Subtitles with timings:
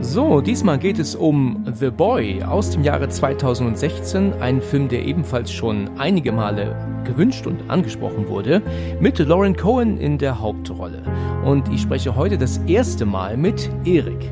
[0.00, 5.50] So, diesmal geht es um The Boy aus dem Jahre 2016, ein Film, der ebenfalls
[5.50, 8.62] schon einige Male gewünscht und angesprochen wurde,
[9.00, 11.02] mit Lauren Cohen in der Hauptrolle.
[11.44, 14.30] Und ich spreche heute das erste Mal mit Erik.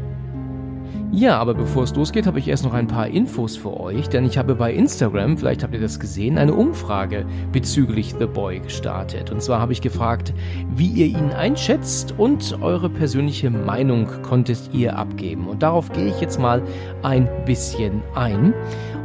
[1.14, 4.24] Ja, aber bevor es losgeht, habe ich erst noch ein paar Infos für euch, denn
[4.24, 9.30] ich habe bei Instagram, vielleicht habt ihr das gesehen, eine Umfrage bezüglich The Boy gestartet.
[9.30, 10.32] Und zwar habe ich gefragt,
[10.74, 15.48] wie ihr ihn einschätzt und eure persönliche Meinung konntet ihr abgeben.
[15.48, 16.62] Und darauf gehe ich jetzt mal
[17.02, 18.54] ein bisschen ein.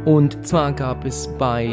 [0.06, 1.68] Und zwar gab es bei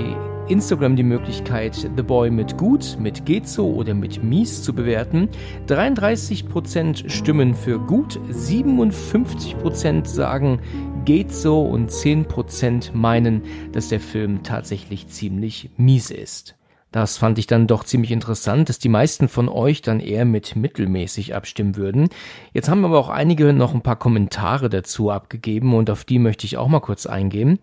[0.48, 5.30] Instagram die Möglichkeit, The Boy mit gut, mit geht so oder mit mies zu bewerten.
[5.68, 10.60] 33% stimmen für gut, 57% sagen
[11.04, 16.56] geht so und 10% meinen, dass der Film tatsächlich ziemlich mies ist.
[16.92, 20.56] Das fand ich dann doch ziemlich interessant, dass die meisten von euch dann eher mit
[20.56, 22.08] mittelmäßig abstimmen würden.
[22.54, 26.46] Jetzt haben aber auch einige noch ein paar Kommentare dazu abgegeben und auf die möchte
[26.46, 27.60] ich auch mal kurz eingehen.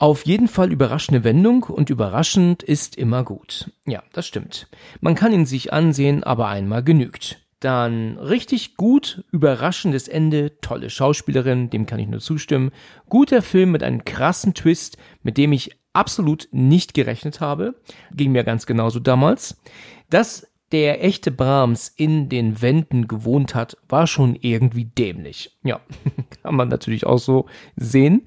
[0.00, 3.70] Auf jeden Fall überraschende Wendung und überraschend ist immer gut.
[3.84, 4.66] Ja, das stimmt.
[5.02, 7.38] Man kann ihn sich ansehen, aber einmal genügt.
[7.60, 12.70] Dann richtig gut, überraschendes Ende, tolle Schauspielerin, dem kann ich nur zustimmen.
[13.10, 17.74] Guter Film mit einem krassen Twist, mit dem ich absolut nicht gerechnet habe.
[18.14, 19.60] Ging mir ganz genauso damals.
[20.08, 25.58] Dass der echte Brahms in den Wänden gewohnt hat, war schon irgendwie dämlich.
[25.62, 25.80] Ja,
[26.42, 28.22] kann man natürlich auch so sehen.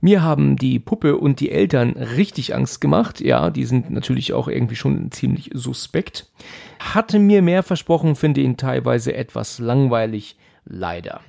[0.00, 3.20] Mir haben die Puppe und die Eltern richtig Angst gemacht.
[3.20, 6.30] Ja, die sind natürlich auch irgendwie schon ziemlich suspekt.
[6.78, 11.20] Hatte mir mehr versprochen, finde ihn teilweise etwas langweilig, leider.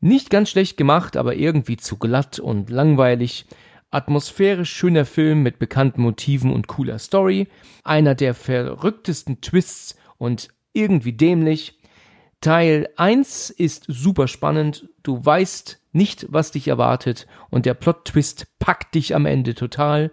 [0.00, 3.46] Nicht ganz schlecht gemacht, aber irgendwie zu glatt und langweilig.
[3.90, 7.46] Atmosphärisch schöner Film mit bekannten Motiven und cooler Story.
[7.84, 11.78] Einer der verrücktesten Twists und irgendwie dämlich.
[12.40, 14.88] Teil 1 ist super spannend.
[15.02, 20.10] Du weißt nicht, was dich erwartet und der Plot-Twist packt dich am Ende total.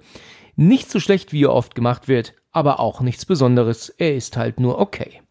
[0.55, 3.89] Nicht so schlecht, wie er oft gemacht wird, aber auch nichts Besonderes.
[3.89, 5.21] Er ist halt nur okay.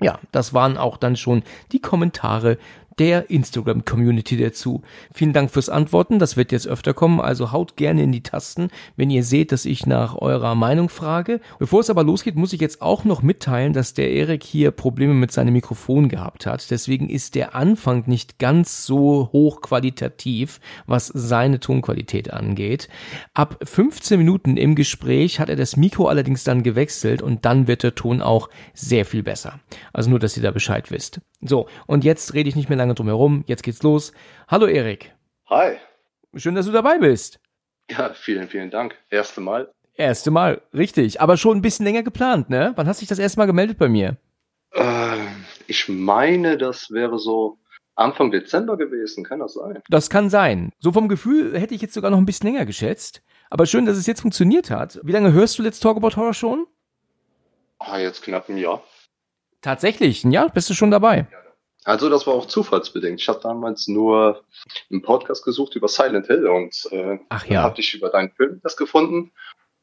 [0.00, 1.42] Ja, das waren auch dann schon
[1.72, 2.58] die Kommentare
[2.98, 4.82] der Instagram-Community dazu.
[5.12, 8.68] Vielen Dank fürs Antworten, das wird jetzt öfter kommen, also haut gerne in die Tasten,
[8.96, 11.40] wenn ihr seht, dass ich nach eurer Meinung frage.
[11.58, 15.14] Bevor es aber losgeht, muss ich jetzt auch noch mitteilen, dass der Erik hier Probleme
[15.14, 16.70] mit seinem Mikrofon gehabt hat.
[16.70, 22.88] Deswegen ist der Anfang nicht ganz so hochqualitativ, was seine Tonqualität angeht.
[23.34, 27.82] Ab 15 Minuten im Gespräch hat er das Mikro allerdings dann gewechselt und dann wird
[27.82, 29.60] der Ton auch sehr viel besser.
[29.92, 31.20] Also nur, dass ihr da Bescheid wisst.
[31.40, 33.44] So, und jetzt rede ich nicht mehr lange drum herum.
[33.46, 34.12] Jetzt geht's los.
[34.48, 35.14] Hallo Erik.
[35.48, 35.76] Hi.
[36.34, 37.40] Schön, dass du dabei bist.
[37.90, 38.96] Ja, vielen, vielen Dank.
[39.10, 39.72] Erste Mal.
[39.94, 41.20] Erste Mal, richtig.
[41.20, 42.72] Aber schon ein bisschen länger geplant, ne?
[42.76, 44.16] Wann hast du dich das erste Mal gemeldet bei mir?
[44.72, 45.16] Äh,
[45.66, 47.58] ich meine, das wäre so
[47.94, 49.24] Anfang Dezember gewesen.
[49.24, 49.82] Kann das sein?
[49.88, 50.72] Das kann sein.
[50.78, 53.22] So vom Gefühl hätte ich jetzt sogar noch ein bisschen länger geschätzt.
[53.50, 55.00] Aber schön, dass es jetzt funktioniert hat.
[55.02, 56.66] Wie lange hörst du Let's Talk About Horror schon?
[57.78, 58.82] Ah, jetzt knapp ein Jahr.
[59.60, 61.26] Tatsächlich, ja, bist du schon dabei.
[61.84, 63.20] Also das war auch zufallsbedingt.
[63.20, 64.44] Ich habe damals nur
[64.90, 67.62] einen Podcast gesucht über Silent Hill und äh, Ach ja.
[67.62, 69.32] habe ich über deinen Film das gefunden.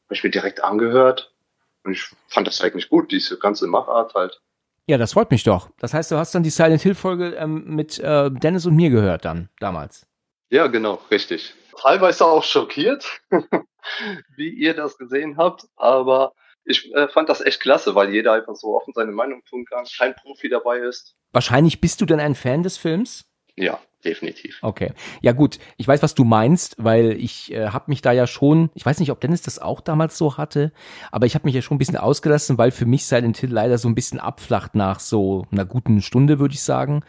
[0.04, 1.34] Habe ich mir direkt angehört
[1.82, 4.40] und ich fand das eigentlich gut, diese ganze Machart halt.
[4.86, 5.70] Ja, das freut mich doch.
[5.78, 8.90] Das heißt, du hast dann die Silent Hill Folge ähm, mit äh, Dennis und mir
[8.90, 10.06] gehört dann damals.
[10.48, 11.54] Ja, genau, richtig.
[11.76, 13.04] Teilweise auch schockiert,
[14.36, 16.34] wie ihr das gesehen habt, aber
[16.66, 19.84] ich äh, fand das echt klasse, weil jeder einfach so offen seine Meinung tun kann,
[19.96, 21.14] kein Profi dabei ist.
[21.32, 23.24] Wahrscheinlich bist du denn ein Fan des Films?
[23.56, 24.58] Ja, definitiv.
[24.62, 24.92] Okay.
[25.22, 28.70] Ja gut, ich weiß, was du meinst, weil ich äh, habe mich da ja schon,
[28.74, 30.72] ich weiß nicht, ob Dennis das auch damals so hatte,
[31.10, 33.78] aber ich habe mich ja schon ein bisschen ausgelassen, weil für mich Silent Hill leider
[33.78, 37.02] so ein bisschen abflacht nach so einer guten Stunde, würde ich sagen.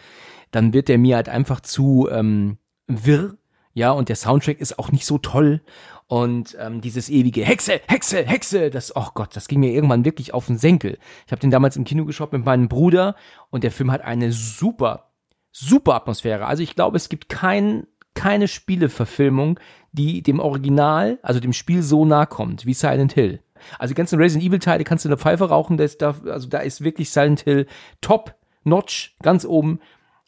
[0.51, 2.57] Dann wird der mir halt einfach zu ähm,
[2.87, 3.35] wirr,
[3.77, 5.61] ja, und der Soundtrack ist auch nicht so toll.
[6.07, 10.33] Und ähm, dieses ewige Hexe, Hexe, Hexe, das, oh Gott, das ging mir irgendwann wirklich
[10.33, 10.97] auf den Senkel.
[11.25, 13.15] Ich habe den damals im Kino geschaut mit meinem Bruder
[13.49, 15.11] und der Film hat eine super,
[15.51, 16.45] super Atmosphäre.
[16.45, 19.59] Also ich glaube, es gibt kein, keine Spieleverfilmung,
[19.91, 23.41] die dem Original, also dem Spiel so nah kommt wie Silent Hill.
[23.77, 26.47] Also die ganzen Resident Evil Teile kannst du in der Pfeife rauchen, das da, also
[26.47, 27.67] da ist wirklich Silent Hill
[27.99, 28.33] top,
[28.63, 29.81] notch, ganz oben.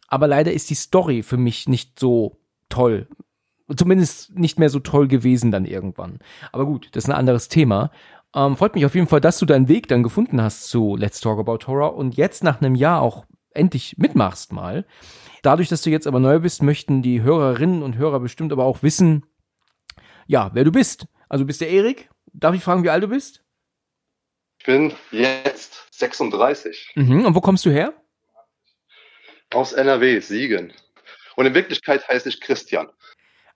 [0.09, 2.37] Aber leider ist die Story für mich nicht so
[2.67, 3.07] toll
[3.75, 6.19] zumindest nicht mehr so toll gewesen dann irgendwann.
[6.51, 7.91] Aber gut, das ist ein anderes Thema.
[8.35, 11.19] Ähm, freut mich auf jeden Fall, dass du deinen Weg dann gefunden hast zu Let's
[11.19, 14.85] Talk About Horror und jetzt nach einem Jahr auch endlich mitmachst mal.
[15.41, 18.83] Dadurch, dass du jetzt aber neu bist, möchten die Hörerinnen und Hörer bestimmt aber auch
[18.83, 19.25] wissen,
[20.27, 21.07] ja, wer du bist.
[21.27, 22.09] Also bist der Erik.
[22.33, 23.43] Darf ich fragen, wie alt du bist?
[24.59, 26.91] Ich bin jetzt 36.
[26.95, 27.25] Mhm.
[27.25, 27.93] Und wo kommst du her?
[29.51, 30.73] Aus NRW, Siegen.
[31.35, 32.89] Und in Wirklichkeit heiße ich Christian.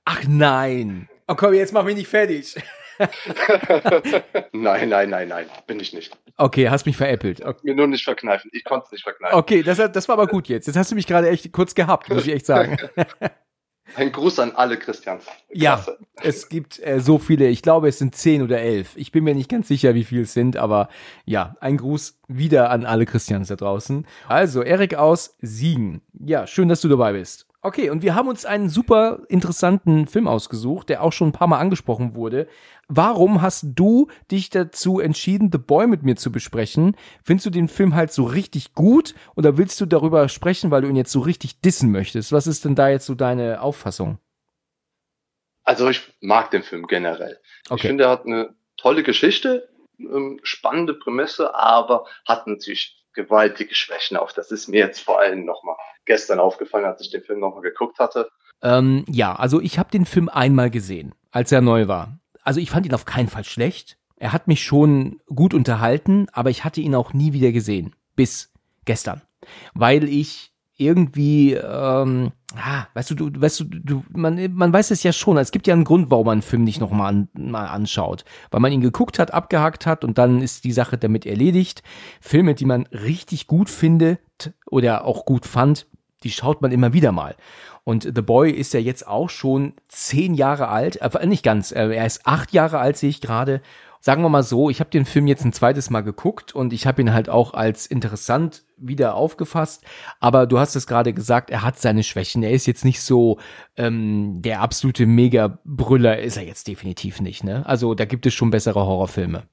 [0.06, 1.10] Ach nein.
[1.28, 2.56] Oh komm, jetzt mach mich nicht fertig.
[4.52, 6.16] nein, nein, nein, nein, bin ich nicht.
[6.38, 7.44] Okay, hast mich veräppelt.
[7.44, 7.60] Okay.
[7.64, 8.50] Mir nur nicht verkneifen.
[8.54, 9.38] Ich konnte es nicht verkneifen.
[9.38, 10.68] Okay, das, das war aber gut jetzt.
[10.68, 12.78] Jetzt hast du mich gerade echt kurz gehabt, muss ich echt sagen.
[13.96, 15.26] Ein Gruß an alle Christians.
[15.52, 15.98] Klasse.
[16.00, 17.48] Ja, es gibt äh, so viele.
[17.48, 18.94] Ich glaube, es sind zehn oder elf.
[18.96, 20.90] Ich bin mir nicht ganz sicher, wie viele es sind, aber
[21.26, 24.08] ja, ein Gruß wieder an alle Christians da draußen.
[24.28, 26.02] Also, Erik aus Siegen.
[26.14, 27.48] Ja, schön, dass du dabei bist.
[27.66, 31.48] Okay, und wir haben uns einen super interessanten Film ausgesucht, der auch schon ein paar
[31.48, 32.50] Mal angesprochen wurde.
[32.90, 36.98] Warum hast du dich dazu entschieden, The Boy mit mir zu besprechen?
[37.24, 40.90] Findest du den Film halt so richtig gut oder willst du darüber sprechen, weil du
[40.90, 42.34] ihn jetzt so richtig dissen möchtest?
[42.34, 44.20] Was ist denn da jetzt so deine Auffassung?
[45.64, 47.40] Also ich mag den Film generell.
[47.70, 47.76] Okay.
[47.76, 49.70] Ich finde, er hat eine tolle Geschichte,
[50.00, 54.34] ähm, spannende Prämisse, aber hat natürlich gewaltige Schwächen auf.
[54.34, 55.76] Das ist mir jetzt vor allem nochmal
[56.06, 58.30] gestern aufgefallen, als ich den Film nochmal geguckt hatte.
[58.62, 62.20] Ähm, ja, also ich habe den Film einmal gesehen, als er neu war.
[62.44, 63.98] Also ich fand ihn auf keinen Fall schlecht.
[64.16, 67.96] Er hat mich schon gut unterhalten, aber ich hatte ihn auch nie wieder gesehen.
[68.16, 68.54] Bis
[68.86, 69.22] gestern.
[69.74, 70.53] Weil ich
[70.84, 75.38] irgendwie, ähm, ah, weißt du, du, weißt du, du, man, man weiß es ja schon.
[75.38, 78.26] Es gibt ja einen Grund, warum man einen Film nicht nochmal an, mal anschaut.
[78.52, 81.84] Weil man ihn geguckt hat, abgehakt hat und dann ist die Sache damit erledigt.
[82.22, 84.20] Filme, die man richtig gut findet
[84.70, 85.88] oder auch gut fand,
[86.24, 87.36] die schaut man immer wieder mal.
[87.84, 91.90] Und The Boy ist ja jetzt auch schon zehn Jahre alt, äh, nicht ganz, äh,
[91.90, 93.62] er ist acht Jahre alt, sehe ich gerade
[94.04, 96.86] sagen wir mal so, ich habe den Film jetzt ein zweites Mal geguckt und ich
[96.86, 99.86] habe ihn halt auch als interessant wieder aufgefasst.
[100.20, 102.44] Aber du hast es gerade gesagt, er hat seine Schwächen.
[102.44, 103.40] Er ist jetzt nicht so
[103.78, 107.46] ähm, der absolute Mega-Brüller, ist er jetzt definitiv nicht.
[107.46, 107.66] Ne?
[107.66, 109.44] Also da gibt es schon bessere Horrorfilme.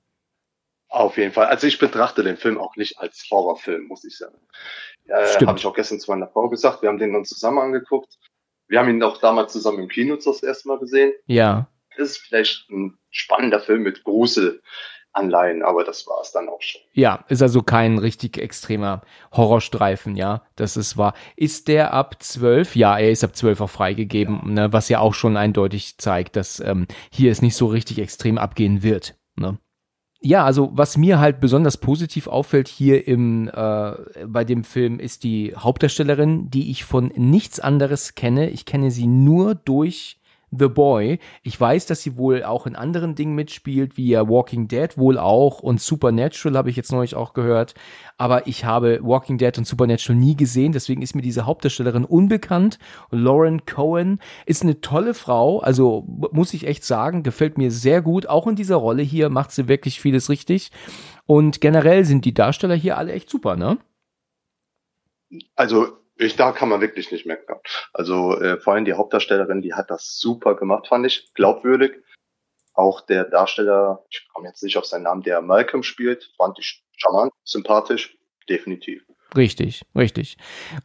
[0.88, 1.46] Auf jeden Fall.
[1.46, 4.36] Also ich betrachte den Film auch nicht als Horrorfilm, muss ich sagen.
[5.06, 6.82] Äh, Habe ich auch gestern zu meiner Frau gesagt.
[6.82, 8.18] Wir haben den dann zusammen angeguckt.
[8.66, 11.12] Wir haben ihn auch damals zusammen im Kino das erste Mal gesehen.
[11.26, 16.80] Ja ist vielleicht ein spannender Film mit Gruselanleihen, aber das war es dann auch schon.
[16.92, 19.02] Ja, ist also kein richtig extremer
[19.32, 21.14] Horrorstreifen, ja, das ist wahr.
[21.36, 22.76] Ist der ab zwölf?
[22.76, 24.50] Ja, er ist ab zwölf auch freigegeben, ja.
[24.50, 28.38] ne, was ja auch schon eindeutig zeigt, dass ähm, hier es nicht so richtig extrem
[28.38, 29.16] abgehen wird.
[29.36, 29.58] Ne?
[30.22, 33.92] Ja, also was mir halt besonders positiv auffällt hier im äh,
[34.26, 38.50] bei dem Film ist die Hauptdarstellerin, die ich von nichts anderes kenne.
[38.50, 40.19] Ich kenne sie nur durch
[40.50, 41.18] The Boy.
[41.42, 45.18] Ich weiß, dass sie wohl auch in anderen Dingen mitspielt, wie ja Walking Dead wohl
[45.18, 47.74] auch und Supernatural habe ich jetzt neulich auch gehört.
[48.18, 52.78] Aber ich habe Walking Dead und Supernatural nie gesehen, deswegen ist mir diese Hauptdarstellerin unbekannt.
[53.10, 58.26] Lauren Cohen ist eine tolle Frau, also muss ich echt sagen, gefällt mir sehr gut.
[58.26, 60.70] Auch in dieser Rolle hier macht sie wirklich vieles richtig.
[61.26, 63.78] Und generell sind die Darsteller hier alle echt super, ne?
[65.54, 67.58] Also ich, da kann man wirklich nicht meckern.
[67.92, 71.92] Also äh, vor allem die Hauptdarstellerin, die hat das super gemacht, fand ich, glaubwürdig.
[72.74, 76.84] Auch der Darsteller, ich komme jetzt nicht auf seinen Namen, der Malcolm spielt, fand ich
[76.96, 78.16] charmant, sympathisch,
[78.48, 79.02] definitiv.
[79.36, 80.36] Richtig, richtig.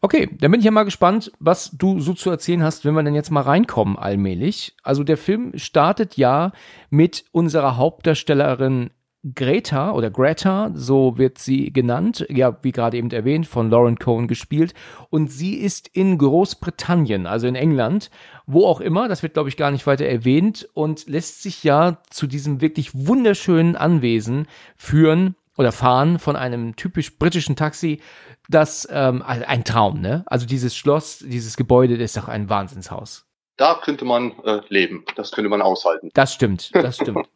[0.02, 3.04] Okay, dann bin ich ja mal gespannt, was du so zu erzählen hast, wenn wir
[3.04, 4.76] dann jetzt mal reinkommen allmählich.
[4.84, 6.52] Also der Film startet ja
[6.90, 8.92] mit unserer Hauptdarstellerin
[9.34, 14.28] Greta oder Greta, so wird sie genannt, ja, wie gerade eben erwähnt, von Lauren Cohen
[14.28, 14.76] gespielt.
[15.10, 18.12] Und sie ist in Großbritannien, also in England,
[18.46, 21.98] wo auch immer, das wird, glaube ich, gar nicht weiter erwähnt und lässt sich ja
[22.12, 28.02] zu diesem wirklich wunderschönen Anwesen führen oder fahren von einem typisch britischen Taxi.
[28.48, 30.24] Das ähm, ein Traum, ne?
[30.28, 33.26] Also dieses Schloss, dieses Gebäude, das ist doch ein Wahnsinnshaus.
[33.58, 36.10] Da könnte man äh, leben, das könnte man aushalten.
[36.14, 37.28] Das stimmt, das stimmt.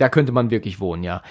[0.00, 1.22] Da könnte man wirklich wohnen, ja.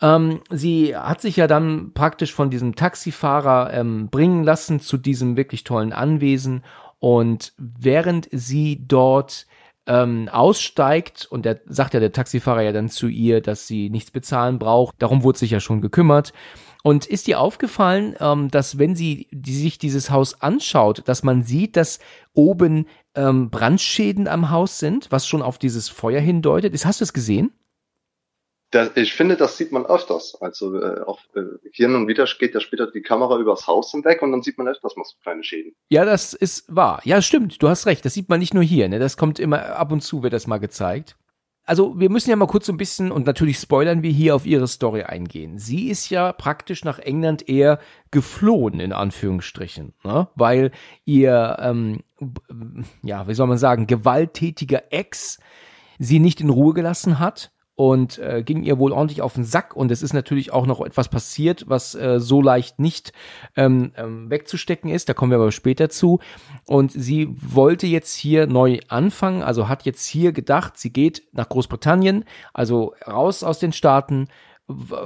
[0.00, 5.36] Ähm, sie hat sich ja dann praktisch von diesem Taxifahrer ähm, bringen lassen zu diesem
[5.36, 6.62] wirklich tollen Anwesen.
[7.00, 9.46] Und während sie dort
[9.86, 14.12] ähm, aussteigt, und der sagt ja der Taxifahrer ja dann zu ihr, dass sie nichts
[14.12, 16.32] bezahlen braucht, darum wurde sich ja schon gekümmert.
[16.84, 21.42] Und ist dir aufgefallen, ähm, dass wenn sie die, sich dieses Haus anschaut, dass man
[21.42, 21.98] sieht, dass
[22.34, 22.86] oben
[23.16, 26.72] ähm, Brandschäden am Haus sind, was schon auf dieses Feuer hindeutet?
[26.72, 27.52] Ist, hast du es gesehen?
[28.72, 30.34] Das, ich finde, das sieht man öfters.
[30.40, 34.22] Also äh, auf, äh, hier und wieder geht ja später die Kamera übers Haus hinweg
[34.22, 35.74] und dann sieht man öfters mal so kleine Schäden.
[35.90, 37.00] Ja, das ist wahr.
[37.04, 37.62] Ja, stimmt.
[37.62, 38.04] Du hast recht.
[38.04, 38.88] Das sieht man nicht nur hier.
[38.88, 38.98] Ne?
[38.98, 41.16] Das kommt immer ab und zu, wird das mal gezeigt.
[41.64, 44.46] also wir müssen ja mal kurz so ein bisschen und natürlich spoilern wir hier auf
[44.46, 45.58] ihre Story eingehen.
[45.58, 47.78] Sie ist ja praktisch nach England eher
[48.10, 50.28] geflohen in Anführungsstrichen, ne?
[50.34, 50.72] weil
[51.04, 52.00] ihr ähm,
[53.02, 55.38] ja wie soll man sagen gewalttätiger Ex
[55.98, 59.74] sie nicht in Ruhe gelassen hat und äh, ging ihr wohl ordentlich auf den Sack.
[59.74, 63.12] Und es ist natürlich auch noch etwas passiert, was äh, so leicht nicht
[63.56, 65.08] ähm, ähm, wegzustecken ist.
[65.08, 66.20] Da kommen wir aber später zu.
[66.66, 71.48] Und sie wollte jetzt hier neu anfangen, also hat jetzt hier gedacht, sie geht nach
[71.48, 74.28] Großbritannien, also raus aus den Staaten,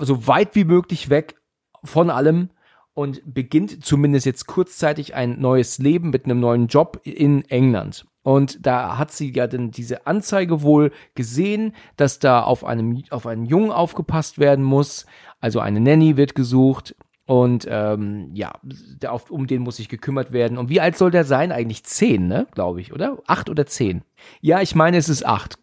[0.01, 1.37] so weit wie möglich weg
[1.85, 2.51] von allem
[2.95, 8.07] und beginnt zumindest jetzt kurzzeitig ein neues Leben mit einem neuen Job in England.
[8.27, 13.25] Und da hat sie ja dann diese Anzeige wohl gesehen, dass da auf einem, auf
[13.25, 15.07] einen Jungen aufgepasst werden muss.
[15.39, 16.97] Also eine Nanny wird gesucht.
[17.27, 20.59] Und ähm, ja, der, auf, um den muss sich gekümmert werden.
[20.59, 21.53] Und wie alt soll der sein?
[21.53, 22.49] Eigentlich zehn, ne?
[22.51, 23.19] Glaube ich, oder?
[23.29, 24.03] Acht oder zehn?
[24.41, 25.61] Ja, ich meine, es ist acht.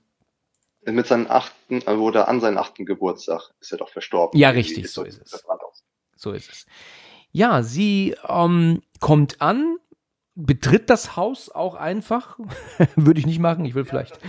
[0.86, 4.40] Mit seinem achten, äh, oder an seinem achten Geburtstag ist er doch verstorben.
[4.40, 5.44] Ja, richtig, so ist es.
[6.16, 6.66] So ist es.
[7.34, 9.80] Ja, sie ähm, kommt an,
[10.36, 12.40] betritt das Haus auch einfach.
[12.96, 14.20] Würde ich nicht machen, ich will vielleicht.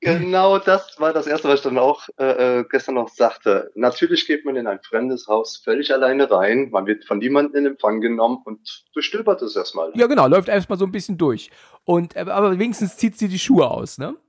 [0.00, 3.70] genau das war das Erste, was ich dann auch äh, äh, gestern noch sagte.
[3.74, 7.72] Natürlich geht man in ein fremdes Haus völlig alleine rein, man wird von niemandem in
[7.72, 9.92] Empfang genommen und bestöbert es erstmal.
[9.94, 11.50] Ja, genau, läuft erstmal so ein bisschen durch.
[11.84, 14.16] Und, äh, aber wenigstens zieht sie die Schuhe aus, ne?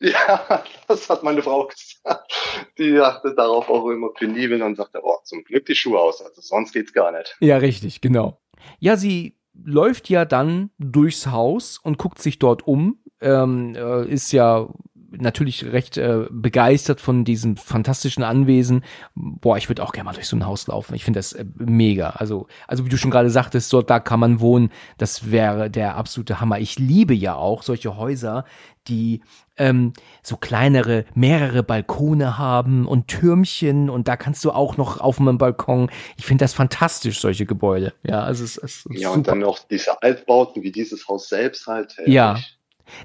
[0.00, 2.32] Ja, das hat meine Frau gesagt.
[2.78, 6.40] Die achte darauf auch immer penibel und sagte, oh, zum Glück die Schuhe aus, also
[6.40, 7.36] sonst geht's gar nicht.
[7.40, 8.40] Ja, richtig, genau.
[8.78, 12.98] Ja, sie läuft ja dann durchs Haus und guckt sich dort um.
[13.20, 14.68] Ähm, äh, ist ja
[15.10, 18.84] natürlich recht äh, begeistert von diesem fantastischen Anwesen.
[19.14, 20.94] Boah, ich würde auch gerne mal durch so ein Haus laufen.
[20.94, 22.10] Ich finde das äh, mega.
[22.10, 24.70] Also, also wie du schon gerade sagtest, dort da kann man wohnen.
[24.98, 26.58] Das wäre der absolute Hammer.
[26.58, 28.44] Ich liebe ja auch solche Häuser,
[28.86, 29.22] die
[29.56, 35.20] ähm, so kleinere, mehrere Balkone haben und Türmchen und da kannst du auch noch auf
[35.20, 35.90] einem Balkon.
[36.16, 37.92] Ich finde das fantastisch, solche Gebäude.
[38.02, 39.14] Ja, also es ist Ja, super.
[39.14, 41.96] und dann noch diese Altbauten wie dieses Haus selbst halt.
[41.96, 42.14] Herrlich.
[42.14, 42.38] Ja.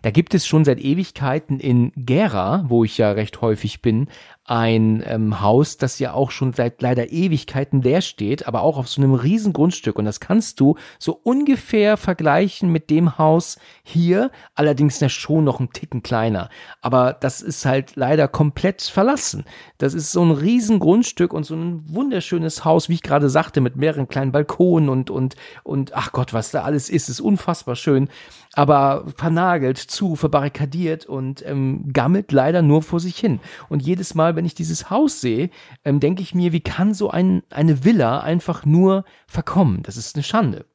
[0.02, 4.08] Da gibt es schon seit Ewigkeiten in Gera, wo ich ja recht häufig bin,
[4.46, 8.90] ein ähm, Haus, das ja auch schon seit leider Ewigkeiten leer steht, aber auch auf
[8.90, 9.98] so einem riesen Grundstück.
[9.98, 15.62] Und das kannst du so ungefähr vergleichen mit dem Haus hier, allerdings ja schon noch
[15.62, 16.50] ein Ticken kleiner.
[16.82, 19.46] Aber das ist halt leider komplett verlassen.
[19.78, 23.62] Das ist so ein riesen Grundstück und so ein wunderschönes Haus, wie ich gerade sagte,
[23.62, 27.78] mit mehreren kleinen Balkonen und, und, und, ach Gott, was da alles ist, ist unfassbar
[27.78, 28.10] schön.
[28.56, 33.40] Aber vernagelt, zu, verbarrikadiert und ähm, gammelt leider nur vor sich hin.
[33.68, 35.50] Und jedes Mal, wenn ich dieses Haus sehe,
[35.84, 39.84] ähm, denke ich mir, wie kann so ein, eine Villa einfach nur verkommen?
[39.84, 40.66] Das ist eine Schande.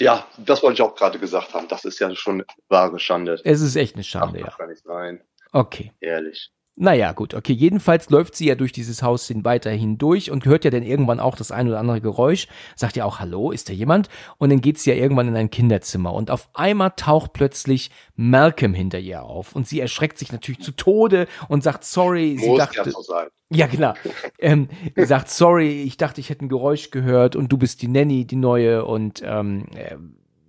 [0.00, 1.68] Ja, das wollte ich auch gerade gesagt haben.
[1.68, 3.40] Das ist ja schon wahre Schande.
[3.44, 4.56] Es ist echt eine Schande, Ach, ja.
[4.56, 5.22] Kann nicht sein.
[5.52, 5.92] Okay.
[6.00, 6.50] Ehrlich.
[6.74, 7.52] Naja, gut, okay.
[7.52, 11.20] Jedenfalls läuft sie ja durch dieses Haus hin weiterhin durch und hört ja dann irgendwann
[11.20, 14.08] auch das ein oder andere Geräusch, sagt ja auch, hallo, ist da jemand?
[14.38, 18.72] Und dann geht sie ja irgendwann in ein Kinderzimmer und auf einmal taucht plötzlich Malcolm
[18.72, 22.58] hinter ihr auf und sie erschreckt sich natürlich zu Tode und sagt, sorry, sie Muss
[22.58, 23.28] dachte, so sein.
[23.50, 23.92] ja, genau.
[24.38, 28.24] ähm, sagt, sorry, ich dachte, ich hätte ein Geräusch gehört und du bist die Nanny,
[28.24, 29.66] die neue und ähm,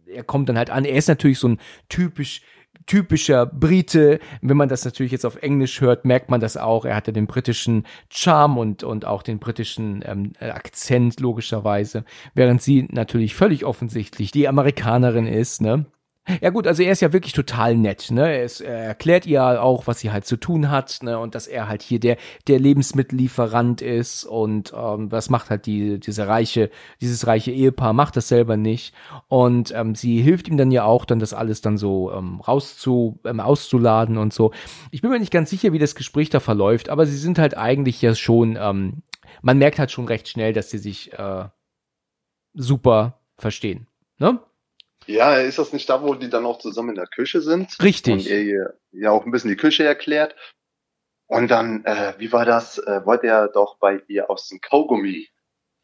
[0.08, 0.86] er kommt dann halt an.
[0.86, 2.42] Er ist natürlich so ein typisch
[2.86, 4.20] typischer Brite.
[4.42, 6.86] Wenn man das natürlich jetzt auf Englisch hört, merkt man das auch.
[6.86, 12.88] Er hatte den britischen Charme und, und auch den britischen ähm, Akzent logischerweise, während sie
[12.92, 15.86] natürlich völlig offensichtlich die Amerikanerin ist, ne?
[16.42, 18.22] Ja gut, also er ist ja wirklich total nett, ne?
[18.22, 21.20] Er, ist, er erklärt ihr auch, was sie halt zu tun hat, ne?
[21.20, 22.16] Und dass er halt hier der
[22.48, 26.70] der Lebensmittellieferant ist und ähm, was macht halt die diese reiche
[27.02, 28.96] dieses reiche Ehepaar macht das selber nicht
[29.28, 33.20] und ähm, sie hilft ihm dann ja auch, dann das alles dann so ähm, rauszu
[33.26, 34.52] ähm, auszuladen und so.
[34.92, 37.58] Ich bin mir nicht ganz sicher, wie das Gespräch da verläuft, aber sie sind halt
[37.58, 39.04] eigentlich ja schon, ähm,
[39.42, 41.46] man merkt halt schon recht schnell, dass sie sich äh,
[42.54, 43.88] super verstehen,
[44.20, 44.40] ne?
[45.08, 47.78] Ja, ist das nicht da, wo die dann auch zusammen in der Küche sind?
[47.82, 48.14] Richtig.
[48.14, 50.36] Und er ja auch ein bisschen die Küche erklärt.
[51.28, 52.78] Und dann, äh, wie war das?
[52.78, 55.30] Äh, wollte er doch bei ihr aus dem Kaugummi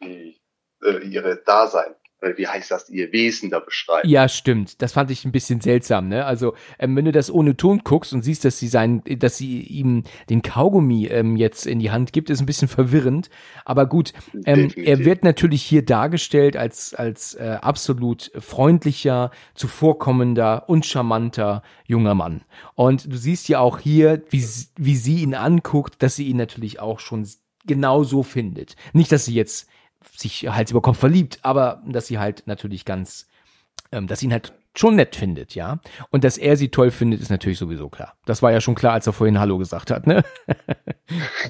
[0.01, 0.39] die,
[0.83, 4.05] äh, ihre Dasein wie heißt das, ihr Wesen da beschreibt.
[4.05, 4.81] Ja, stimmt.
[4.81, 6.25] Das fand ich ein bisschen seltsam, ne?
[6.25, 9.61] Also, ähm, wenn du das ohne Ton guckst und siehst, dass sie sein, dass sie
[9.61, 13.29] ihm den Kaugummi ähm, jetzt in die Hand gibt, ist ein bisschen verwirrend.
[13.65, 14.13] Aber gut,
[14.45, 22.15] ähm, er wird natürlich hier dargestellt als, als äh, absolut freundlicher, zuvorkommender und charmanter junger
[22.15, 22.41] Mann.
[22.75, 24.45] Und du siehst ja auch hier, wie,
[24.77, 27.27] wie sie ihn anguckt, dass sie ihn natürlich auch schon
[27.65, 28.75] genau so findet.
[28.93, 29.69] Nicht, dass sie jetzt
[30.15, 33.27] sich Hals über Kopf verliebt, aber dass sie halt natürlich ganz,
[33.91, 35.79] ähm, dass ihn halt schon nett findet, ja.
[36.09, 38.17] Und dass er sie toll findet, ist natürlich sowieso klar.
[38.25, 40.23] Das war ja schon klar, als er vorhin Hallo gesagt hat, ne?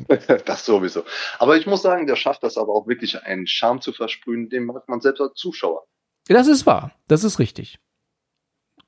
[0.45, 1.03] das sowieso.
[1.37, 4.65] Aber ich muss sagen, der schafft das aber auch wirklich einen Charme zu versprühen, den
[4.65, 5.85] mag man selbst als Zuschauer.
[6.27, 6.91] Das ist wahr.
[7.07, 7.79] Das ist richtig.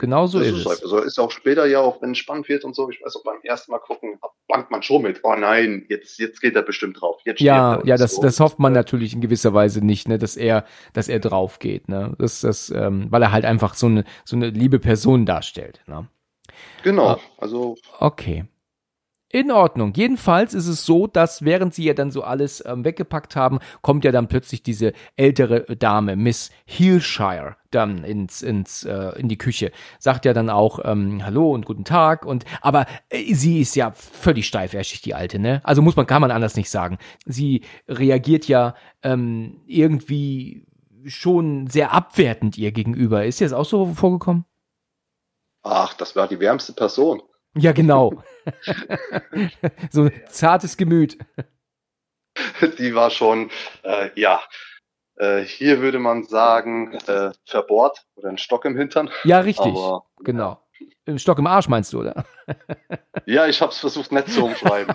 [0.02, 0.66] Genau so das ist, ist es.
[0.66, 3.16] halt, also ist auch später ja auch, wenn es spannend wird und so, ich weiß
[3.18, 6.64] auch beim ersten Mal gucken, bangt man schon mit, oh nein, jetzt, jetzt geht er
[6.64, 7.22] bestimmt drauf.
[7.24, 8.22] Jetzt Ja, ja, das, so.
[8.24, 11.88] das hofft man natürlich in gewisser Weise nicht, ne, dass er, dass er drauf geht,
[11.88, 12.16] ne.
[12.18, 16.08] Das, das, ähm, weil er halt einfach so eine, so eine liebe Person darstellt, ne.
[16.82, 17.20] Genau, Ah.
[17.38, 18.46] also Okay.
[19.32, 19.94] In Ordnung.
[19.96, 24.04] Jedenfalls ist es so, dass während sie ja dann so alles ähm, weggepackt haben, kommt
[24.04, 29.72] ja dann plötzlich diese ältere Dame, Miss Healshire, dann ins, ins, äh, in die Küche.
[30.00, 32.26] Sagt ja dann auch ähm, Hallo und guten Tag.
[32.26, 35.62] Und aber äh, sie ist ja völlig steifäschig, die alte, ne?
[35.64, 36.98] Also muss man, kann man anders nicht sagen.
[37.26, 40.68] Sie reagiert ja ähm, irgendwie
[41.06, 43.26] schon sehr abwertend ihr gegenüber.
[43.26, 44.46] Ist dir das auch so vorgekommen?
[45.64, 47.22] ach, das war die wärmste Person.
[47.56, 48.24] Ja, genau.
[49.92, 51.18] so ein zartes Gemüt.
[52.78, 53.50] Die war schon,
[53.84, 54.42] äh, ja,
[55.18, 59.10] äh, hier würde man sagen, äh, verbohrt oder ein Stock im Hintern.
[59.24, 59.74] Ja, richtig.
[59.74, 60.62] Aber genau.
[61.06, 62.26] Im Stock im Arsch meinst du, oder?
[63.26, 64.94] ja, ich habe es versucht nett zu umschreiben.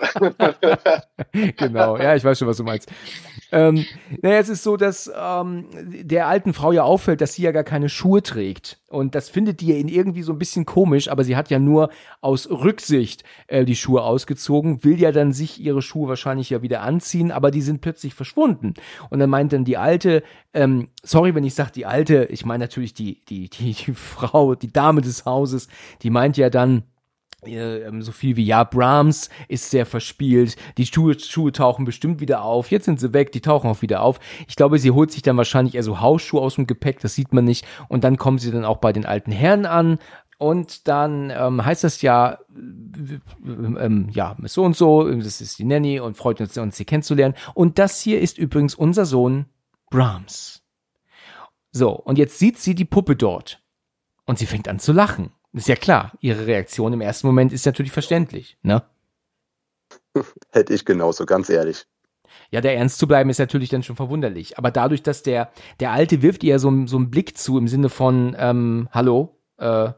[1.57, 2.89] genau, ja, ich weiß schon, was du meinst.
[3.51, 3.85] Ähm,
[4.23, 7.65] naja, es ist so, dass ähm, der alten Frau ja auffällt, dass sie ja gar
[7.65, 8.79] keine Schuhe trägt.
[8.89, 11.59] Und das findet die ja in irgendwie so ein bisschen komisch, aber sie hat ja
[11.59, 16.63] nur aus Rücksicht äh, die Schuhe ausgezogen, will ja dann sich ihre Schuhe wahrscheinlich ja
[16.63, 18.75] wieder anziehen, aber die sind plötzlich verschwunden.
[19.11, 20.23] Und dann meint dann die alte,
[20.55, 24.55] ähm, sorry, wenn ich sage die alte, ich meine natürlich die, die, die, die Frau,
[24.55, 25.69] die Dame des Hauses,
[26.03, 26.85] die meint ja dann,
[27.45, 32.21] äh, ähm, so viel wie ja, Brahms ist sehr verspielt, die Schuhe, Schuhe tauchen bestimmt
[32.21, 34.19] wieder auf, jetzt sind sie weg, die tauchen auch wieder auf.
[34.49, 37.33] Ich glaube, sie holt sich dann wahrscheinlich eher so Hausschuhe aus dem Gepäck, das sieht
[37.33, 37.67] man nicht.
[37.89, 39.99] Und dann kommen sie dann auch bei den alten Herren an.
[40.39, 45.65] Und dann ähm, heißt das ja, äh, ähm, ja, so und so, das ist die
[45.65, 47.35] Nanny und freut uns, uns sie kennenzulernen.
[47.55, 49.47] Und das hier ist übrigens unser Sohn
[49.91, 50.63] Brahms.
[51.73, 53.63] So, und jetzt sieht sie die Puppe dort.
[54.27, 55.31] Und sie fängt an zu lachen.
[55.57, 58.83] Ist ja klar, ihre Reaktion im ersten Moment ist natürlich verständlich, ne?
[60.53, 61.87] Hätte ich genauso, ganz ehrlich.
[62.51, 64.59] Ja, der ernst zu bleiben ist natürlich dann schon verwunderlich.
[64.59, 67.89] Aber dadurch, dass der, der Alte wirft ihr so, so einen Blick zu im Sinne
[67.89, 69.93] von, ähm, hallo, äh,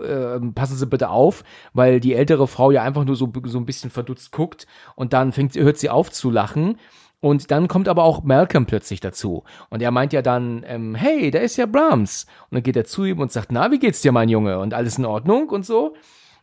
[0.00, 3.66] äh, passen Sie bitte auf, weil die ältere Frau ja einfach nur so, so ein
[3.66, 6.78] bisschen verdutzt guckt und dann fängt, hört sie auf zu lachen.
[7.22, 9.44] Und dann kommt aber auch Malcolm plötzlich dazu.
[9.70, 12.26] Und er meint ja dann, ähm, hey, da ist ja Brahms.
[12.50, 14.58] Und dann geht er zu ihm und sagt, na, wie geht's dir, mein Junge?
[14.58, 15.94] Und alles in Ordnung und so.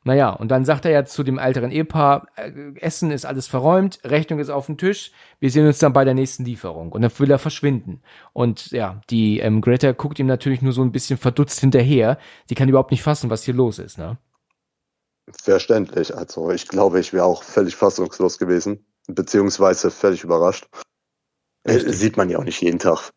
[0.05, 3.99] Naja, und dann sagt er ja zu dem älteren Ehepaar, äh, Essen ist alles verräumt,
[4.05, 5.11] Rechnung ist auf dem Tisch,
[5.41, 6.93] wir sehen uns dann bei der nächsten Lieferung.
[6.93, 8.01] Und dann will er verschwinden.
[8.31, 12.17] Und ja, die ähm, Greta guckt ihm natürlich nur so ein bisschen verdutzt hinterher.
[12.49, 14.17] Die kann überhaupt nicht fassen, was hier los ist, ne?
[15.43, 16.15] Verständlich.
[16.15, 20.67] Also ich glaube, ich wäre auch völlig fassungslos gewesen, beziehungsweise völlig überrascht.
[21.63, 21.95] Äh, Richtig.
[21.97, 23.11] Sieht man ja auch nicht jeden Tag.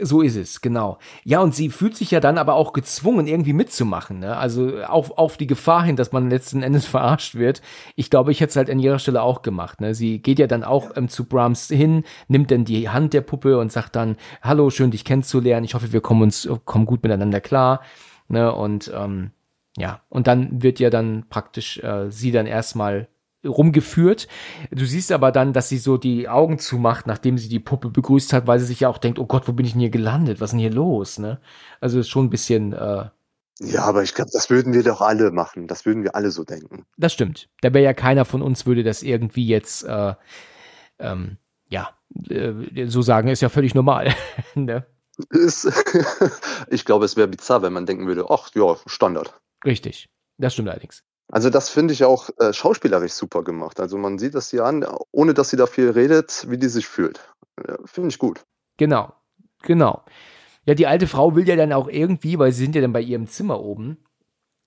[0.00, 0.98] So ist es, genau.
[1.22, 4.20] Ja, und sie fühlt sich ja dann aber auch gezwungen, irgendwie mitzumachen.
[4.20, 4.34] Ne?
[4.34, 7.60] Also auf, auf die Gefahr hin, dass man letzten Endes verarscht wird.
[7.94, 9.82] Ich glaube, ich hätte es halt an ihrer Stelle auch gemacht.
[9.82, 9.94] Ne?
[9.94, 13.58] Sie geht ja dann auch ähm, zu Brahms hin, nimmt dann die Hand der Puppe
[13.58, 15.64] und sagt dann, hallo, schön dich kennenzulernen.
[15.64, 17.82] Ich hoffe, wir kommen uns, kommen gut miteinander klar.
[18.28, 18.54] Ne?
[18.54, 19.32] Und ähm,
[19.76, 23.08] ja, und dann wird ja dann praktisch äh, sie dann erstmal
[23.44, 24.28] rumgeführt.
[24.70, 28.32] Du siehst aber dann, dass sie so die Augen zumacht, nachdem sie die Puppe begrüßt
[28.32, 30.40] hat, weil sie sich ja auch denkt, oh Gott, wo bin ich denn hier gelandet?
[30.40, 31.18] Was ist denn hier los?
[31.18, 31.40] Ne?
[31.80, 33.06] Also ist schon ein bisschen, äh,
[33.60, 35.66] Ja, aber ich glaube, das würden wir doch alle machen.
[35.66, 36.84] Das würden wir alle so denken.
[36.96, 37.48] das stimmt.
[37.62, 40.14] Da wäre ja keiner von uns würde das irgendwie jetzt, äh,
[40.98, 41.90] ähm, ja,
[42.28, 44.14] äh, so sagen, ist ja völlig normal.
[44.54, 44.86] ne?
[45.30, 45.70] Ist,
[46.70, 49.38] ich glaube, es wäre bizarr, wenn man denken würde, ach ja, Standard.
[49.64, 50.08] Richtig.
[50.38, 51.04] Das stimmt allerdings.
[51.30, 53.80] Also das finde ich auch äh, schauspielerisch super gemacht.
[53.80, 56.86] Also man sieht das hier an, ohne dass sie da viel redet, wie die sich
[56.86, 57.20] fühlt.
[57.56, 58.44] Äh, finde ich gut.
[58.76, 59.12] Genau,
[59.62, 60.02] genau.
[60.64, 63.00] Ja, die alte Frau will ja dann auch irgendwie, weil sie sind ja dann bei
[63.00, 63.98] ihrem Zimmer oben,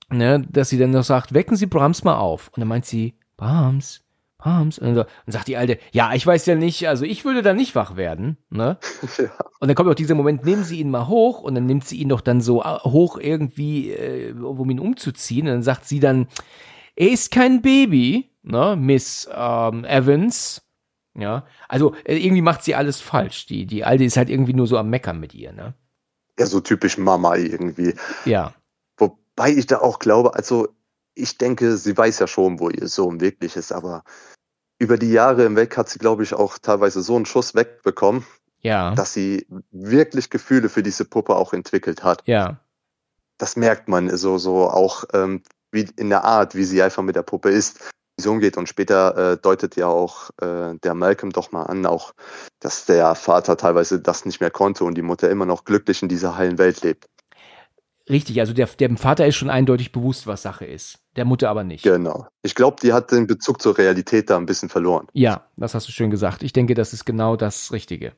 [0.09, 2.47] ne, dass sie dann noch sagt, wecken Sie Brahms mal auf.
[2.49, 4.02] Und dann meint sie, Brahms,
[4.43, 4.79] Brahms.
[4.79, 7.75] Und dann sagt die alte, ja, ich weiß ja nicht, also ich würde da nicht
[7.75, 8.77] wach werden, ne?
[9.17, 9.29] Ja.
[9.59, 11.97] Und dann kommt auch dieser Moment, nehmen Sie ihn mal hoch und dann nimmt sie
[11.97, 15.47] ihn doch dann so äh, hoch irgendwie, äh, um ihn umzuziehen.
[15.47, 16.27] Und dann sagt sie dann,
[16.95, 20.61] er ist kein Baby, ne, Miss ähm, Evans.
[21.17, 23.45] Ja, also äh, irgendwie macht sie alles falsch.
[23.45, 25.75] Die, die Alte ist halt irgendwie nur so am Meckern mit ihr, ne?
[26.39, 27.93] ja, so typisch Mama irgendwie.
[28.25, 28.53] Ja,
[29.35, 30.67] Wobei ich da auch glaube, also
[31.15, 34.03] ich denke, sie weiß ja schon, wo ihr Sohn wirklich ist, aber
[34.83, 38.25] über die Jahre hinweg hat sie, glaube ich, auch teilweise so einen Schuss wegbekommen,
[38.61, 42.21] ja, dass sie wirklich Gefühle für diese Puppe auch entwickelt hat.
[42.25, 42.59] ja.
[43.37, 45.41] das merkt man so, so auch ähm,
[45.71, 47.79] wie in der Art, wie sie einfach mit der Puppe ist,
[48.17, 48.57] wie sie umgeht.
[48.57, 52.13] Und später äh, deutet ja auch äh, der Malcolm doch mal an, auch,
[52.59, 56.09] dass der Vater teilweise das nicht mehr konnte und die Mutter immer noch glücklich in
[56.09, 57.07] dieser heilen Welt lebt.
[58.09, 60.99] Richtig, also der, dem Vater ist schon eindeutig bewusst, was Sache ist.
[61.15, 61.83] Der Mutter aber nicht.
[61.83, 62.27] Genau.
[62.41, 65.07] Ich glaube, die hat den Bezug zur Realität da ein bisschen verloren.
[65.13, 66.43] Ja, das hast du schön gesagt.
[66.43, 68.13] Ich denke, das ist genau das Richtige.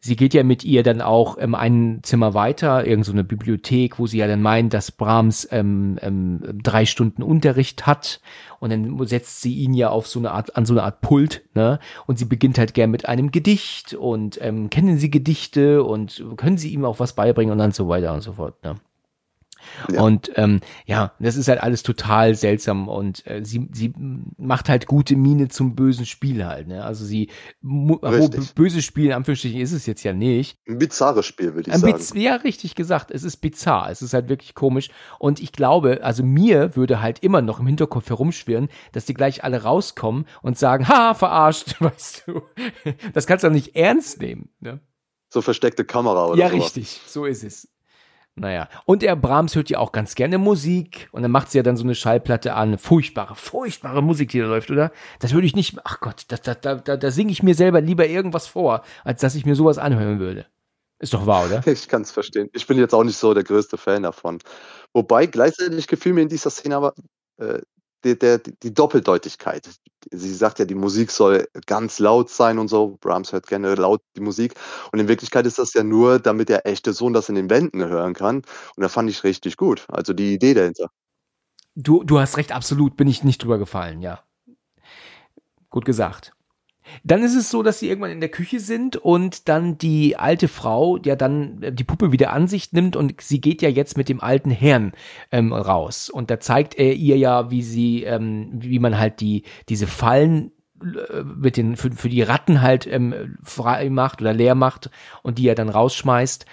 [0.00, 3.98] Sie geht ja mit ihr dann auch ähm, ein Zimmer weiter, irgend so eine Bibliothek,
[3.98, 8.20] wo sie ja dann meint, dass Brahms ähm, ähm, drei Stunden Unterricht hat
[8.60, 11.42] und dann setzt sie ihn ja auf so eine Art, an so eine Art Pult,
[11.54, 11.78] ne?
[12.06, 16.58] Und sie beginnt halt gern mit einem Gedicht und ähm, kennen Sie Gedichte und können
[16.58, 18.74] Sie ihm auch was beibringen und dann so weiter und so fort, ne?
[19.92, 20.02] Ja.
[20.02, 23.92] Und ähm, ja, das ist halt alles total seltsam und äh, sie, sie
[24.36, 26.68] macht halt gute Miene zum bösen Spiel halt.
[26.68, 26.84] Ne?
[26.84, 27.30] Also sie,
[27.62, 27.98] wo
[28.54, 30.58] böses Spiel in Anführungsstrichen ist es jetzt ja nicht.
[30.68, 32.18] Ein bizarres Spiel, würde ich sagen.
[32.20, 33.10] Ja, richtig gesagt.
[33.10, 33.90] Es ist bizarr.
[33.90, 34.90] Es ist halt wirklich komisch.
[35.18, 39.44] Und ich glaube, also mir würde halt immer noch im Hinterkopf herumschwirren, dass die gleich
[39.44, 42.42] alle rauskommen und sagen, ha, verarscht, weißt du.
[43.12, 44.48] Das kannst du doch nicht ernst nehmen.
[44.60, 44.80] Ne?
[45.32, 46.64] So versteckte Kamera oder Ja, sowas.
[46.64, 47.00] richtig.
[47.06, 47.68] So ist es.
[48.36, 51.62] Naja, und der Brahms hört ja auch ganz gerne Musik und dann macht sie ja
[51.62, 52.78] dann so eine Schallplatte an.
[52.78, 54.90] Furchtbare, furchtbare Musik, die da läuft, oder?
[55.20, 58.08] Das würde ich nicht, ach Gott, da, da, da, da, singe ich mir selber lieber
[58.08, 60.46] irgendwas vor, als dass ich mir sowas anhören würde.
[60.98, 61.62] Ist doch wahr, oder?
[61.66, 62.50] Ich kann es verstehen.
[62.52, 64.40] Ich bin jetzt auch nicht so der größte Fan davon.
[64.92, 66.94] Wobei gleichzeitig gefiel mir in dieser Szene aber
[67.36, 67.60] äh,
[68.04, 69.68] die, der, die Doppeldeutigkeit.
[70.10, 72.98] Sie sagt ja, die Musik soll ganz laut sein und so.
[73.00, 74.54] Brahms hört gerne laut die Musik.
[74.92, 77.84] Und in Wirklichkeit ist das ja nur, damit der echte Sohn das in den Wänden
[77.84, 78.36] hören kann.
[78.36, 79.86] Und da fand ich richtig gut.
[79.88, 80.90] Also die Idee dahinter.
[81.74, 82.96] Du, du hast recht, absolut.
[82.96, 84.20] Bin ich nicht drüber gefallen, ja.
[85.70, 86.33] Gut gesagt.
[87.02, 90.48] Dann ist es so, dass sie irgendwann in der Küche sind und dann die alte
[90.48, 93.96] Frau ja dann äh, die Puppe wieder an sich nimmt und sie geht ja jetzt
[93.96, 94.92] mit dem alten Herrn
[95.32, 96.10] ähm, raus.
[96.10, 100.52] Und da zeigt er ihr ja, wie sie, ähm, wie man halt die, diese Fallen
[100.82, 104.90] äh, mit den, für, für die Ratten halt ähm, frei macht oder leer macht
[105.22, 106.46] und die er dann rausschmeißt.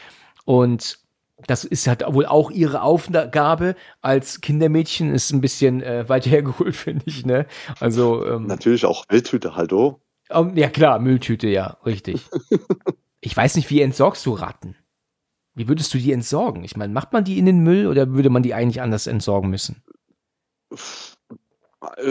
[0.45, 0.99] Und
[1.47, 6.75] das ist halt wohl auch ihre Aufgabe als Kindermädchen, ist ein bisschen äh, weit hergeholt,
[6.75, 7.45] finde ich, ne?
[7.79, 9.99] Also ähm, natürlich auch Wildhüte, hallo.
[10.33, 12.29] Um, ja klar, Mülltüte, ja, richtig.
[13.21, 14.75] ich weiß nicht, wie entsorgst du Ratten?
[15.53, 16.63] Wie würdest du die entsorgen?
[16.63, 19.49] Ich meine, macht man die in den Müll oder würde man die eigentlich anders entsorgen
[19.49, 19.83] müssen?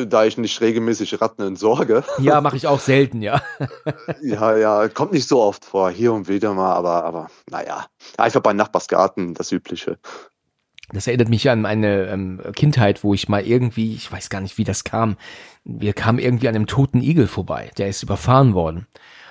[0.07, 2.05] Da ich nicht regelmäßig Ratten entsorge.
[2.19, 3.41] Ja, mache ich auch selten, ja.
[4.21, 7.87] ja, ja, kommt nicht so oft vor, hier und wieder mal, aber, aber naja,
[8.19, 9.99] einfach bei Nachbarsgarten das Übliche.
[10.93, 14.59] Das erinnert mich an meine ähm, Kindheit, wo ich mal irgendwie, ich weiß gar nicht,
[14.59, 15.17] wie das kam,
[15.65, 18.87] wir kamen irgendwie an einem toten Igel vorbei, der ist überfahren worden.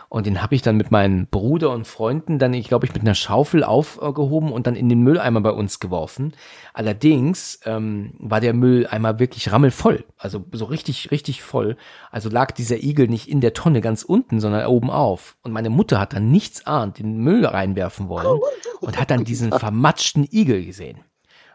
[0.09, 3.03] Und den habe ich dann mit meinen Bruder und Freunden dann, ich glaube ich, mit
[3.03, 6.33] einer Schaufel aufgehoben und dann in den Mülleimer bei uns geworfen.
[6.73, 11.77] Allerdings ähm, war der Mülleimer wirklich rammelvoll, also so richtig, richtig voll.
[12.09, 15.37] Also lag dieser Igel nicht in der Tonne ganz unten, sondern oben auf.
[15.43, 18.39] Und meine Mutter hat dann nichts ahnt, den Müll reinwerfen wollen
[18.81, 21.01] und hat dann diesen vermatschten Igel gesehen.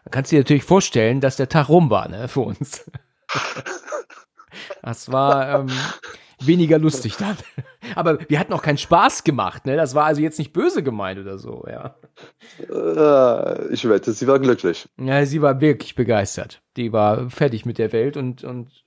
[0.05, 2.85] Da kannst du dir natürlich vorstellen, dass der Tag rum war, ne, für uns.
[4.81, 5.71] Das war ähm,
[6.39, 7.37] weniger lustig dann.
[7.95, 9.75] Aber wir hatten auch keinen Spaß gemacht, ne?
[9.75, 11.95] Das war also jetzt nicht böse gemeint oder so, ja.
[12.59, 14.87] Äh, ich wette, sie war glücklich.
[14.99, 16.61] Ja, sie war wirklich begeistert.
[16.77, 18.85] Die war fertig mit der Welt und, und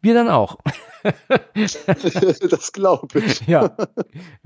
[0.00, 0.58] wir dann auch.
[1.54, 3.40] das glaube ich.
[3.48, 3.76] Ja,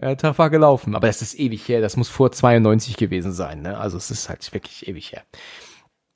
[0.01, 0.95] der Tag war gelaufen.
[0.95, 1.81] Aber das ist ewig her.
[1.81, 3.63] Das muss vor 92 gewesen sein.
[3.63, 3.77] Ne?
[3.79, 5.23] Also es ist halt wirklich ewig her.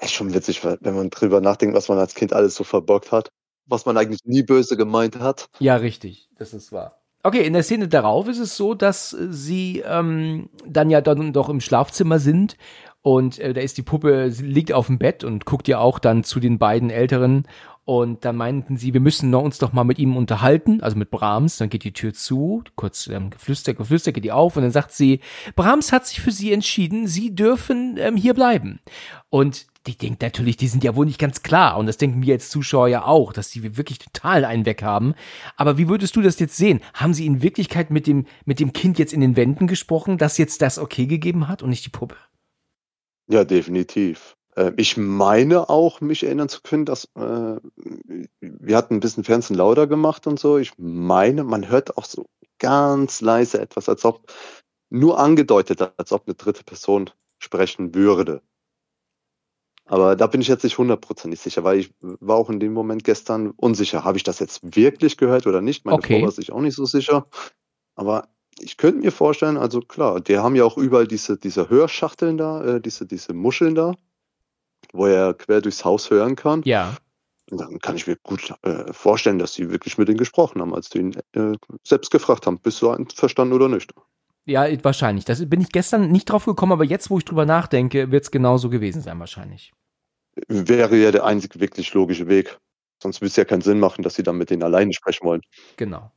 [0.01, 3.31] Ist schon witzig, wenn man drüber nachdenkt, was man als Kind alles so verbockt hat.
[3.67, 5.49] Was man eigentlich nie böse gemeint hat.
[5.59, 6.29] Ja, richtig.
[6.39, 7.01] Das ist wahr.
[7.23, 11.49] Okay, in der Szene darauf ist es so, dass sie ähm, dann ja dann doch
[11.49, 12.57] im Schlafzimmer sind
[13.03, 15.99] und äh, da ist die Puppe, sie liegt auf dem Bett und guckt ja auch
[15.99, 17.47] dann zu den beiden Älteren
[17.87, 21.59] und dann meinten sie, wir müssen uns doch mal mit ihm unterhalten, also mit Brahms.
[21.59, 24.91] Dann geht die Tür zu, kurz ähm, geflüster, geflüster geht die auf und dann sagt
[24.91, 25.21] sie,
[25.55, 28.81] Brahms hat sich für sie entschieden, sie dürfen ähm, hier bleiben.
[29.31, 31.77] Und die denkt natürlich, die sind ja wohl nicht ganz klar.
[31.77, 35.15] Und das denken wir als Zuschauer ja auch, dass die wirklich total einen weg haben.
[35.57, 36.81] Aber wie würdest du das jetzt sehen?
[36.95, 40.39] Haben sie in Wirklichkeit mit dem, mit dem Kind jetzt in den Wänden gesprochen, das
[40.39, 42.17] jetzt das okay gegeben hat und nicht die Puppe?
[43.29, 44.37] Ja, definitiv.
[44.57, 47.57] Äh, ich meine auch, mich erinnern zu können, dass äh,
[48.41, 50.59] wir hatten ein bisschen Fernsehen lauter gemacht und so.
[50.59, 52.27] Ich meine, man hört auch so
[52.59, 54.33] ganz leise etwas, als ob
[54.91, 58.43] nur angedeutet, als ob eine dritte Person sprechen würde.
[59.87, 63.05] Aber da bin ich jetzt nicht hundertprozentig sicher, weil ich war auch in dem Moment
[63.05, 64.05] gestern unsicher.
[64.05, 65.85] Habe ich das jetzt wirklich gehört oder nicht?
[65.85, 66.19] Meine okay.
[66.19, 67.27] Frau war sich auch nicht so sicher.
[67.95, 72.37] Aber ich könnte mir vorstellen, also klar, die haben ja auch überall diese, diese Hörschachteln
[72.37, 73.95] da, äh, diese, diese Muscheln da.
[74.93, 76.63] wo er quer durchs Haus hören kann.
[76.65, 76.97] Ja.
[77.51, 80.75] Und dann kann ich mir gut äh, vorstellen, dass sie wirklich mit ihm gesprochen haben,
[80.75, 81.53] als sie ihn äh,
[81.85, 83.95] selbst gefragt haben, bist du einverstanden oder nicht?
[84.47, 85.25] Ja, wahrscheinlich.
[85.25, 88.31] Das bin ich gestern nicht drauf gekommen, aber jetzt, wo ich drüber nachdenke, wird es
[88.31, 89.73] genauso gewesen sein, wahrscheinlich.
[90.49, 92.59] Wäre ja der einzig wirklich logische Weg.
[93.03, 95.43] Sonst würde es ja keinen Sinn machen, dass sie dann mit denen alleine sprechen wollen.
[95.77, 96.11] Genau.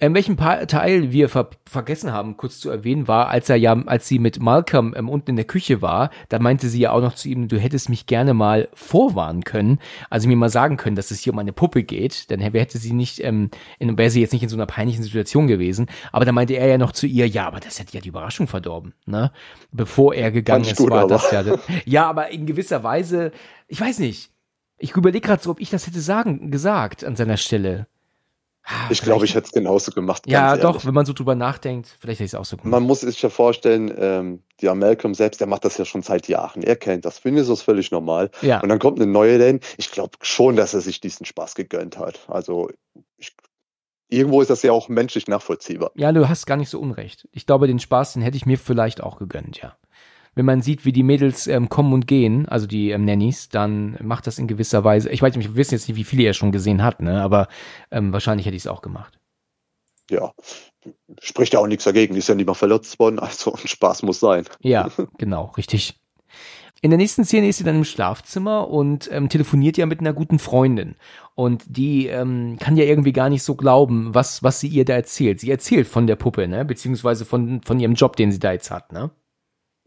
[0.00, 3.72] Ähm, welchen pa Teil wir ver vergessen haben, kurz zu erwähnen, war, als er ja,
[3.86, 7.00] als sie mit Malcolm ähm, unten in der Küche war, da meinte sie ja auch
[7.00, 10.94] noch zu ihm, du hättest mich gerne mal vorwarnen können, also mir mal sagen können,
[10.94, 13.50] dass es hier um eine Puppe geht, denn wer hätte sie nicht, ähm,
[13.80, 15.86] wäre sie jetzt nicht in so einer peinlichen Situation gewesen.
[16.12, 18.46] Aber da meinte er ja noch zu ihr, ja, aber das hätte ja die Überraschung
[18.46, 19.32] verdorben, ne?
[19.72, 21.08] Bevor er gegangen ist, war aber.
[21.08, 21.44] das ja.
[21.84, 23.32] Ja, aber in gewisser Weise,
[23.66, 24.30] ich weiß nicht.
[24.78, 27.86] Ich überlege gerade so, ob ich das hätte sagen, gesagt an seiner Stelle.
[28.70, 30.24] Ah, ich glaube, ich hätte es genauso gemacht.
[30.26, 32.70] Ja, doch, wenn man so drüber nachdenkt, vielleicht hätte ich es auch so gemacht.
[32.70, 36.28] Man muss sich ja vorstellen, ähm, der Malcolm selbst, der macht das ja schon seit
[36.28, 36.62] Jahren.
[36.62, 37.18] Er kennt das.
[37.18, 38.30] Für ihn ist das völlig normal.
[38.42, 38.60] Ja.
[38.60, 39.60] Und dann kommt eine neue Lane.
[39.78, 42.20] Ich glaube schon, dass er sich diesen Spaß gegönnt hat.
[42.28, 42.68] Also,
[43.16, 43.34] ich,
[44.10, 45.90] irgendwo ist das ja auch menschlich nachvollziehbar.
[45.94, 47.26] Ja, du hast gar nicht so unrecht.
[47.32, 49.78] Ich glaube, den Spaß, den hätte ich mir vielleicht auch gegönnt, ja
[50.38, 53.98] wenn man sieht, wie die Mädels ähm, kommen und gehen, also die ähm, Nannies, dann
[54.00, 56.32] macht das in gewisser Weise, ich weiß nicht, wir wissen jetzt nicht, wie viele er
[56.32, 57.20] schon gesehen hat, ne?
[57.20, 57.48] aber
[57.90, 59.18] ähm, wahrscheinlich hätte ich es auch gemacht.
[60.08, 60.30] Ja,
[61.20, 64.20] spricht ja auch nichts dagegen, ist ja nicht mal verletzt worden, also ein Spaß muss
[64.20, 64.44] sein.
[64.60, 65.98] Ja, genau, richtig.
[66.82, 70.12] In der nächsten Szene ist sie dann im Schlafzimmer und ähm, telefoniert ja mit einer
[70.12, 70.94] guten Freundin.
[71.34, 74.92] Und die ähm, kann ja irgendwie gar nicht so glauben, was, was sie ihr da
[74.92, 75.40] erzählt.
[75.40, 76.64] Sie erzählt von der Puppe, ne?
[76.64, 79.10] Beziehungsweise von, von ihrem Job, den sie da jetzt hat, ne?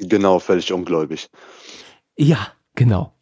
[0.01, 1.29] Genau, völlig ungläubig.
[2.17, 3.13] Ja, genau.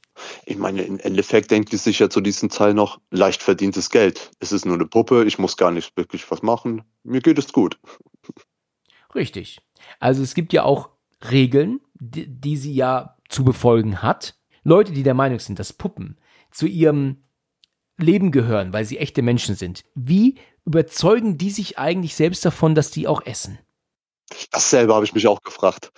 [0.46, 4.32] Ich meine, im Endeffekt denkt die sich ja zu diesem Teil noch leicht verdientes Geld.
[4.39, 6.84] Es ist nur eine Puppe, ich muss gar nicht wirklich was machen.
[7.04, 7.80] Mir geht es gut.
[9.15, 9.60] Richtig.
[10.00, 10.89] Also es gibt ja auch
[11.32, 14.38] Regeln, die, die sie ja zu befolgen hat.
[14.63, 16.18] Leute, die der Meinung sind, dass Puppen
[16.52, 17.24] zu ihrem
[17.98, 19.84] Leben gehören, weil sie echte Menschen sind.
[19.96, 23.60] Wie überzeugen die sich eigentlich selbst davon, dass die auch essen?
[24.52, 25.92] Dasselbe habe ich mich auch gefragt.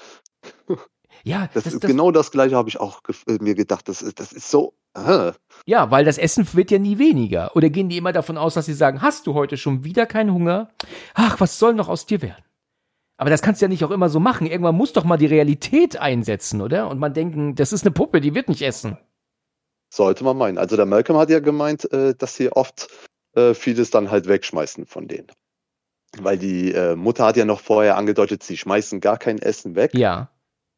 [1.23, 3.87] Ja, das, das, das genau das gleiche habe ich auch äh, mir gedacht.
[3.87, 4.73] Das ist, das ist so.
[4.95, 5.31] Äh.
[5.65, 7.55] Ja, weil das Essen wird ja nie weniger.
[7.55, 10.33] Oder gehen die immer davon aus, dass sie sagen, hast du heute schon wieder keinen
[10.33, 10.69] Hunger?
[11.13, 12.43] Ach, was soll noch aus dir werden?
[13.17, 14.47] Aber das kannst du ja nicht auch immer so machen.
[14.47, 16.89] Irgendwann muss doch mal die Realität einsetzen, oder?
[16.89, 18.97] Und man denken, das ist eine Puppe, die wird nicht essen.
[19.93, 20.57] Sollte man meinen.
[20.57, 22.89] Also der Malcolm hat ja gemeint, äh, dass sie oft
[23.53, 25.31] vieles dann halt wegschmeißen von denen.
[26.19, 29.91] Weil die Mutter hat ja noch vorher angedeutet, sie schmeißen gar kein Essen weg.
[29.93, 30.29] Ja.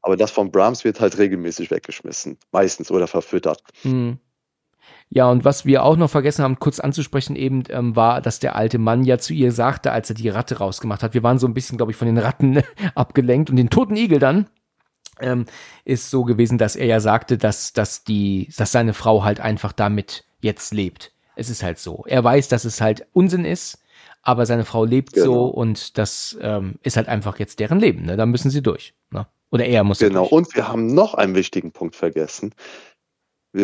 [0.04, 2.38] Aber das von Brahms wird halt regelmäßig weggeschmissen.
[2.52, 3.64] Meistens oder verfüttert.
[3.82, 4.20] Hm.
[5.10, 8.56] Ja, und was wir auch noch vergessen haben, kurz anzusprechen, eben ähm, war, dass der
[8.56, 11.14] alte Mann ja zu ihr sagte, als er die Ratte rausgemacht hat.
[11.14, 12.64] Wir waren so ein bisschen, glaube ich, von den Ratten
[12.96, 14.48] abgelenkt und den toten Igel dann.
[15.20, 15.46] Ähm,
[15.86, 19.72] ist so gewesen, dass er ja sagte, dass, dass die, dass seine Frau halt einfach
[19.72, 21.12] damit jetzt lebt.
[21.36, 22.04] Es ist halt so.
[22.08, 23.83] Er weiß, dass es halt Unsinn ist,
[24.24, 25.26] aber seine Frau lebt genau.
[25.26, 28.06] so und das ähm, ist halt einfach jetzt deren Leben.
[28.06, 28.18] Ne?
[28.18, 28.96] Da müssen sie durch.
[29.12, 29.28] Ne?
[29.52, 32.56] Oder er muss Genau, und wir haben noch einen wichtigen Punkt vergessen.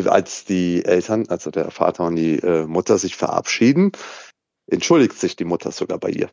[0.05, 3.91] Als die Eltern, also der Vater und die äh, Mutter sich verabschieden,
[4.67, 6.29] entschuldigt sich die Mutter sogar bei ihr.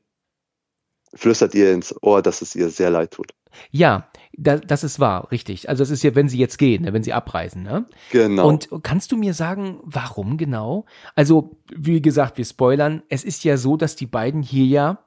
[1.15, 3.33] Flüstert ihr ins Ohr, dass es ihr sehr leid tut.
[3.71, 5.68] Ja, da, das ist wahr, richtig.
[5.68, 7.87] Also es ist ja, wenn sie jetzt gehen, ne, wenn sie abreisen, ne?
[8.11, 8.49] Genau.
[8.49, 10.85] Und kannst du mir sagen, warum genau?
[11.14, 13.03] Also, wie gesagt, wir spoilern.
[13.09, 14.99] Es ist ja so, dass die beiden hier ja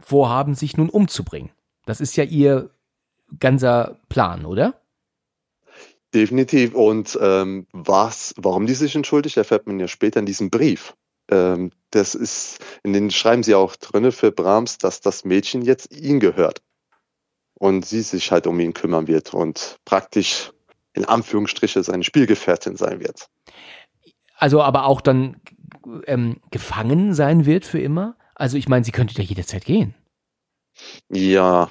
[0.00, 1.50] vorhaben, sich nun umzubringen.
[1.86, 2.70] Das ist ja ihr
[3.40, 4.80] ganzer Plan, oder?
[6.14, 6.74] Definitiv.
[6.74, 10.94] Und ähm, was, warum die sich entschuldigt, erfährt man ja später in diesem Brief.
[11.30, 15.92] Ähm, das ist, in den schreiben sie auch drinne für Brahms, dass das Mädchen jetzt
[15.92, 16.62] ihm gehört.
[17.62, 20.50] Und sie sich halt um ihn kümmern wird und praktisch
[20.94, 23.28] in Anführungsstriche seine Spielgefährtin sein wird.
[24.36, 25.40] Also aber auch dann
[26.06, 28.16] ähm, gefangen sein wird für immer?
[28.34, 29.94] Also ich meine, sie könnte ja jederzeit gehen.
[31.08, 31.70] Ja,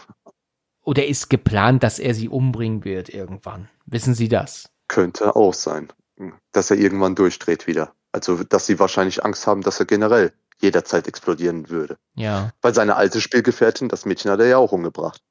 [0.84, 3.70] oder ist geplant, dass er sie umbringen wird irgendwann?
[3.86, 4.70] Wissen Sie das?
[4.88, 5.92] Könnte auch sein,
[6.52, 7.94] dass er irgendwann durchdreht wieder.
[8.12, 11.98] Also, dass sie wahrscheinlich Angst haben, dass er generell jederzeit explodieren würde.
[12.16, 12.52] Ja.
[12.62, 15.22] Weil seine alte Spielgefährtin, das Mädchen hat er ja auch umgebracht.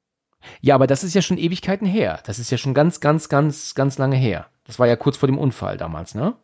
[0.61, 2.19] Ja, aber das ist ja schon Ewigkeiten her.
[2.25, 4.47] Das ist ja schon ganz, ganz, ganz, ganz lange her.
[4.65, 6.35] Das war ja kurz vor dem Unfall damals, ne?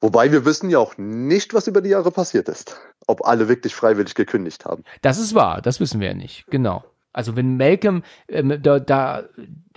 [0.00, 2.78] Wobei wir wissen ja auch nicht, was über die Jahre passiert ist.
[3.06, 4.84] Ob alle wirklich freiwillig gekündigt haben.
[5.00, 6.84] Das ist wahr, das wissen wir ja nicht, genau.
[7.14, 9.24] Also wenn Malcolm ähm, da, da,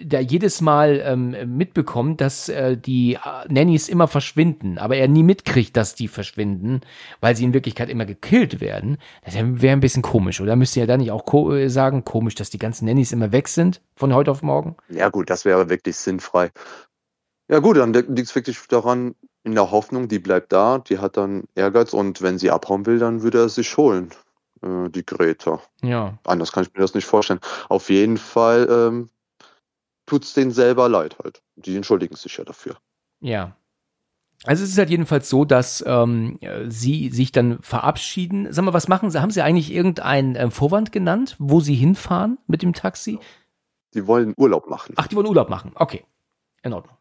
[0.03, 5.23] da jedes Mal ähm, mitbekommt, dass äh, die äh, Nannies immer verschwinden, aber er nie
[5.23, 6.81] mitkriegt, dass die verschwinden,
[7.21, 10.55] weil sie in Wirklichkeit immer gekillt werden, das wäre ein bisschen komisch, oder?
[10.55, 13.31] Müsst ihr ja dann nicht auch ko äh, sagen, komisch, dass die ganzen Nannies immer
[13.31, 14.75] weg sind von heute auf morgen?
[14.89, 16.51] Ja gut, das wäre wirklich sinnfrei.
[17.49, 21.15] Ja gut, dann liegt es wirklich daran, in der Hoffnung, die bleibt da, die hat
[21.15, 24.09] dann Ehrgeiz und wenn sie abhauen will, dann würde er sich holen,
[24.61, 25.61] äh, die Greta.
[25.81, 26.17] Ja.
[26.25, 27.39] Anders kann ich mir das nicht vorstellen.
[27.69, 29.09] Auf jeden Fall ähm,
[30.05, 31.41] tut es denen selber leid halt.
[31.55, 32.77] Die entschuldigen sich ja dafür.
[33.19, 33.55] Ja.
[34.43, 38.47] Also es ist halt jedenfalls so, dass ähm, sie sich dann verabschieden.
[38.51, 39.21] Sag mal, was machen sie?
[39.21, 43.19] Haben sie eigentlich irgendeinen äh, Vorwand genannt, wo sie hinfahren mit dem Taxi?
[43.93, 44.93] Die wollen Urlaub machen.
[44.97, 45.71] Ach, die wollen Urlaub machen.
[45.75, 46.05] Okay.
[46.61, 46.95] In Ordnung.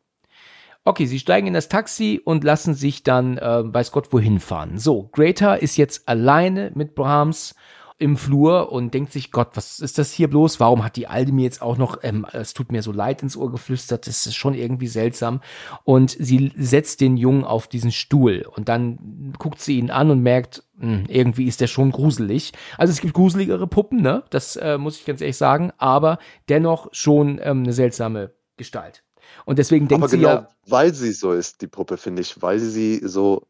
[0.89, 4.79] Okay, sie steigen in das Taxi und lassen sich dann, äh, weiß Gott, wohin fahren.
[4.79, 7.57] So, Greta ist jetzt alleine mit Brahms
[7.99, 10.61] im Flur und denkt sich, Gott, was ist das hier bloß?
[10.61, 13.37] Warum hat die Alte mir jetzt auch noch, ähm, es tut mir so leid ins
[13.37, 15.41] Ohr geflüstert, das ist schon irgendwie seltsam.
[15.83, 20.23] Und sie setzt den Jungen auf diesen Stuhl und dann guckt sie ihn an und
[20.23, 22.53] merkt, mh, hm, irgendwie ist der schon gruselig.
[22.79, 24.23] Also es gibt gruseligere Puppen, ne?
[24.31, 29.03] Das äh, muss ich ganz ehrlich sagen, aber dennoch schon ähm, eine seltsame Gestalt.
[29.47, 32.43] Und deswegen denkt Aber sie genau, ja, weil sie so ist, die Puppe, finde ich,
[32.43, 33.47] weil sie so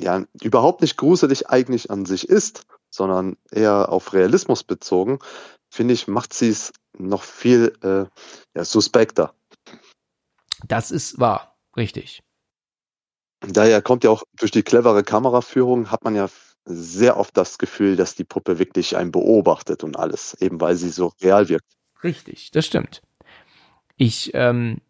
[0.00, 5.20] ja überhaupt nicht gruselig eigentlich an sich ist, sondern eher auf Realismus bezogen,
[5.70, 8.04] finde ich, macht sie es noch viel äh,
[8.56, 9.32] ja, suspekter.
[10.66, 12.20] das ist wahr, richtig.
[13.40, 16.28] Daher kommt ja auch durch die clevere Kameraführung, hat man ja
[16.64, 20.90] sehr oft das Gefühl, dass die Puppe wirklich einen beobachtet und alles, eben weil sie
[20.90, 21.76] so real wirkt.
[22.02, 23.02] Richtig, das stimmt.
[23.96, 24.80] Ich ähm,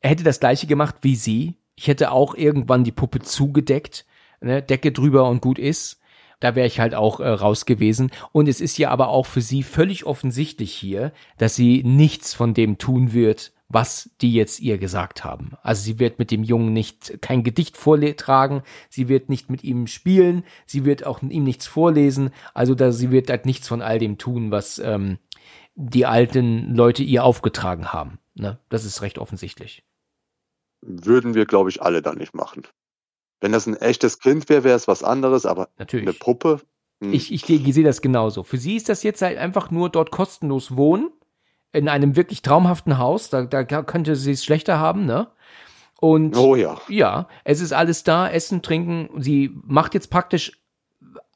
[0.00, 1.56] hätte das gleiche gemacht wie sie.
[1.76, 4.04] Ich hätte auch irgendwann die Puppe zugedeckt,
[4.40, 6.00] ne, Decke drüber und gut ist.
[6.40, 8.10] Da wäre ich halt auch äh, raus gewesen.
[8.32, 12.54] Und es ist ja aber auch für sie völlig offensichtlich hier, dass sie nichts von
[12.54, 15.52] dem tun wird, was die jetzt ihr gesagt haben.
[15.62, 19.86] Also sie wird mit dem Jungen nicht kein Gedicht vortragen, sie wird nicht mit ihm
[19.86, 22.30] spielen, sie wird auch ihm nichts vorlesen.
[22.54, 25.18] Also da sie wird halt nichts von all dem tun, was ähm,
[25.74, 28.18] die alten Leute ihr aufgetragen haben.
[28.34, 28.58] Ne?
[28.68, 29.84] Das ist recht offensichtlich.
[30.80, 32.62] Würden wir, glaube ich, alle dann nicht machen.
[33.40, 36.06] Wenn das ein echtes Kind wäre, wäre es was anderes, aber Natürlich.
[36.06, 36.60] eine Puppe.
[37.00, 38.42] hm, Ich, ich, ich sehe das genauso.
[38.42, 41.10] Für sie ist das jetzt halt einfach nur dort kostenlos wohnen,
[41.72, 43.30] in einem wirklich traumhaften Haus.
[43.30, 45.28] Da, da könnte sie es schlechter haben, ne?
[46.00, 46.80] Und Oh ja.
[46.88, 49.10] ja, es ist alles da, Essen, Trinken.
[49.20, 50.60] Sie macht jetzt praktisch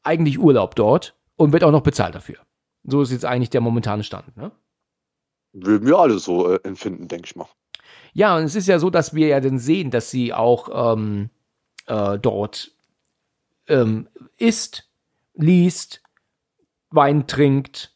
[0.04, 2.38] eigentlich Urlaub dort und wird auch noch bezahlt dafür.
[2.84, 4.52] So ist jetzt eigentlich der momentane Stand, ne?
[5.52, 7.48] Würden wir alle so äh, empfinden, denke ich mal.
[8.12, 11.30] Ja, und es ist ja so, dass wir ja dann sehen, dass sie auch ähm,
[11.86, 12.72] äh, dort
[13.68, 14.88] ähm, isst,
[15.34, 16.02] liest,
[16.90, 17.94] Wein trinkt.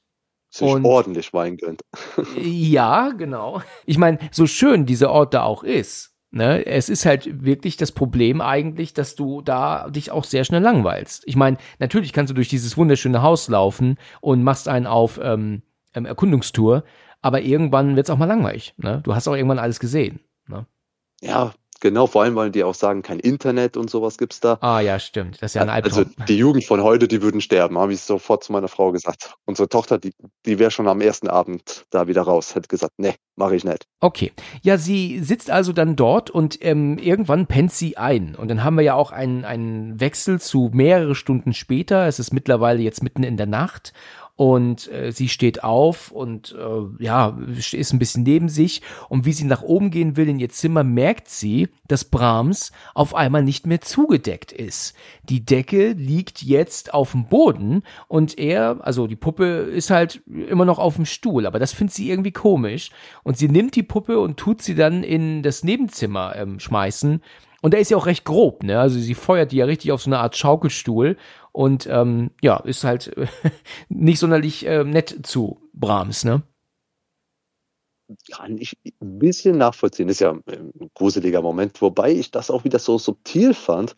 [0.49, 1.83] Sich Und- ordentlich Wein gönnt.
[2.43, 3.61] Ja, genau.
[3.85, 7.93] Ich meine, so schön dieser Ort da auch ist, ne, es ist halt wirklich das
[7.93, 11.25] Problem eigentlich, dass du da dich auch sehr schnell langweilst.
[11.27, 15.63] Ich meine, natürlich kannst du durch dieses wunderschöne Haus laufen und machst einen auf ähm,
[15.95, 16.85] ähm, Erkundungstour,
[17.23, 18.75] aber irgendwann wird's auch mal langweilig.
[18.77, 19.01] Ne?
[19.05, 20.21] Du hast auch irgendwann alles gesehen.
[20.49, 20.67] Ne?
[21.23, 24.59] Ja, genau, vor allem, weil die auch sagen, kein Internet und sowas gibt's da.
[24.61, 25.43] Ah ja, stimmt.
[25.43, 26.27] Das ist ja ein Also Albtraum.
[26.27, 29.35] die Jugend von heute, die würden sterben, habe ich sofort zu meiner Frau gesagt.
[29.45, 30.13] Unsere Tochter, die,
[30.45, 33.87] die wäre schon am ersten Abend da wieder raus, hätte gesagt, nee, mache ich nicht.
[34.01, 34.33] Okay.
[34.63, 38.35] Ja, sie sitzt also dann dort und ähm, irgendwann pennt sie ein.
[38.35, 42.07] Und dann haben wir ja auch einen, einen Wechsel zu mehrere Stunden später.
[42.07, 43.93] Es ist mittlerweile jetzt mitten in der Nacht.
[44.37, 48.83] Und äh, sie steht auf und äh, ja, ist ein bisschen neben sich.
[49.09, 53.15] Und wie sie nach oben gehen will in ihr Zimmer, merkt sie, dass Brahms auf
[53.15, 54.95] einmal nicht mehr zugedeckt ist.
[55.23, 60.67] Die Decke liegt jetzt auf dem Boden und er, also die Puppe ist halt immer
[60.67, 62.91] noch auf dem Stuhl, aber das findet sie irgendwie komisch.
[63.23, 67.23] Und sie nimmt die Puppe und tut sie dann in das Nebenzimmer ähm, schmeißen.
[67.63, 68.79] Und der ist ja auch recht grob, ne?
[68.79, 71.17] Also sie feuert die ja richtig auf so eine Art Schaukelstuhl
[71.57, 73.17] und ähm, ja, ist halt
[73.89, 76.43] nicht sonderlich äh, nett zu Brahms, ne?
[78.31, 80.11] Kann ich ein bisschen nachvollziehen.
[80.11, 83.97] Ist ja ein gruseliger Moment, wobei ich das auch wieder so subtil fand.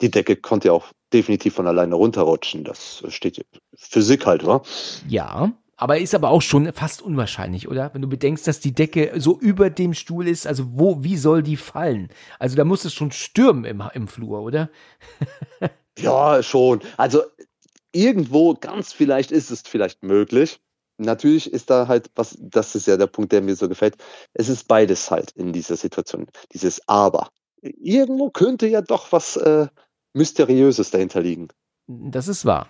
[0.00, 2.64] Die Decke konnte ja auch definitiv von alleine runterrutschen.
[2.64, 3.44] Das steht
[3.76, 4.62] Physik halt, wa?
[5.06, 7.92] Ja, aber ist aber auch schon fast unwahrscheinlich, oder?
[7.92, 11.42] Wenn du bedenkst, dass die Decke so über dem Stuhl ist, also wo, wie soll
[11.42, 12.08] die fallen?
[12.38, 14.70] Also da muss es schon stürmen im, im Flur, oder?
[15.98, 16.80] Ja, schon.
[16.96, 17.22] Also
[17.92, 20.60] irgendwo ganz vielleicht ist es vielleicht möglich.
[20.98, 23.96] Natürlich ist da halt was, das ist ja der Punkt, der mir so gefällt.
[24.32, 26.26] Es ist beides halt in dieser Situation.
[26.52, 27.30] Dieses Aber.
[27.62, 29.66] Irgendwo könnte ja doch was äh,
[30.12, 31.48] Mysteriöses dahinter liegen.
[31.86, 32.68] Das ist wahr.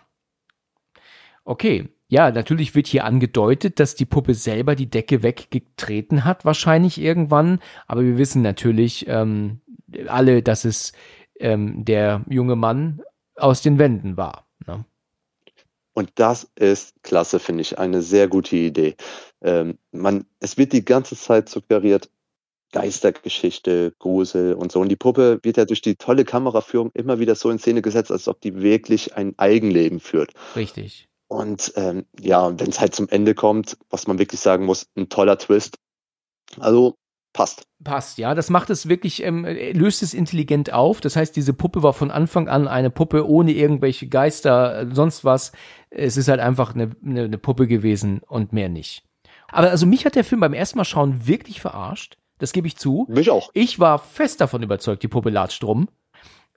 [1.44, 1.88] Okay.
[2.08, 7.60] Ja, natürlich wird hier angedeutet, dass die Puppe selber die Decke weggetreten hat, wahrscheinlich irgendwann.
[7.86, 9.60] Aber wir wissen natürlich ähm,
[10.06, 10.92] alle, dass es
[11.40, 13.02] ähm, der junge Mann
[13.36, 14.46] aus den Wänden war.
[14.66, 14.84] Ne?
[15.92, 17.78] Und das ist klasse, finde ich.
[17.78, 18.96] Eine sehr gute Idee.
[19.42, 22.10] Ähm, man, es wird die ganze Zeit suggeriert,
[22.72, 24.80] Geistergeschichte, Grusel und so.
[24.80, 28.10] Und die Puppe wird ja durch die tolle Kameraführung immer wieder so in Szene gesetzt,
[28.10, 30.32] als ob die wirklich ein Eigenleben führt.
[30.56, 31.08] Richtig.
[31.28, 35.08] Und ähm, ja, wenn es halt zum Ende kommt, was man wirklich sagen muss, ein
[35.08, 35.78] toller Twist.
[36.58, 36.96] Also
[37.34, 37.66] passt.
[37.82, 38.34] Passt, ja.
[38.34, 41.02] Das macht es wirklich, ähm, löst es intelligent auf.
[41.02, 45.24] Das heißt, diese Puppe war von Anfang an eine Puppe ohne irgendwelche Geister, äh, sonst
[45.24, 45.52] was.
[45.90, 49.04] Es ist halt einfach eine, eine, eine Puppe gewesen und mehr nicht.
[49.48, 52.16] Aber also mich hat der Film beim ersten Mal schauen wirklich verarscht.
[52.38, 53.06] Das gebe ich zu.
[53.08, 53.50] Mich auch.
[53.52, 55.88] Ich war fest davon überzeugt, die Puppe latscht rum.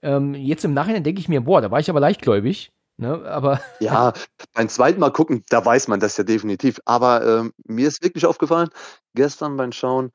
[0.02, 2.72] Ähm, jetzt im Nachhinein denke ich mir, boah, da war ich aber leichtgläubig.
[3.00, 4.12] Ne, aber ja,
[4.54, 6.80] beim zweiten Mal gucken, da weiß man das ja definitiv.
[6.84, 8.70] Aber ähm, mir ist wirklich aufgefallen,
[9.14, 10.10] gestern beim Schauen,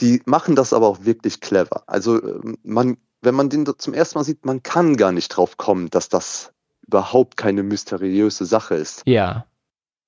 [0.00, 1.84] die machen das aber auch wirklich clever.
[1.86, 5.56] Also ähm, man, wenn man den zum ersten Mal sieht, man kann gar nicht drauf
[5.56, 6.52] kommen, dass das
[6.86, 9.02] überhaupt keine mysteriöse Sache ist.
[9.06, 9.46] Ja.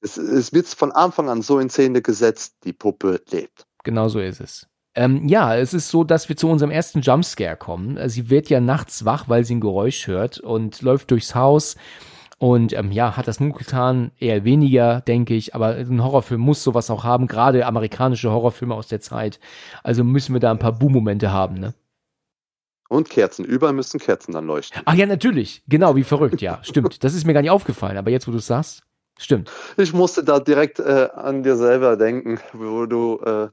[0.00, 3.66] Es, es wird von Anfang an so in Szene gesetzt, die Puppe lebt.
[3.82, 4.66] Genau so ist es.
[4.94, 7.98] Ähm, ja, es ist so, dass wir zu unserem ersten Jumpscare kommen.
[8.08, 11.76] Sie wird ja nachts wach, weil sie ein Geräusch hört und läuft durchs Haus.
[12.38, 15.54] Und ähm, ja, hat das nun getan, eher weniger, denke ich.
[15.54, 19.40] Aber ein Horrorfilm muss sowas auch haben, gerade amerikanische Horrorfilme aus der Zeit.
[19.82, 21.74] Also müssen wir da ein paar Boom-Momente haben, ne?
[22.88, 23.44] Und Kerzen.
[23.44, 24.80] Überall müssen Kerzen dann leuchten.
[24.84, 25.62] Ach ja, natürlich.
[25.66, 26.60] Genau, wie verrückt, ja.
[26.62, 27.02] Stimmt.
[27.02, 27.96] Das ist mir gar nicht aufgefallen.
[27.96, 28.82] Aber jetzt, wo du es sagst,
[29.18, 29.50] stimmt.
[29.76, 33.48] Ich musste da direkt äh, an dir selber denken, wo du äh,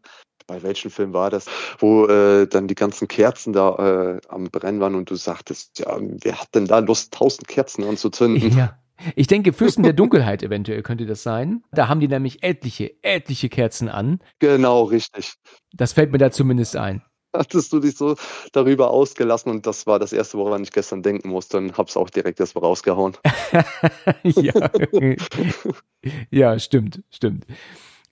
[0.47, 1.45] bei welchem Film war das,
[1.79, 5.97] wo äh, dann die ganzen Kerzen da äh, am Brennen waren und du sagtest, ja,
[5.99, 8.57] wer hat denn da Lust, tausend Kerzen anzuzünden?
[8.57, 8.77] Ja.
[9.15, 11.63] Ich denke, Fürsten der Dunkelheit eventuell könnte das sein.
[11.71, 14.19] Da haben die nämlich etliche, etliche Kerzen an.
[14.39, 15.33] Genau, richtig.
[15.73, 17.03] Das fällt mir da zumindest ein.
[17.35, 18.15] Hattest du dich so
[18.51, 22.11] darüber ausgelassen und das war das erste, woran ich gestern denken musste und hab's auch
[22.11, 23.17] direkt erstmal rausgehauen.
[24.23, 24.69] ja.
[26.29, 27.47] ja, stimmt, stimmt.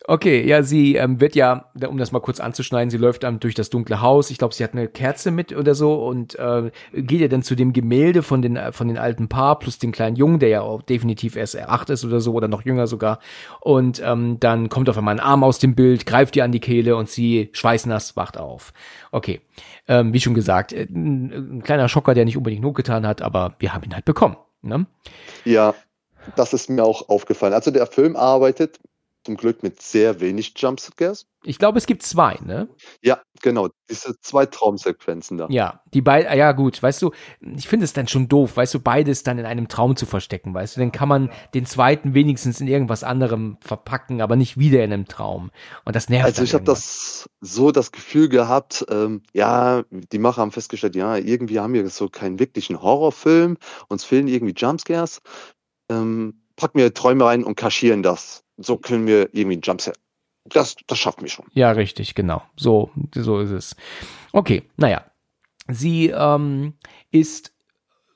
[0.07, 3.53] Okay, ja, sie ähm, wird ja, um das mal kurz anzuschneiden, sie läuft dann durch
[3.53, 4.31] das dunkle Haus.
[4.31, 7.55] Ich glaube, sie hat eine Kerze mit oder so und äh, geht ja dann zu
[7.55, 10.81] dem Gemälde von den von den alten Paar plus den kleinen Jungen, der ja auch
[10.81, 13.19] definitiv erst acht ist oder so oder noch jünger sogar.
[13.59, 16.59] Und ähm, dann kommt auf einmal ein Arm aus dem Bild, greift ihr an die
[16.59, 18.73] Kehle und sie schweißnass wacht auf.
[19.11, 19.41] Okay,
[19.87, 23.21] ähm, wie schon gesagt, äh, ein, ein kleiner Schocker, der nicht unbedingt not getan hat,
[23.21, 24.37] aber wir haben ihn halt bekommen.
[24.63, 24.87] Ne?
[25.45, 25.75] Ja,
[26.35, 27.53] das ist mir auch aufgefallen.
[27.53, 28.79] Also der Film arbeitet
[29.23, 31.27] zum Glück mit sehr wenig Jumpscares.
[31.43, 32.67] Ich glaube, es gibt zwei, ne?
[33.01, 33.69] Ja, genau.
[33.89, 35.47] Diese zwei Traumsequenzen da.
[35.49, 37.11] Ja, die beiden, ja gut, weißt du,
[37.55, 40.53] ich finde es dann schon doof, weißt du, beides dann in einem Traum zu verstecken,
[40.53, 44.83] weißt du, dann kann man den zweiten wenigstens in irgendwas anderem verpacken, aber nicht wieder
[44.83, 45.51] in einem Traum.
[45.83, 46.25] Und das nervt.
[46.25, 51.17] Also ich habe das so das Gefühl gehabt, ähm, ja, die Macher haben festgestellt, ja,
[51.17, 53.57] irgendwie haben wir so keinen wirklichen Horrorfilm,
[53.87, 55.21] uns fehlen irgendwie Jumpscares.
[55.89, 59.97] Ähm, packen wir Träume rein und kaschieren das so können wir irgendwie einen Jumpset.
[60.45, 61.45] Das, das schaffen wir schon.
[61.53, 62.41] Ja, richtig, genau.
[62.55, 63.75] So, so ist es.
[64.31, 65.05] Okay, naja.
[65.67, 66.73] Sie ähm,
[67.11, 67.53] ist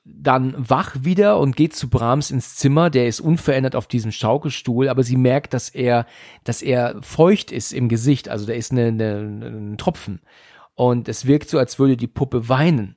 [0.04, 2.90] dann wach wieder und geht zu Brahms ins Zimmer.
[2.90, 6.06] Der ist unverändert auf diesem Schaukelstuhl, aber sie merkt, dass er,
[6.44, 8.28] dass er feucht ist im Gesicht.
[8.28, 10.20] Also da ist eine, eine, ein Tropfen.
[10.74, 12.96] Und es wirkt so, als würde die Puppe weinen.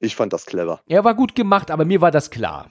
[0.00, 0.80] Ich fand das clever.
[0.86, 2.70] Er war gut gemacht, aber mir war das klar.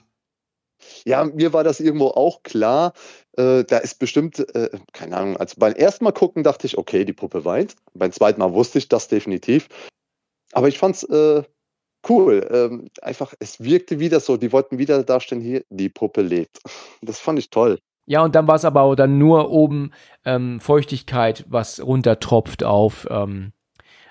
[1.04, 2.92] Ja, mir war das irgendwo auch klar.
[3.36, 7.04] Äh, da ist bestimmt, äh, keine Ahnung, also beim ersten Mal gucken dachte ich, okay,
[7.04, 7.76] die Puppe weint.
[7.94, 9.68] Beim zweiten Mal wusste ich das definitiv.
[10.52, 11.42] Aber ich fand's äh,
[12.08, 12.48] cool.
[12.50, 16.58] Ähm, einfach, es wirkte wieder so, die wollten wieder darstellen, hier, die Puppe lebt.
[17.02, 17.78] Das fand ich toll.
[18.06, 19.92] Ja, und dann war es aber auch dann nur oben
[20.24, 23.52] ähm, Feuchtigkeit, was runtertropft auf ähm,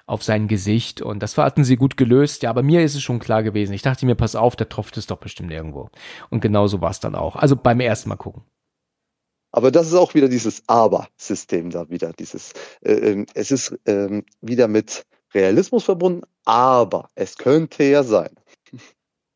[0.08, 2.42] auf sein Gesicht und das hatten sie gut gelöst.
[2.42, 3.74] Ja, aber mir ist es schon klar gewesen.
[3.74, 5.90] Ich dachte mir, pass auf, da tropft es doch bestimmt irgendwo.
[6.30, 7.36] Und genauso war es dann auch.
[7.36, 8.44] Also beim ersten Mal gucken.
[9.52, 12.14] Aber das ist auch wieder dieses Aber-System da wieder.
[12.14, 18.34] Dieses, äh, ähm, es ist äh, wieder mit Realismus verbunden, aber es könnte ja sein.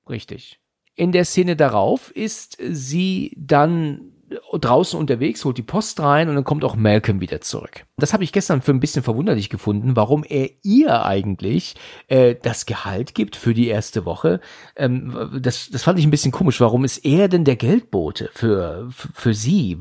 [0.09, 0.59] Richtig.
[0.95, 4.13] In der Szene darauf ist sie dann
[4.53, 7.85] draußen unterwegs, holt die Post rein und dann kommt auch Malcolm wieder zurück.
[7.97, 11.75] Das habe ich gestern für ein bisschen verwunderlich gefunden, warum er ihr eigentlich
[12.07, 14.39] äh, das Gehalt gibt für die erste Woche.
[14.75, 16.59] Ähm, das, das fand ich ein bisschen komisch.
[16.61, 19.77] Warum ist er denn der Geldbote für, für, für sie?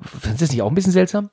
[0.00, 1.30] Findest du das nicht auch ein bisschen seltsam?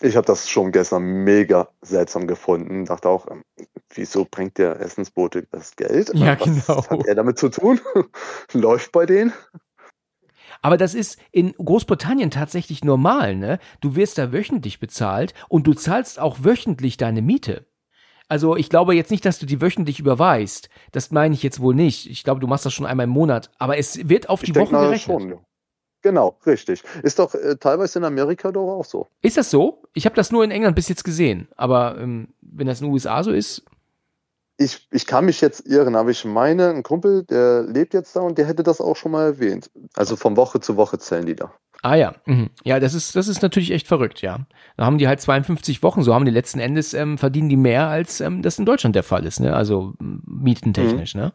[0.00, 2.86] Ich habe das schon gestern mega seltsam gefunden.
[2.86, 3.44] Dachte auch, ähm,
[3.90, 6.10] wieso bringt der Essensbote das Geld?
[6.14, 6.88] Ja, Was genau.
[6.88, 7.80] hat er damit zu tun?
[8.52, 9.32] Läuft bei denen?
[10.62, 13.58] Aber das ist in Großbritannien tatsächlich normal, ne?
[13.80, 17.66] Du wirst da wöchentlich bezahlt und du zahlst auch wöchentlich deine Miete.
[18.28, 20.70] Also ich glaube jetzt nicht, dass du die wöchentlich überweist.
[20.92, 22.08] Das meine ich jetzt wohl nicht.
[22.08, 23.50] Ich glaube, du machst das schon einmal im Monat.
[23.58, 25.20] Aber es wird auf die Wochen mal gerechnet.
[25.20, 25.36] Schon, ja.
[26.02, 26.82] Genau, richtig.
[27.02, 29.06] Ist doch äh, teilweise in Amerika doch auch so.
[29.20, 29.82] Ist das so?
[29.92, 31.48] Ich habe das nur in England bis jetzt gesehen.
[31.56, 33.64] Aber ähm, wenn das in den USA so ist,
[34.62, 38.20] Ich, ich kann mich jetzt irren, aber ich meine, ein Kumpel, der lebt jetzt da
[38.20, 39.70] und der hätte das auch schon mal erwähnt.
[39.94, 41.52] Also von Woche zu Woche zählen die da.
[41.82, 42.50] Ah ja, mhm.
[42.62, 44.46] ja, das ist das ist natürlich echt verrückt, ja.
[44.76, 47.88] Da haben die halt 52 Wochen, so haben die letzten Endes ähm, verdienen die mehr
[47.88, 49.54] als ähm, das in Deutschland der Fall ist, ne?
[49.56, 51.32] Also mietentechnisch, ne?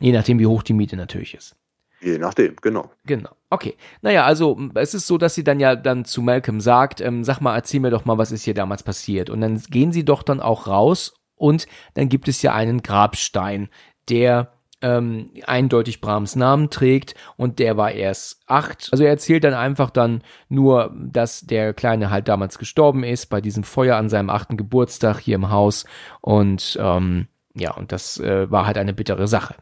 [0.00, 1.56] Je nachdem, wie hoch die Miete natürlich ist.
[2.02, 2.90] Je nachdem, genau.
[3.06, 3.30] Genau.
[3.48, 3.76] Okay.
[4.02, 7.40] Naja, also es ist so, dass sie dann ja dann zu Malcolm sagt, ähm, sag
[7.40, 9.30] mal, erzähl mir doch mal, was ist hier damals passiert.
[9.30, 13.68] Und dann gehen sie doch dann auch raus und dann gibt es ja einen Grabstein,
[14.08, 14.52] der
[14.84, 18.88] ähm, eindeutig Brahms Namen trägt und der war erst acht.
[18.92, 23.40] Also er erzählt dann einfach dann nur, dass der Kleine halt damals gestorben ist bei
[23.40, 25.86] diesem Feuer an seinem achten Geburtstag hier im Haus
[26.20, 29.54] und ähm, ja, und das äh, war halt eine bittere Sache.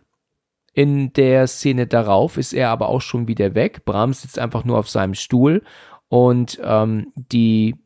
[0.74, 3.84] In der Szene darauf ist er aber auch schon wieder weg.
[3.84, 5.62] Brahms sitzt einfach nur auf seinem Stuhl
[6.08, 7.76] und ähm, die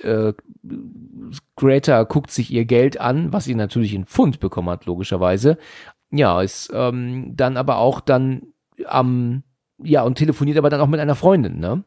[0.00, 0.34] äh,
[1.56, 5.58] Greta guckt sich ihr Geld an, was sie natürlich in Pfund bekommen hat, logischerweise.
[6.10, 8.42] Ja, ist ähm, dann aber auch dann
[8.84, 9.42] am,
[9.78, 11.84] ja, und telefoniert aber dann auch mit einer Freundin, ne?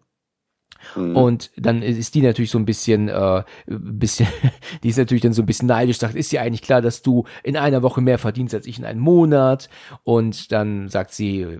[0.95, 1.15] Mhm.
[1.15, 4.27] Und dann ist die natürlich so ein bisschen, äh, bisschen,
[4.83, 7.25] die ist natürlich dann so ein bisschen neidisch, sagt, ist dir eigentlich klar, dass du
[7.43, 9.69] in einer Woche mehr verdienst als ich in einem Monat?
[10.03, 11.59] Und dann sagt sie,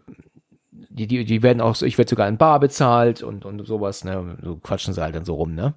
[0.72, 4.03] die, die, die werden auch so, ich werde sogar in Bar bezahlt und, und sowas,
[4.03, 4.38] ne?
[4.41, 5.76] So quatschen sie halt dann so rum, ne?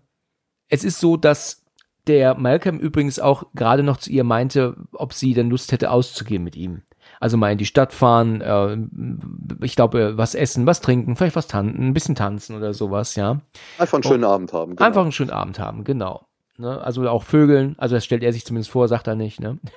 [0.72, 1.66] Es ist so, dass
[2.06, 6.42] der Malcolm übrigens auch gerade noch zu ihr meinte, ob sie denn Lust hätte auszugehen
[6.42, 6.80] mit ihm.
[7.20, 8.78] Also mal in die Stadt fahren, äh,
[9.64, 13.42] ich glaube, was essen, was trinken, vielleicht was tanzen, ein bisschen tanzen oder sowas, ja.
[13.76, 14.76] Einfach einen schönen Abend haben.
[14.76, 14.86] Genau.
[14.86, 16.26] Einfach einen schönen Abend haben, genau.
[16.62, 16.80] Ne?
[16.80, 19.58] Also auch Vögeln, also das stellt er sich zumindest vor, sagt er nicht, ne?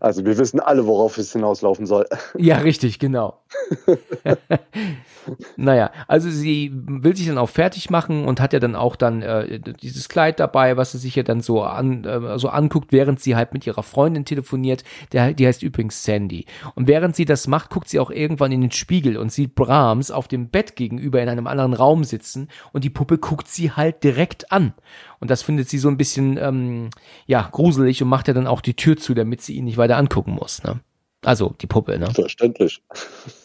[0.00, 2.06] Also wir wissen alle, worauf es hinauslaufen soll.
[2.38, 3.40] Ja, richtig, genau.
[5.56, 9.22] naja, also sie will sich dann auch fertig machen und hat ja dann auch dann
[9.22, 13.20] äh, dieses Kleid dabei, was sie sich ja dann so an äh, so anguckt, während
[13.20, 14.84] sie halt mit ihrer Freundin telefoniert.
[15.12, 16.46] Der, die heißt übrigens Sandy.
[16.74, 20.10] Und während sie das macht, guckt sie auch irgendwann in den Spiegel und sieht Brahms
[20.10, 24.04] auf dem Bett gegenüber in einem anderen Raum sitzen und die Puppe guckt sie halt
[24.04, 24.74] direkt an.
[25.20, 26.90] Und das findet sie so ein bisschen ähm,
[27.26, 29.96] ja gruselig und macht ja dann auch die Tür zu, damit sie ihn nicht weiter
[29.96, 30.62] angucken muss.
[30.62, 30.80] Ne?
[31.24, 32.10] Also die Puppe, ne?
[32.12, 32.82] Verständlich.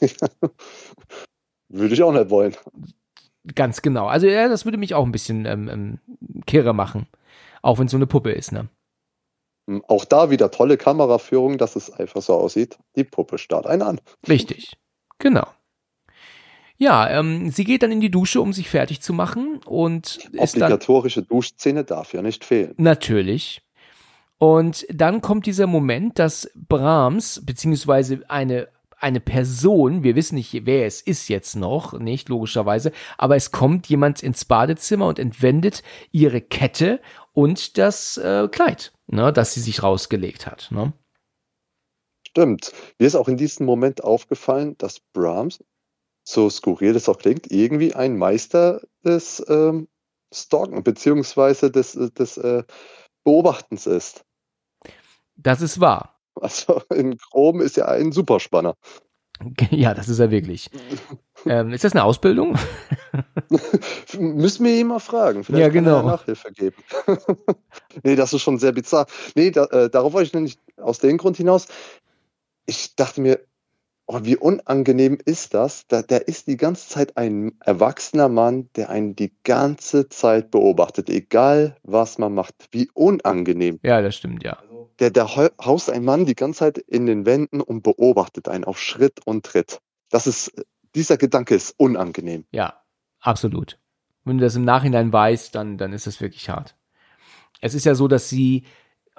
[1.70, 2.56] Würde ich auch nicht wollen.
[3.56, 4.08] Ganz genau.
[4.08, 6.00] Also ja, das würde mich auch ein bisschen ähm, ähm,
[6.46, 7.08] kirre machen.
[7.62, 8.68] Auch wenn es so eine Puppe ist, ne?
[9.88, 12.78] Auch da wieder tolle Kameraführung, dass es einfach so aussieht.
[12.96, 14.02] Die Puppe starrt einen an.
[14.28, 14.78] Richtig.
[15.18, 15.48] Genau.
[16.82, 20.56] Ja, ähm, sie geht dann in die Dusche, um sich fertig zu machen und ist
[20.56, 22.74] dann Obligatorische Duschszene darf ja nicht fehlen.
[22.78, 23.62] natürlich.
[24.40, 30.86] Und dann kommt dieser Moment, dass Brahms beziehungsweise eine eine Person, wir wissen nicht, wer
[30.86, 36.40] es ist jetzt noch, nicht logischerweise, aber es kommt jemand ins Badezimmer und entwendet ihre
[36.40, 37.00] Kette
[37.34, 40.70] und das äh, Kleid, ne, das sie sich rausgelegt hat.
[40.72, 40.94] Ne?
[42.28, 42.74] Stimmt.
[43.00, 45.64] Mir ist auch in diesem Moment aufgefallen, dass Brahms,
[46.24, 49.88] so skurril das auch klingt, irgendwie ein Meister des ähm,
[50.34, 52.64] Stalken beziehungsweise des, des äh,
[53.24, 54.24] Beobachtens ist.
[55.36, 56.20] Das ist wahr.
[56.36, 58.76] Also in Chrom ist ja ein Superspanner.
[59.72, 60.70] Ja, das ist er wirklich.
[61.46, 62.58] ähm, ist das eine Ausbildung?
[64.20, 65.44] Müssen wir ihn mal fragen.
[65.44, 65.98] Vielleicht Ja, kann genau.
[65.98, 66.76] er Nachhilfe geben.
[68.04, 69.08] nee, das ist schon sehr bizarr.
[69.36, 71.68] Nee, da, äh, darauf wollte ich nämlich aus dem Grund hinaus.
[72.68, 73.40] Ich dachte mir,
[74.12, 75.88] oh, wie unangenehm ist das?
[75.88, 81.10] Da, der ist die ganze Zeit ein erwachsener Mann, der einen die ganze Zeit beobachtet,
[81.10, 82.56] egal was man macht.
[82.72, 83.80] Wie unangenehm.
[83.84, 84.58] Ja, das stimmt, ja.
[85.00, 88.66] Der, der hau- haust ein Mann die ganze Zeit in den Wänden und beobachtet einen
[88.66, 89.80] auf Schritt und Tritt.
[90.10, 90.52] Das ist,
[90.94, 92.46] dieser Gedanke ist unangenehm.
[92.52, 92.82] Ja,
[93.20, 93.80] absolut.
[94.26, 96.76] Wenn du das im Nachhinein weißt, dann, dann ist das wirklich hart.
[97.62, 98.66] Es ist ja so, dass sie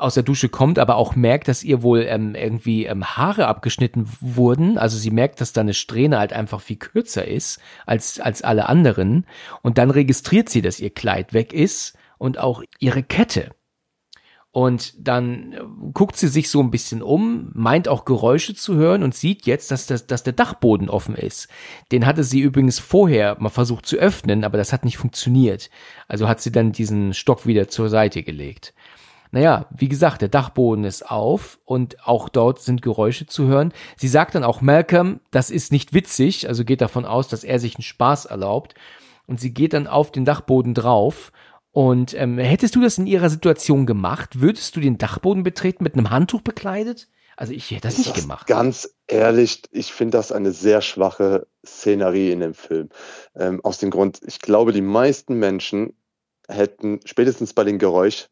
[0.03, 4.09] aus der Dusche kommt, aber auch merkt, dass ihr wohl ähm, irgendwie ähm, Haare abgeschnitten
[4.21, 4.79] wurden.
[4.79, 9.27] Also sie merkt, dass da Strähne halt einfach viel kürzer ist als, als alle anderen.
[9.63, 13.51] Und dann registriert sie, dass ihr Kleid weg ist und auch ihre Kette.
[14.53, 15.61] Und dann äh,
[15.95, 19.71] guckt sie sich so ein bisschen um, meint auch Geräusche zu hören und sieht jetzt,
[19.71, 21.49] dass, das, dass der Dachboden offen ist.
[21.91, 25.71] Den hatte sie übrigens vorher mal versucht zu öffnen, aber das hat nicht funktioniert.
[26.07, 28.75] Also hat sie dann diesen Stock wieder zur Seite gelegt.
[29.33, 33.73] Naja, wie gesagt, der Dachboden ist auf und auch dort sind Geräusche zu hören.
[33.97, 37.59] Sie sagt dann auch Malcolm, das ist nicht witzig, also geht davon aus, dass er
[37.59, 38.75] sich einen Spaß erlaubt.
[39.27, 41.33] Und sie geht dann auf den Dachboden drauf.
[41.71, 44.41] Und ähm, hättest du das in ihrer Situation gemacht?
[44.43, 47.09] Würdest du den Dachboden betreten mit einem Handtuch bekleidet?
[47.35, 48.47] Also ich hätte das Ich nicht sag's gemacht.
[48.47, 52.91] Ganz ehrlich, ich finde das eine sehr schwache Szenerie in dem Film.
[53.35, 55.95] Ähm, aus dem Grund, ich glaube, die meisten Menschen
[56.49, 58.27] hätten spätestens bei dem Geräusch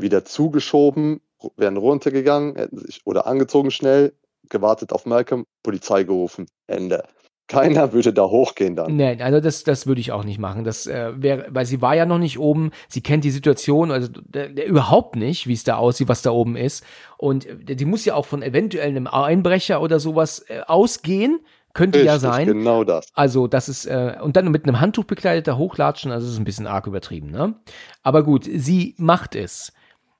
[0.00, 1.20] wieder zugeschoben,
[1.56, 4.12] wären runtergegangen, hätten sich oder angezogen schnell,
[4.48, 6.46] gewartet auf Malcolm, Polizei gerufen.
[6.66, 7.04] Ende.
[7.48, 8.94] Keiner würde da hochgehen dann.
[8.94, 10.64] Nee, also das, das würde ich auch nicht machen.
[10.64, 14.08] Das äh, wäre, weil sie war ja noch nicht oben, sie kennt die Situation, also
[14.12, 16.84] der, der überhaupt nicht, wie es da aussieht, was da oben ist.
[17.16, 21.40] Und äh, die muss ja auch von eventuell einem Einbrecher oder sowas äh, ausgehen.
[21.72, 22.46] Könnte ja Richtig, sein.
[22.48, 23.06] Genau das.
[23.14, 26.44] Also, das ist, äh, und dann mit einem Handtuch bekleideter Hochlatschen, also das ist ein
[26.44, 27.54] bisschen arg übertrieben, ne?
[28.02, 29.72] Aber gut, sie macht es.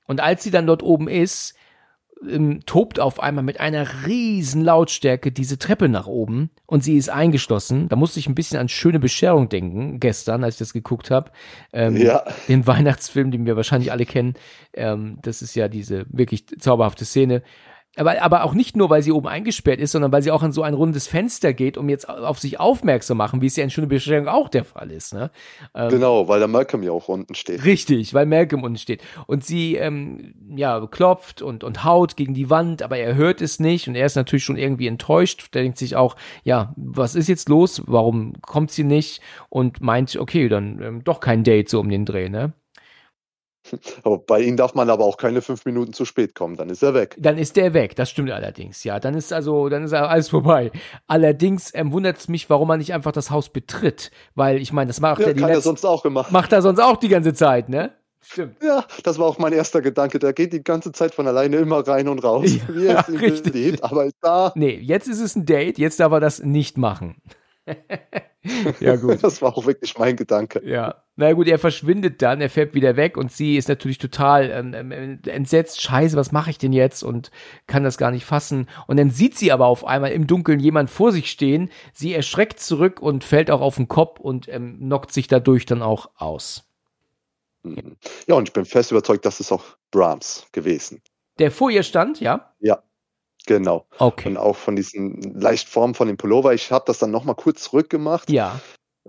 [0.09, 1.53] Und als sie dann dort oben ist,
[2.27, 7.09] ähm, tobt auf einmal mit einer riesen Lautstärke diese Treppe nach oben und sie ist
[7.09, 7.89] eingeschlossen.
[7.89, 11.29] Da musste ich ein bisschen an schöne Bescherung denken, gestern, als ich das geguckt habe.
[11.73, 12.23] Ähm, Ja.
[12.47, 14.33] Den Weihnachtsfilm, den wir wahrscheinlich alle kennen.
[14.73, 17.43] Ähm, das ist ja diese wirklich zauberhafte Szene.
[17.99, 20.53] Aber, aber auch nicht nur, weil sie oben eingesperrt ist, sondern weil sie auch an
[20.53, 23.69] so ein rundes Fenster geht, um jetzt auf sich aufmerksam machen, wie es ja in
[23.69, 25.13] Schöne Bescherung auch der Fall ist.
[25.13, 25.31] Ne?
[25.75, 27.65] Ähm, Genau, weil der Malcolm ja auch unten steht.
[27.65, 29.01] Richtig, weil Malcolm unten steht.
[29.27, 33.59] Und sie, ähm, ja, klopft und, und haut gegen die Wand, aber er hört es
[33.59, 35.53] nicht und er ist natürlich schon irgendwie enttäuscht.
[35.53, 37.83] Der denkt sich auch, ja, was ist jetzt los?
[37.85, 39.21] Warum kommt sie nicht?
[39.49, 42.53] Und meint, okay, dann ähm, doch kein Date so um den Dreh, ne?
[44.03, 46.83] Aber bei ihm darf man aber auch keine fünf Minuten zu spät kommen, dann ist
[46.83, 47.15] er weg.
[47.19, 48.99] Dann ist der weg, das stimmt allerdings, ja.
[48.99, 50.71] Dann ist also, dann ist alles vorbei.
[51.07, 54.11] Allerdings ähm, wundert es mich, warum man nicht einfach das Haus betritt.
[54.35, 56.31] Weil ich meine, das macht Ja, er die kann er sonst auch gemacht.
[56.31, 57.91] macht er sonst auch die ganze Zeit, ne?
[58.21, 58.61] Stimmt.
[58.61, 60.19] Ja, das war auch mein erster Gedanke.
[60.19, 63.09] Der geht die ganze Zeit von alleine immer rein und raus, Ja, wie er es
[63.09, 63.53] ihm richtig.
[63.53, 63.83] beliebt.
[63.83, 67.21] Aber ist da, Nee, jetzt ist es ein Date, jetzt darf er das nicht machen.
[68.79, 69.23] ja, gut.
[69.23, 70.61] das war auch wirklich mein Gedanke.
[70.65, 71.03] Ja.
[71.15, 74.73] Na gut, er verschwindet dann, er fährt wieder weg und sie ist natürlich total ähm,
[74.73, 75.81] ähm, entsetzt.
[75.81, 77.03] Scheiße, was mache ich denn jetzt?
[77.03, 77.31] Und
[77.67, 78.67] kann das gar nicht fassen.
[78.87, 81.69] Und dann sieht sie aber auf einmal im Dunkeln jemand vor sich stehen.
[81.93, 85.81] Sie erschreckt zurück und fällt auch auf den Kopf und ähm, knockt sich dadurch dann
[85.81, 86.69] auch aus.
[87.63, 87.97] Mhm.
[88.27, 91.01] Ja, und ich bin fest überzeugt, das ist auch Brahms gewesen.
[91.39, 92.53] Der vor ihr stand, ja?
[93.45, 93.87] Genau.
[93.97, 94.29] Okay.
[94.29, 96.53] Und auch von diesen leicht Formen von dem Pullover.
[96.53, 98.59] Ich habe das dann nochmal kurz zurückgemacht, Ja.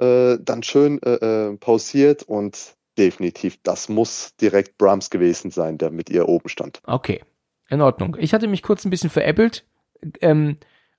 [0.01, 1.15] äh, dann schön äh,
[1.51, 6.81] äh, pausiert und definitiv, das muss direkt Brahms gewesen sein, der mit ihr oben stand.
[6.87, 7.23] Okay,
[7.69, 8.17] in Ordnung.
[8.19, 9.65] Ich hatte mich kurz ein bisschen veräppelt
[10.21, 10.57] ähm,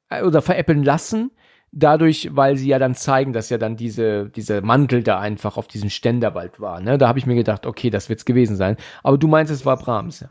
[0.09, 1.31] äh, oder veräppeln lassen,
[1.71, 5.67] dadurch, weil sie ja dann zeigen, dass ja dann diese, dieser Mantel da einfach auf
[5.67, 6.79] diesem Ständer bald war.
[6.81, 6.97] Ne?
[6.97, 8.77] Da habe ich mir gedacht, okay, das wird's gewesen sein.
[9.03, 10.29] Aber du meinst, es war Brahms, ja.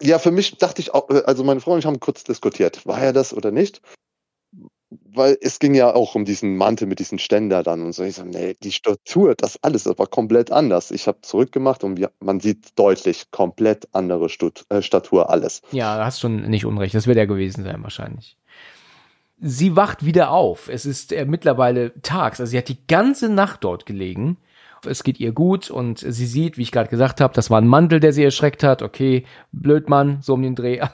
[0.00, 2.86] Ja, für mich dachte ich auch, äh, also meine Frau und ich haben kurz diskutiert,
[2.86, 3.80] war er das oder nicht?
[5.12, 8.02] Weil es ging ja auch um diesen Mantel mit diesen Ständer dann und so.
[8.02, 10.90] Ich so, nee, die Statur, das alles, das war komplett anders.
[10.90, 14.26] Ich habe zurückgemacht und man sieht deutlich komplett andere
[14.68, 15.62] äh, Statur, alles.
[15.70, 16.94] Ja, du hast schon nicht unrecht.
[16.94, 18.36] Das wird er gewesen sein, wahrscheinlich.
[19.38, 20.68] Sie wacht wieder auf.
[20.68, 22.40] Es ist äh, mittlerweile tags.
[22.40, 24.38] Also sie hat die ganze Nacht dort gelegen.
[24.86, 27.66] Es geht ihr gut und sie sieht, wie ich gerade gesagt habe, das war ein
[27.66, 28.82] Mantel, der sie erschreckt hat.
[28.82, 30.80] Okay, blöd Mann, so um den Dreh.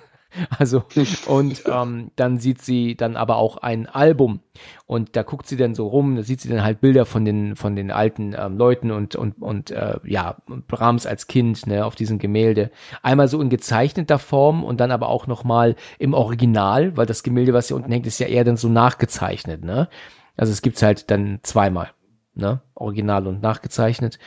[0.58, 0.84] Also,
[1.26, 4.40] und ähm, dann sieht sie dann aber auch ein Album
[4.86, 7.56] und da guckt sie dann so rum, da sieht sie dann halt Bilder von den,
[7.56, 10.36] von den alten ähm, Leuten und, und, und äh, ja,
[10.68, 12.70] Brahms als Kind, ne, auf diesem Gemälde.
[13.02, 17.52] Einmal so in gezeichneter Form und dann aber auch nochmal im Original, weil das Gemälde,
[17.54, 19.88] was hier unten hängt, ist ja eher dann so nachgezeichnet, ne?
[20.36, 21.90] Also es gibt's halt dann zweimal,
[22.36, 22.60] ne?
[22.74, 24.18] Original und nachgezeichnet.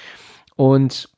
[0.56, 1.10] Und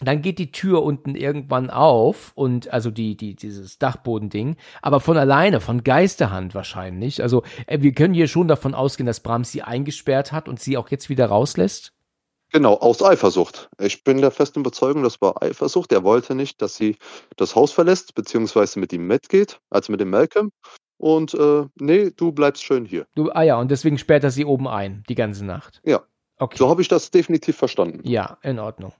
[0.00, 5.16] dann geht die Tür unten irgendwann auf und also die die dieses Dachbodending, aber von
[5.16, 7.22] alleine, von Geisterhand wahrscheinlich.
[7.22, 10.76] Also äh, wir können hier schon davon ausgehen, dass Brahms sie eingesperrt hat und sie
[10.76, 11.92] auch jetzt wieder rauslässt.
[12.52, 13.68] Genau, aus Eifersucht.
[13.80, 15.90] Ich bin der festen Überzeugung, das war Eifersucht.
[15.92, 16.96] Er wollte nicht, dass sie
[17.36, 20.50] das Haus verlässt, beziehungsweise mit ihm mitgeht, also mit dem Malcolm.
[20.96, 23.06] Und äh, nee, du bleibst schön hier.
[23.16, 25.80] Du, ah ja, und deswegen sperrt er sie oben ein, die ganze Nacht.
[25.84, 26.04] Ja.
[26.38, 26.56] Okay.
[26.58, 28.00] So habe ich das definitiv verstanden.
[28.02, 28.92] Ja, in Ordnung.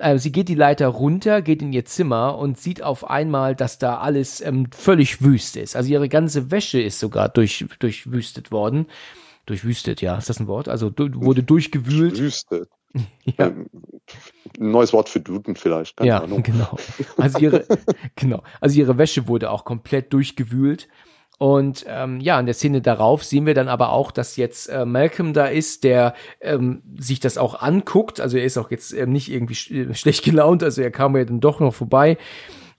[0.00, 3.78] Äh, sie geht die Leiter runter, geht in ihr Zimmer und sieht auf einmal, dass
[3.78, 5.76] da alles ähm, völlig wüst ist.
[5.76, 8.86] Also ihre ganze Wäsche ist sogar durch, durchwüstet worden.
[9.46, 10.68] Durchwüstet, ja, ist das ein Wort?
[10.68, 12.18] Also du, wurde durchgewühlt.
[12.18, 12.66] Wüste.
[13.38, 13.46] Ja.
[13.46, 13.70] Ähm,
[14.58, 15.96] ein neues Wort für Duden vielleicht.
[15.96, 16.42] Keine ja, Ahnung.
[16.42, 16.76] genau.
[17.16, 17.64] Also ihre,
[18.16, 18.42] genau.
[18.60, 20.88] Also ihre Wäsche wurde auch komplett durchgewühlt.
[21.42, 24.84] Und ähm, ja, in der Szene darauf sehen wir dann aber auch, dass jetzt äh,
[24.84, 26.12] Malcolm da ist, der
[26.42, 28.20] ähm, sich das auch anguckt.
[28.20, 31.16] Also er ist auch jetzt ähm, nicht irgendwie sch äh, schlecht gelaunt, also er kam
[31.16, 32.18] ja dann doch noch vorbei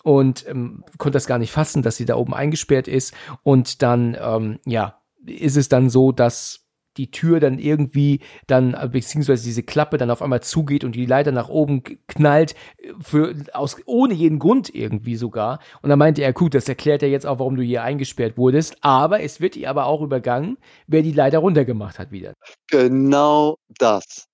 [0.03, 3.15] und ähm, konnte das gar nicht fassen, dass sie da oben eingesperrt ist.
[3.41, 6.60] Und dann, ähm, ja, ist es dann so, dass
[6.97, 11.31] die Tür dann irgendwie dann, beziehungsweise diese Klappe dann auf einmal zugeht und die Leiter
[11.31, 12.55] nach oben knallt,
[12.99, 15.59] für, aus, ohne jeden Grund irgendwie sogar.
[15.81, 18.77] Und dann meinte er, gut, das erklärt ja jetzt auch, warum du hier eingesperrt wurdest,
[18.81, 22.33] aber es wird ihr aber auch übergangen, wer die Leiter runtergemacht hat wieder.
[22.67, 24.30] Genau das.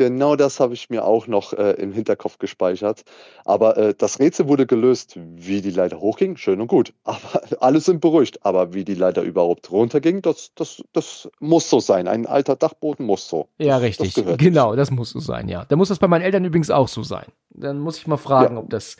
[0.00, 3.02] Genau das habe ich mir auch noch äh, im Hinterkopf gespeichert.
[3.44, 6.94] Aber äh, das Rätsel wurde gelöst, wie die Leiter hochging, schön und gut.
[7.04, 8.46] Aber alle sind beruhigt.
[8.46, 12.08] Aber wie die Leiter überhaupt runterging, das, das, das muss so sein.
[12.08, 13.48] Ein alter Dachboden muss so.
[13.58, 14.14] Ja, richtig.
[14.14, 15.66] Das genau, das muss so sein, ja.
[15.66, 17.26] Da muss das bei meinen Eltern übrigens auch so sein.
[17.50, 18.62] Dann muss ich mal fragen, ja.
[18.62, 18.96] ob, das,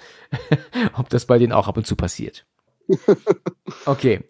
[0.99, 2.45] ob das bei denen auch ab und zu passiert.
[3.87, 4.21] Okay.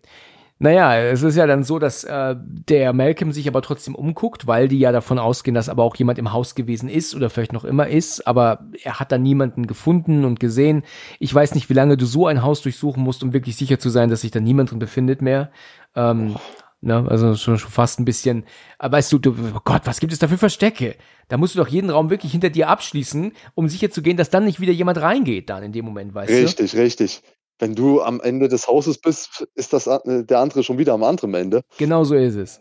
[0.63, 4.69] Naja, es ist ja dann so, dass äh, der Malcolm sich aber trotzdem umguckt, weil
[4.69, 7.65] die ja davon ausgehen, dass aber auch jemand im Haus gewesen ist oder vielleicht noch
[7.65, 10.83] immer ist, aber er hat da niemanden gefunden und gesehen.
[11.19, 13.89] Ich weiß nicht, wie lange du so ein Haus durchsuchen musst, um wirklich sicher zu
[13.89, 15.51] sein, dass sich da niemand drin befindet mehr.
[15.97, 16.37] Ähm,
[16.83, 18.45] ne, also schon, schon fast ein bisschen.
[18.79, 20.97] Aber weißt du, du, oh Gott, was gibt es da für Verstecke?
[21.29, 24.29] Da musst du doch jeden Raum wirklich hinter dir abschließen, um sicher zu gehen, dass
[24.29, 26.63] dann nicht wieder jemand reingeht, dann in dem Moment, weißt richtig, du?
[26.65, 27.23] Richtig, richtig
[27.61, 31.05] wenn du am Ende des Hauses bist, ist das äh, der andere schon wieder am
[31.05, 31.63] anderen Ende.
[31.79, 32.61] Genau so ist es.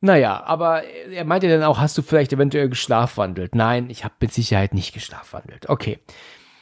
[0.00, 3.54] Naja, aber er meinte dann auch, hast du vielleicht eventuell geschlafwandelt?
[3.54, 5.68] Nein, ich habe mit Sicherheit nicht geschlafwandelt.
[5.68, 5.98] Okay.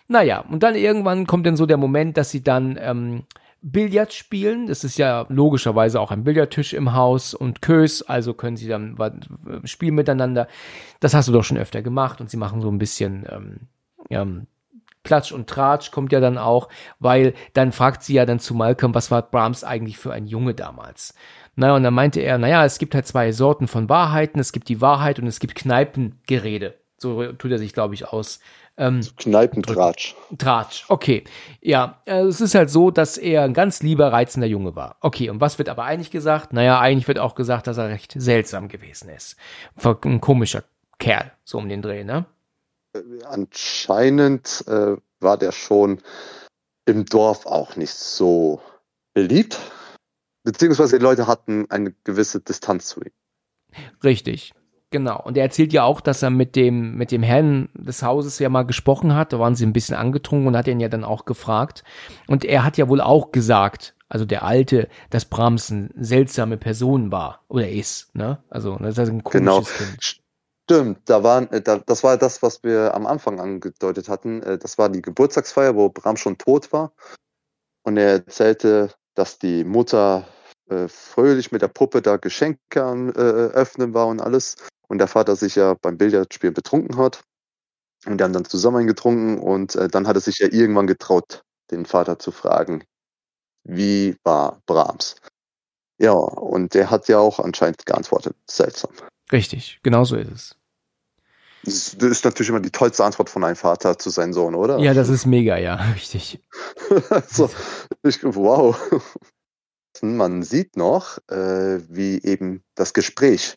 [0.08, 3.24] Naja, und dann irgendwann kommt dann so der Moment, dass sie dann ähm,
[3.60, 4.68] Billard spielen.
[4.68, 8.96] Das ist ja logischerweise auch ein Billardtisch im Haus und Kös, also können sie dann
[8.98, 10.48] äh, spielen miteinander.
[11.00, 13.60] Das hast du doch schon öfter gemacht und sie machen so ein bisschen ähm,
[14.08, 14.24] ja,
[15.06, 18.94] Klatsch und Tratsch kommt ja dann auch, weil dann fragt sie ja dann zu Malcolm,
[18.94, 21.14] was war Brahms eigentlich für ein Junge damals?
[21.54, 24.38] Naja, und dann meinte er, naja, es gibt halt zwei Sorten von Wahrheiten.
[24.38, 26.74] Es gibt die Wahrheit und es gibt Kneipengerede.
[26.98, 28.40] So tut er sich, glaube ich, aus.
[28.78, 30.14] Ähm, Kneipentratsch.
[30.36, 31.24] Tratsch, okay.
[31.62, 34.96] Ja, äh, es ist halt so, dass er ein ganz lieber, reizender Junge war.
[35.00, 36.52] Okay, und was wird aber eigentlich gesagt?
[36.52, 39.36] Naja, eigentlich wird auch gesagt, dass er recht seltsam gewesen ist.
[39.82, 40.62] Ein komischer
[40.98, 42.26] Kerl, so um den Dreh, ne?
[43.24, 46.00] Anscheinend äh, war der schon
[46.86, 48.60] im Dorf auch nicht so
[49.14, 49.58] beliebt,
[50.44, 53.12] beziehungsweise die Leute hatten eine gewisse Distanz zu ihm.
[54.04, 54.52] Richtig,
[54.90, 55.20] genau.
[55.22, 58.48] Und er erzählt ja auch, dass er mit dem, mit dem Herrn des Hauses ja
[58.48, 59.32] mal gesprochen hat.
[59.32, 61.82] Da waren sie ein bisschen angetrunken und hat ihn ja dann auch gefragt.
[62.26, 67.10] Und er hat ja wohl auch gesagt, also der Alte, dass Brahms eine seltsame Person
[67.10, 68.38] war oder ist, ne?
[68.48, 69.62] Also das ist ein komisches genau.
[69.62, 70.20] Kind.
[70.68, 74.42] Stimmt, da waren, äh, da, das war das, was wir am Anfang angedeutet hatten.
[74.42, 76.92] Äh, das war die Geburtstagsfeier, wo Bram schon tot war.
[77.84, 80.26] Und er erzählte, dass die Mutter
[80.68, 84.56] äh, fröhlich mit der Puppe da Geschenke äh, öffnen war und alles.
[84.88, 87.22] Und der Vater sich ja beim Billardspielen betrunken hat.
[88.04, 91.42] Und die haben dann zusammen getrunken und äh, dann hat er sich ja irgendwann getraut,
[91.70, 92.82] den Vater zu fragen,
[93.64, 95.16] wie war Brahms?
[95.98, 98.36] Ja, und der hat ja auch anscheinend geantwortet.
[98.50, 98.92] Seltsam.
[99.32, 100.56] Richtig, genau so ist es.
[101.66, 104.78] Das ist natürlich immer die tollste Antwort von einem Vater zu seinem Sohn, oder?
[104.78, 106.40] Ja, das ist mega, ja, richtig.
[107.28, 107.50] so,
[108.04, 108.76] ich, wow.
[110.02, 113.56] Man sieht noch, äh, wie eben das Gespräch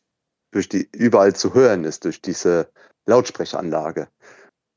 [0.52, 2.72] durch die überall zu hören ist, durch diese
[3.06, 4.08] Lautsprecheranlage.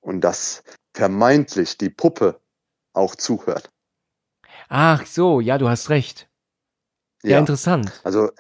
[0.01, 0.62] Und dass
[0.95, 2.40] vermeintlich die Puppe
[2.93, 3.70] auch zuhört.
[4.68, 6.28] Ach so, ja, du hast recht.
[7.22, 8.01] Ja, ja interessant.
[8.05, 8.30] Also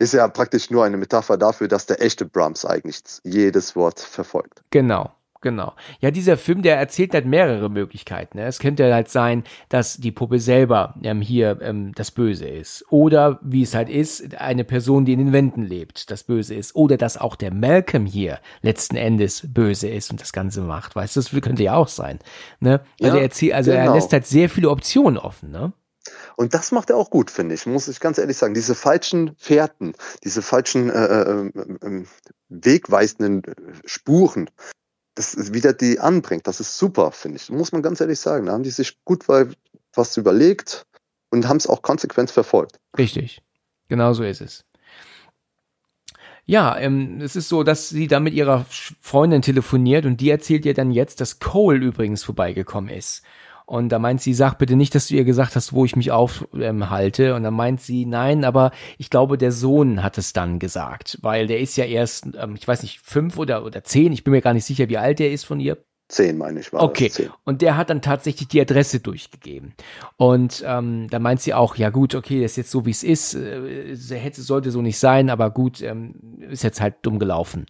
[0.00, 4.62] ist ja praktisch nur eine Metapher dafür, dass der echte Brahms eigentlich jedes Wort verfolgt.
[4.70, 5.12] Genau.
[5.42, 5.72] Genau.
[6.00, 8.36] Ja, dieser Film, der erzählt halt mehrere Möglichkeiten.
[8.36, 8.44] Ne?
[8.44, 12.84] Es könnte halt sein, dass die Puppe selber ähm, hier ähm, das Böse ist.
[12.90, 16.76] Oder, wie es halt ist, eine Person, die in den Wänden lebt, das Böse ist.
[16.76, 20.94] Oder dass auch der Malcolm hier letzten Endes böse ist und das Ganze macht.
[20.94, 22.18] Weißt du, das könnte ja auch sein.
[22.60, 22.80] Ne?
[23.00, 23.84] Also, ja, er, erzählt, also genau.
[23.84, 25.50] er lässt halt sehr viele Optionen offen.
[25.52, 25.72] Ne?
[26.36, 28.54] Und das macht er auch gut, finde ich, muss ich ganz ehrlich sagen.
[28.54, 29.94] Diese falschen Fährten,
[30.24, 32.04] diese falschen äh, äh, äh,
[32.48, 33.42] wegweisenden
[33.84, 34.48] Spuren,
[35.14, 37.50] das ist wieder die anbringt, das ist super, finde ich.
[37.50, 38.46] Muss man ganz ehrlich sagen.
[38.46, 40.86] Da haben die sich gut was überlegt
[41.30, 42.78] und haben es auch konsequent verfolgt.
[42.96, 43.42] Richtig,
[43.88, 44.64] genau so ist es.
[46.46, 48.66] Ja, ähm, es ist so, dass sie da mit ihrer
[49.00, 53.22] Freundin telefoniert und die erzählt ihr dann jetzt, dass Cole übrigens vorbeigekommen ist.
[53.70, 56.10] Und da meint sie, sag bitte nicht, dass du ihr gesagt hast, wo ich mich
[56.10, 57.26] aufhalte.
[57.26, 61.18] Ähm, und dann meint sie, nein, aber ich glaube, der Sohn hat es dann gesagt,
[61.22, 64.32] weil der ist ja erst, ähm, ich weiß nicht, fünf oder, oder zehn, ich bin
[64.32, 65.78] mir gar nicht sicher, wie alt der ist von ihr.
[66.08, 67.12] Zehn, meine ich, war Okay,
[67.44, 69.74] und der hat dann tatsächlich die Adresse durchgegeben.
[70.16, 73.04] Und ähm, da meint sie auch, ja gut, okay, das ist jetzt so, wie es
[73.04, 77.66] ist, äh, hätte, sollte so nicht sein, aber gut, ähm, ist jetzt halt dumm gelaufen.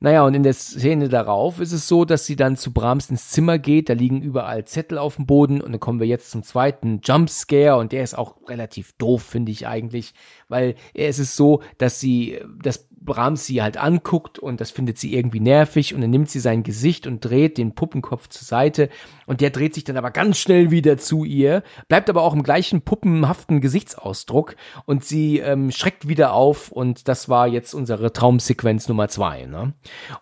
[0.00, 3.30] Naja, und in der Szene darauf ist es so, dass sie dann zu Brahms ins
[3.30, 5.60] Zimmer geht, da liegen überall Zettel auf dem Boden.
[5.60, 7.78] Und dann kommen wir jetzt zum zweiten Jumpscare.
[7.78, 10.14] Und der ist auch relativ doof, finde ich eigentlich,
[10.48, 15.14] weil es ist so, dass sie, dass Brahms sie halt anguckt und das findet sie
[15.14, 18.88] irgendwie nervig und dann nimmt sie sein Gesicht und dreht den Puppenkopf zur Seite
[19.26, 22.42] und der dreht sich dann aber ganz schnell wieder zu ihr, bleibt aber auch im
[22.42, 28.88] gleichen puppenhaften Gesichtsausdruck und sie ähm, schreckt wieder auf und das war jetzt unsere Traumsequenz
[28.88, 29.46] Nummer zwei.
[29.46, 29.74] Ne?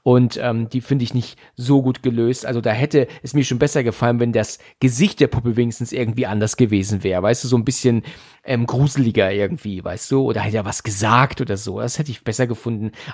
[0.03, 2.47] Und ähm, die finde ich nicht so gut gelöst.
[2.47, 6.27] Also da hätte es mir schon besser gefallen, wenn das Gesicht der Puppe wenigstens irgendwie
[6.27, 7.23] anders gewesen wäre.
[7.23, 8.03] Weißt du, so ein bisschen
[8.45, 10.23] ähm, gruseliger irgendwie, weißt du?
[10.23, 11.81] Oder hätte er was gesagt oder so.
[11.81, 12.66] Das hätte ich besser gefunden,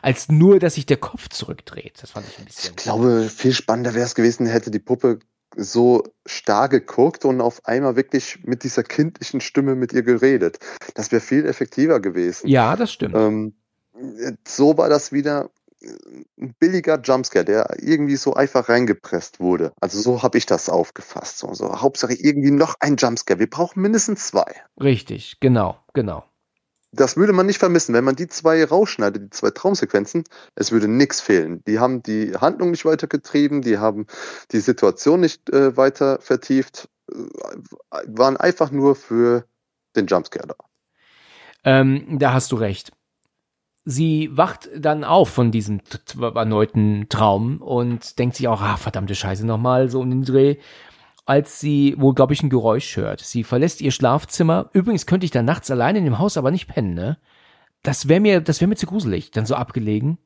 [0.03, 1.99] als nur, dass sich der Kopf zurückdreht.
[2.01, 2.75] Das fand ich ein bisschen.
[2.77, 5.19] Ich glaube, viel spannender wäre es gewesen, hätte die Puppe
[5.57, 10.59] so starr geguckt und auf einmal wirklich mit dieser kindlichen Stimme mit ihr geredet.
[10.95, 12.49] Das wäre viel effektiver gewesen.
[12.49, 13.15] Ja, das stimmt.
[13.15, 13.55] Ähm,
[14.47, 15.51] so war das wieder
[16.39, 19.73] ein billiger Jumpscare, der irgendwie so einfach reingepresst wurde.
[19.81, 21.39] Also so habe ich das aufgefasst.
[21.39, 23.39] So, so Hauptsache irgendwie noch ein Jumpscare.
[23.39, 24.55] Wir brauchen mindestens zwei.
[24.81, 26.25] Richtig, genau, genau.
[26.93, 30.25] Das würde man nicht vermissen, wenn man die zwei rausschneidet, die zwei Traumsequenzen,
[30.55, 31.63] es würde nichts fehlen.
[31.67, 34.07] Die haben die Handlung nicht weitergetrieben, die haben
[34.51, 37.15] die Situation nicht äh, weiter vertieft, äh,
[38.07, 39.47] waren einfach nur für
[39.97, 40.55] den Jumpscare da.
[41.65, 42.93] Ähm, da hast du recht
[43.85, 45.81] sie wacht dann auf von diesem
[46.21, 50.57] erneuten Traum und denkt sich auch, ah, verdammte Scheiße, nochmal so um den Dreh,
[51.25, 53.21] als sie wohl, glaube ich, ein Geräusch hört.
[53.21, 54.71] Sie verlässt ihr Schlafzimmer.
[54.73, 57.19] Übrigens könnte ich da nachts alleine in dem Haus aber nicht pennen, ne?
[57.83, 60.19] Das wäre mir, das wäre mir zu gruselig, dann so abgelegen.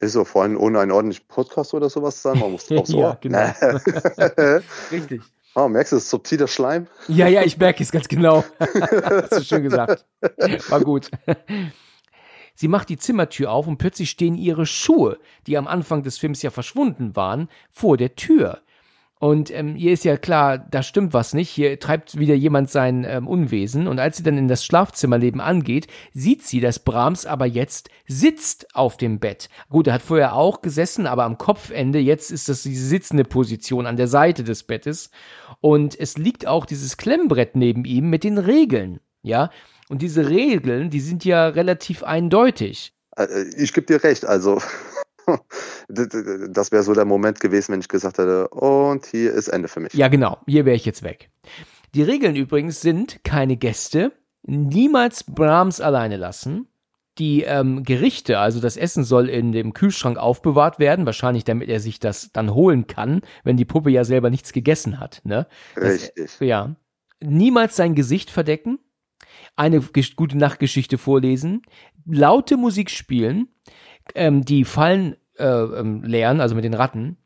[0.00, 3.00] Ist so, vor allem ohne einen ordentlichen Podcast oder sowas sein, man muss drauf so.
[3.00, 3.52] ja, genau.
[4.90, 5.22] Richtig.
[5.54, 6.88] Oh, merkst du, das ist subtiler Schleim?
[7.06, 8.44] Ja, ja, ich merke es ganz genau.
[8.58, 10.04] Hast du schön gesagt.
[10.68, 11.10] War gut.
[12.56, 16.42] Sie macht die Zimmertür auf und plötzlich stehen ihre Schuhe, die am Anfang des Films
[16.42, 18.62] ja verschwunden waren, vor der Tür.
[19.20, 21.48] Und ähm, ihr ist ja klar, da stimmt was nicht.
[21.48, 23.86] Hier treibt wieder jemand sein ähm, Unwesen.
[23.86, 28.74] Und als sie dann in das Schlafzimmerleben angeht, sieht sie, dass Brahms aber jetzt sitzt
[28.74, 29.48] auf dem Bett.
[29.70, 32.00] Gut, er hat vorher auch gesessen, aber am Kopfende.
[32.00, 35.10] Jetzt ist das diese sitzende Position an der Seite des Bettes.
[35.60, 39.00] Und es liegt auch dieses Klemmbrett neben ihm mit den Regeln.
[39.22, 39.50] Ja,
[39.88, 42.92] und diese Regeln, die sind ja relativ eindeutig.
[43.16, 44.60] Äh, ich gebe dir recht, also
[45.88, 49.80] das wäre so der Moment gewesen, wenn ich gesagt hätte, und hier ist Ende für
[49.80, 49.94] mich.
[49.94, 51.30] Ja, genau, hier wäre ich jetzt weg.
[51.94, 54.12] Die Regeln übrigens sind keine Gäste,
[54.42, 56.68] niemals Brahms alleine lassen.
[57.18, 61.78] Die ähm, Gerichte, also das Essen soll in dem Kühlschrank aufbewahrt werden, wahrscheinlich damit er
[61.78, 65.20] sich das dann holen kann, wenn die Puppe ja selber nichts gegessen hat.
[65.24, 65.46] Ne?
[65.76, 65.84] Das,
[66.16, 66.40] Richtig.
[66.40, 66.74] Ja.
[67.22, 68.80] Niemals sein Gesicht verdecken,
[69.54, 69.80] eine
[70.16, 71.62] gute Nachtgeschichte vorlesen,
[72.04, 73.48] laute Musik spielen,
[74.14, 77.16] ähm, die Fallen äh, ähm, leeren, also mit den Ratten.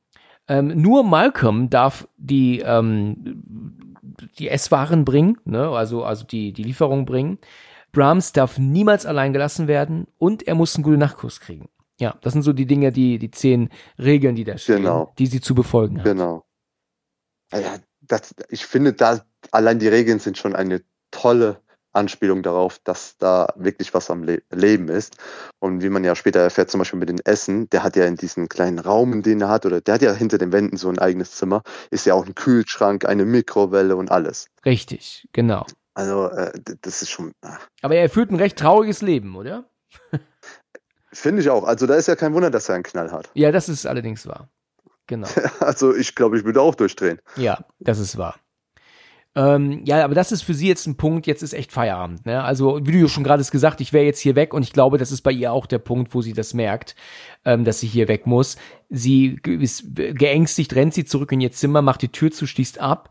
[0.48, 3.94] Ähm, nur Malcolm darf die, ähm,
[4.38, 5.68] die Esswaren bringen, ne?
[5.68, 7.38] also, also die, die Lieferung bringen.
[7.92, 11.68] Brahms darf niemals allein gelassen werden und er muss einen gute Nachtkurs kriegen.
[12.00, 15.12] Ja, das sind so die Dinge, die, die zehn Regeln, die da stehen, genau.
[15.18, 16.04] die sie zu befolgen hat.
[16.04, 16.44] Genau.
[17.52, 19.20] Ja, das, ich finde, da
[19.50, 21.60] allein die Regeln sind schon eine tolle
[21.92, 25.16] Anspielung darauf, dass da wirklich was am Le Leben ist.
[25.58, 28.16] Und wie man ja später erfährt, zum Beispiel mit dem Essen, der hat ja in
[28.16, 30.98] diesem kleinen Raum, den er hat, oder der hat ja hinter den Wänden so ein
[30.98, 34.48] eigenes Zimmer, ist ja auch ein Kühlschrank, eine Mikrowelle und alles.
[34.64, 35.66] Richtig, genau.
[35.94, 37.32] Also, äh, das ist schon.
[37.42, 37.66] Ach.
[37.82, 39.64] Aber er führt ein recht trauriges Leben, oder?
[41.12, 41.64] Finde ich auch.
[41.64, 43.30] Also, da ist ja kein Wunder, dass er einen Knall hat.
[43.34, 44.48] Ja, das ist allerdings wahr.
[45.08, 45.26] Genau.
[45.60, 47.20] also, ich glaube, ich würde auch durchdrehen.
[47.34, 48.36] Ja, das ist wahr.
[49.34, 52.26] Ähm, ja, aber das ist für sie jetzt ein Punkt, jetzt ist echt Feierabend.
[52.26, 52.42] Ne?
[52.42, 55.12] Also, wie du schon gerade gesagt, ich wäre jetzt hier weg und ich glaube, das
[55.12, 56.96] ist bei ihr auch der Punkt, wo sie das merkt,
[57.44, 58.56] ähm, dass sie hier weg muss.
[58.88, 63.10] Sie ist geängstigt, rennt sie zurück in ihr Zimmer, macht die Tür zu, schließt ab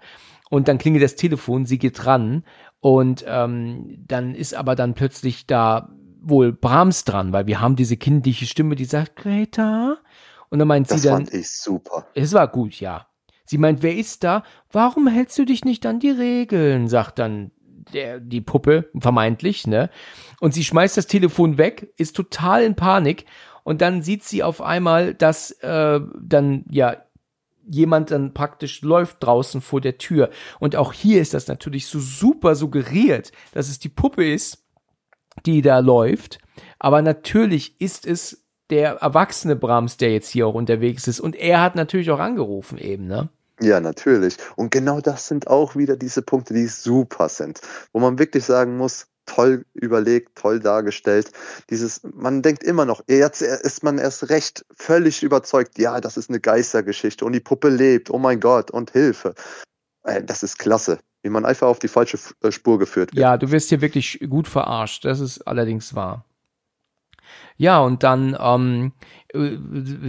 [0.50, 2.44] und dann klingelt das Telefon, sie geht ran
[2.80, 5.90] und ähm, dann ist aber dann plötzlich da
[6.22, 9.98] wohl Brahms dran, weil wir haben diese kindliche Stimme, die sagt, Greta.
[10.50, 11.26] Und dann meint das sie dann.
[11.26, 12.08] Das fand ich super.
[12.14, 13.07] Es war gut, ja.
[13.48, 14.44] Sie meint, wer ist da?
[14.72, 16.88] Warum hältst du dich nicht an die Regeln?
[16.88, 17.52] sagt dann
[17.94, 19.90] der, die Puppe, vermeintlich, ne?
[20.40, 23.26] Und sie schmeißt das Telefon weg, ist total in Panik
[23.64, 26.98] und dann sieht sie auf einmal, dass äh, dann ja
[27.70, 30.30] jemand dann praktisch läuft draußen vor der Tür.
[30.60, 34.66] Und auch hier ist das natürlich so super suggeriert, dass es die Puppe ist,
[35.46, 36.40] die da läuft.
[36.80, 41.20] Aber natürlich ist es der erwachsene Brahms, der jetzt hier auch unterwegs ist.
[41.20, 43.30] Und er hat natürlich auch angerufen eben, ne?
[43.60, 44.38] Ja, natürlich.
[44.56, 47.60] Und genau das sind auch wieder diese Punkte, die super sind,
[47.92, 51.32] wo man wirklich sagen muss, toll überlegt, toll dargestellt.
[51.70, 56.30] Dieses, man denkt immer noch, jetzt ist man erst recht völlig überzeugt, ja, das ist
[56.30, 59.36] eine Geistergeschichte und die Puppe lebt, oh mein Gott, und Hilfe.
[60.04, 63.22] Äh, das ist klasse, wie man einfach auf die falsche äh, Spur geführt wird.
[63.22, 66.26] Ja, du wirst hier wirklich gut verarscht, das ist allerdings wahr.
[67.58, 68.92] Ja, und dann ähm,
[69.34, 69.58] äh,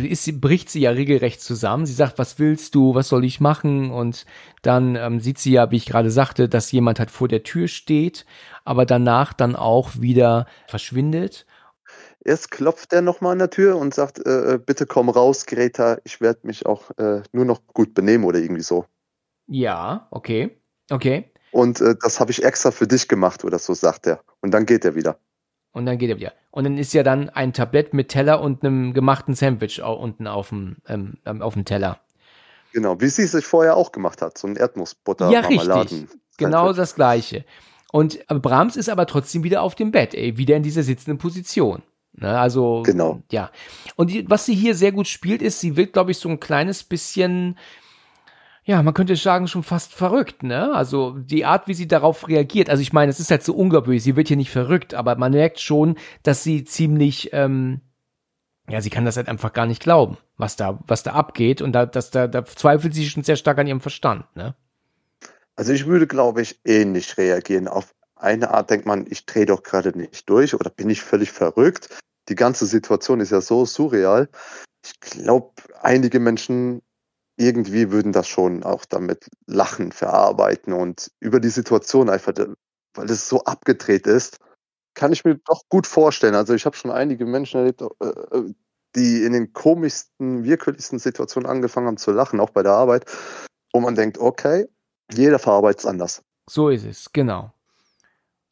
[0.06, 1.86] ist bricht sie ja regelrecht zusammen.
[1.86, 3.90] Sie sagt, was willst du, was soll ich machen?
[3.90, 4.26] Und
[4.62, 7.68] dann ähm, sieht sie ja, wie ich gerade sagte, dass jemand halt vor der Tür
[7.68, 8.26] steht,
[8.64, 11.46] aber danach dann auch wieder verschwindet.
[12.24, 15.98] Erst klopft er nochmal an der Tür und sagt, äh, äh, bitte komm raus, Greta,
[16.04, 18.84] ich werde mich auch äh, nur noch gut benehmen oder irgendwie so.
[19.46, 20.60] Ja, okay,
[20.90, 21.32] okay.
[21.50, 24.20] Und äh, das habe ich extra für dich gemacht oder so, sagt er.
[24.40, 25.18] Und dann geht er wieder.
[25.72, 26.32] Und dann geht er wieder.
[26.50, 30.48] Und dann ist ja dann ein Tablett mit Teller und einem gemachten Sandwich unten auf
[30.48, 32.00] dem, ähm, ähm, auf dem Teller.
[32.72, 36.08] Genau, wie sie es sich vorher auch gemacht hat, so ein Erdnussbutter Ja, richtig.
[36.36, 37.44] Genau das gleiche.
[37.90, 41.82] Und Brahms ist aber trotzdem wieder auf dem Bett, ey, wieder in dieser sitzenden Position.
[42.12, 43.22] Ne, also, genau.
[43.30, 43.50] ja.
[43.94, 46.40] Und die, was sie hier sehr gut spielt, ist, sie wird, glaube ich, so ein
[46.40, 47.56] kleines bisschen,
[48.68, 50.74] ja, man könnte sagen, schon fast verrückt, ne?
[50.74, 52.68] Also die Art, wie sie darauf reagiert.
[52.68, 55.32] Also ich meine, es ist halt so unglaublich, sie wird hier nicht verrückt, aber man
[55.32, 57.80] merkt schon, dass sie ziemlich, ähm,
[58.68, 61.62] ja, sie kann das halt einfach gar nicht glauben, was da, was da abgeht.
[61.62, 64.54] Und da, dass da, da zweifelt sie schon sehr stark an ihrem Verstand, ne?
[65.56, 67.68] Also ich würde, glaube ich, ähnlich reagieren.
[67.68, 71.32] Auf eine Art denkt man, ich drehe doch gerade nicht durch oder bin ich völlig
[71.32, 71.88] verrückt.
[72.28, 74.28] Die ganze Situation ist ja so surreal.
[74.84, 76.82] Ich glaube, einige Menschen
[77.39, 82.32] irgendwie würden das schon auch damit lachen, verarbeiten und über die Situation einfach,
[82.95, 84.39] weil es so abgedreht ist,
[84.95, 86.34] kann ich mir doch gut vorstellen.
[86.34, 88.55] Also ich habe schon einige Menschen erlebt, äh, äh,
[88.97, 93.05] die in den komischsten, wirklichsten Situationen angefangen haben zu lachen, auch bei der Arbeit,
[93.72, 94.66] wo man denkt, okay,
[95.12, 96.22] jeder verarbeitet es anders.
[96.51, 97.53] So ist es, genau.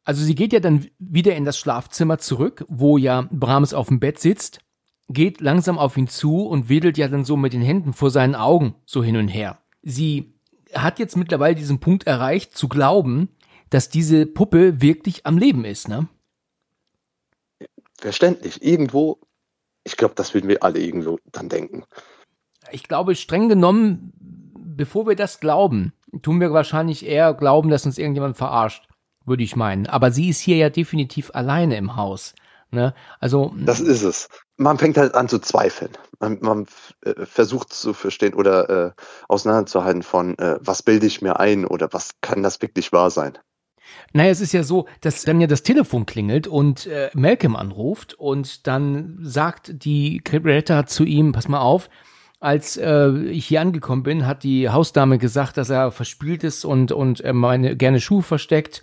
[0.04, 3.98] Also sie geht ja dann wieder in das Schlafzimmer zurück, wo ja Brahms auf dem
[3.98, 4.60] Bett sitzt
[5.08, 8.34] geht langsam auf ihn zu und wedelt ja dann so mit den Händen vor seinen
[8.34, 9.58] Augen so hin und her.
[9.82, 10.34] Sie
[10.74, 13.28] hat jetzt mittlerweile diesen Punkt erreicht, zu glauben,
[13.70, 16.08] dass diese Puppe wirklich am Leben ist, ne?
[17.98, 18.62] Verständlich.
[18.62, 19.18] Irgendwo,
[19.84, 21.84] ich glaube, das würden wir alle irgendwo dann denken.
[22.72, 24.12] Ich glaube, streng genommen,
[24.54, 25.92] bevor wir das glauben,
[26.22, 28.88] tun wir wahrscheinlich eher glauben, dass uns irgendjemand verarscht,
[29.24, 29.86] würde ich meinen.
[29.86, 32.34] Aber sie ist hier ja definitiv alleine im Haus.
[32.70, 32.94] Ne?
[33.20, 33.54] Also.
[33.58, 34.28] Das ist es.
[34.56, 35.92] Man fängt halt an zu zweifeln.
[36.18, 36.66] Man, man
[37.04, 38.92] äh, versucht zu verstehen oder äh,
[39.28, 43.38] auseinanderzuhalten von, äh, was bilde ich mir ein oder was kann das wirklich wahr sein.
[44.12, 48.14] Naja, es ist ja so, dass dann ja das Telefon klingelt und äh, Malcolm anruft
[48.14, 51.88] und dann sagt die Greta zu ihm, pass mal auf,
[52.40, 56.92] als äh, ich hier angekommen bin, hat die Hausdame gesagt, dass er verspielt ist und,
[56.92, 58.82] und äh, meine gerne Schuhe versteckt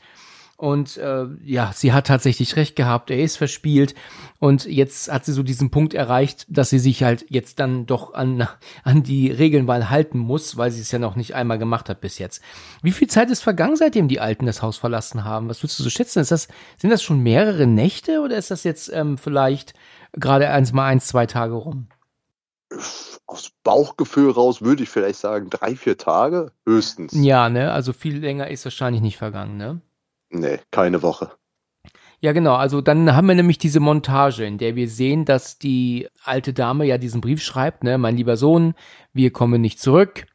[0.63, 3.95] und äh, ja, sie hat tatsächlich recht gehabt, er ist verspielt.
[4.39, 8.13] Und jetzt hat sie so diesen Punkt erreicht, dass sie sich halt jetzt dann doch
[8.13, 8.47] an,
[8.85, 11.99] an die Regeln mal halten muss, weil sie es ja noch nicht einmal gemacht hat
[11.99, 12.41] bis jetzt.
[12.81, 15.49] Wie viel Zeit ist vergangen, seitdem die Alten das Haus verlassen haben?
[15.49, 16.19] Was würdest du so schätzen?
[16.19, 16.47] Ist das,
[16.77, 19.73] sind das schon mehrere Nächte oder ist das jetzt ähm, vielleicht
[20.13, 21.89] gerade eins mal eins, zwei Tage rum?
[23.27, 27.11] Aus Bauchgefühl raus würde ich vielleicht sagen, drei, vier Tage höchstens.
[27.13, 27.73] Ja, ne?
[27.73, 29.81] Also viel länger ist wahrscheinlich nicht vergangen, ne?
[30.33, 31.31] Nee, keine Woche.
[32.19, 32.55] Ja, genau.
[32.55, 36.85] Also dann haben wir nämlich diese Montage, in der wir sehen, dass die alte Dame
[36.85, 38.73] ja diesen Brief schreibt, ne, mein lieber Sohn,
[39.13, 40.25] wir kommen nicht zurück.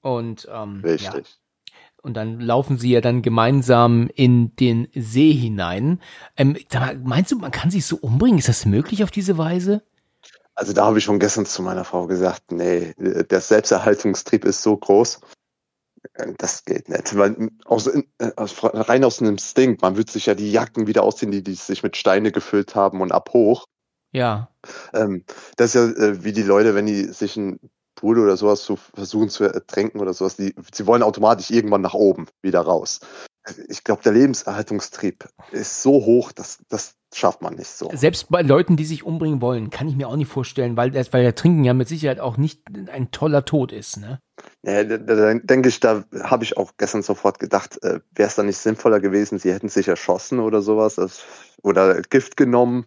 [0.00, 1.28] Und ähm, Richtig.
[1.28, 1.64] Ja.
[2.02, 6.00] Und dann laufen sie ja dann gemeinsam in den See hinein.
[6.36, 6.56] Ähm,
[7.02, 8.38] meinst du, man kann sich so umbringen?
[8.38, 9.82] Ist das möglich auf diese Weise?
[10.54, 14.76] Also da habe ich schon gestern zu meiner Frau gesagt, nee, der Selbsterhaltungstrieb ist so
[14.76, 15.20] groß.
[16.38, 18.02] Das geht nicht, weil aus, äh,
[18.36, 21.54] aus, rein aus einem Instinkt, man würde sich ja die Jacken wieder ausziehen, die, die
[21.54, 23.66] sich mit Steine gefüllt haben und ab hoch.
[24.12, 24.48] Ja.
[24.94, 25.24] Ähm,
[25.56, 27.60] das ist ja äh, wie die Leute, wenn die sich ein
[27.94, 31.94] Pool oder sowas so versuchen zu ertränken oder sowas, die, sie wollen automatisch irgendwann nach
[31.94, 33.00] oben wieder raus.
[33.68, 37.90] Ich glaube, der Lebenserhaltungstrieb ist so hoch, dass das schafft man nicht so.
[37.94, 41.22] Selbst bei Leuten, die sich umbringen wollen, kann ich mir auch nicht vorstellen, weil, weil
[41.22, 44.20] der Trinken ja mit Sicherheit auch nicht ein toller Tod ist, ne?
[44.62, 48.46] Ja, da denke ich, da habe ich auch gestern sofort gedacht, äh, wäre es dann
[48.46, 51.22] nicht sinnvoller gewesen, sie hätten sich erschossen oder sowas das,
[51.62, 52.86] oder Gift genommen.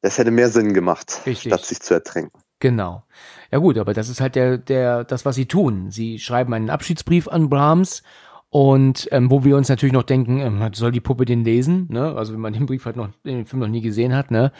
[0.00, 1.52] Das hätte mehr Sinn gemacht, Richtig.
[1.52, 2.40] statt sich zu ertränken.
[2.60, 3.02] Genau.
[3.50, 5.90] Ja gut, aber das ist halt der, der, das, was sie tun.
[5.90, 8.02] Sie schreiben einen Abschiedsbrief an Brahms
[8.48, 11.86] und ähm, wo wir uns natürlich noch denken, ähm, soll die Puppe den lesen?
[11.90, 12.14] Ne?
[12.14, 14.52] Also wenn man den Brief halt noch, den Film noch nie gesehen hat, ne?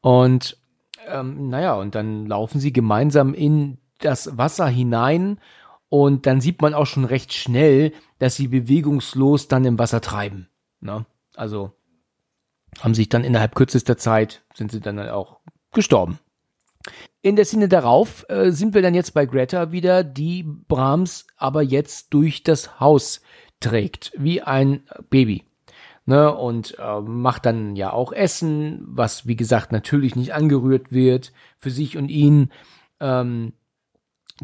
[0.00, 0.58] Und
[1.06, 5.38] ähm, naja, und dann laufen sie gemeinsam in das Wasser hinein
[5.88, 10.48] und dann sieht man auch schon recht schnell, dass sie bewegungslos dann im Wasser treiben.
[10.80, 11.06] Ne?
[11.34, 11.72] Also
[12.80, 15.40] haben sich dann innerhalb kürzester Zeit, sind sie dann halt auch
[15.72, 16.18] gestorben.
[17.22, 21.62] In der Szene darauf äh, sind wir dann jetzt bei Greta wieder, die Brahms aber
[21.62, 23.22] jetzt durch das Haus
[23.60, 25.44] trägt, wie ein Baby.
[26.06, 31.34] Ne, und äh, macht dann ja auch Essen, was wie gesagt natürlich nicht angerührt wird
[31.58, 32.50] für sich und ihn.
[32.98, 33.52] Ähm,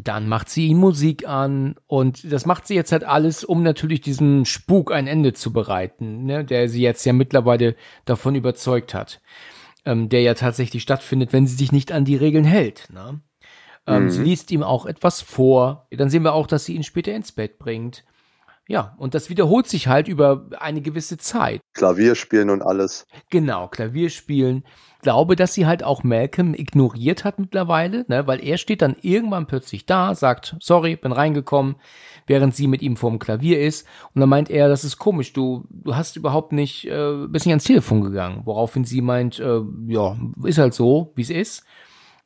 [0.01, 4.01] dann macht sie ihm Musik an und das macht sie jetzt halt alles, um natürlich
[4.01, 9.21] diesem Spuk ein Ende zu bereiten, ne, der sie jetzt ja mittlerweile davon überzeugt hat,
[9.85, 12.89] ähm, der ja tatsächlich stattfindet, wenn sie sich nicht an die Regeln hält.
[12.93, 13.21] Ne?
[13.87, 14.09] Ähm, mhm.
[14.09, 15.87] Sie liest ihm auch etwas vor.
[15.91, 18.03] Dann sehen wir auch, dass sie ihn später ins Bett bringt.
[18.67, 21.61] Ja, und das wiederholt sich halt über eine gewisse Zeit.
[21.75, 23.05] Klavierspielen und alles.
[23.29, 24.65] Genau, Klavierspielen.
[25.05, 29.45] Glaube, dass sie halt auch Malcolm ignoriert hat mittlerweile, ne, weil er steht dann irgendwann
[29.45, 31.75] plötzlich da, sagt, sorry, bin reingekommen,
[32.25, 33.87] während sie mit ihm vorm Klavier ist.
[34.15, 37.53] Und dann meint er, das ist komisch, du, du hast überhaupt nicht, äh, bist nicht
[37.53, 38.41] ans Telefon gegangen.
[38.45, 41.63] Woraufhin sie meint, äh, ja, ist halt so, wie es ist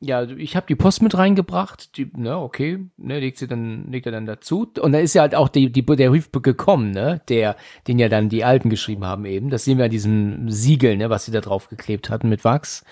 [0.02, 4.06] ja, ich habe die Post mit reingebracht, die, ne, okay, ne, legt sie dann, legt
[4.06, 4.66] er dann dazu.
[4.80, 8.08] Und da ist ja halt auch die, die, der Brief gekommen, ne, der, den ja
[8.08, 9.50] dann die Alten geschrieben haben eben.
[9.50, 12.82] Das sehen wir an diesem Siegel, ne, was sie da drauf geklebt hatten mit Wachs.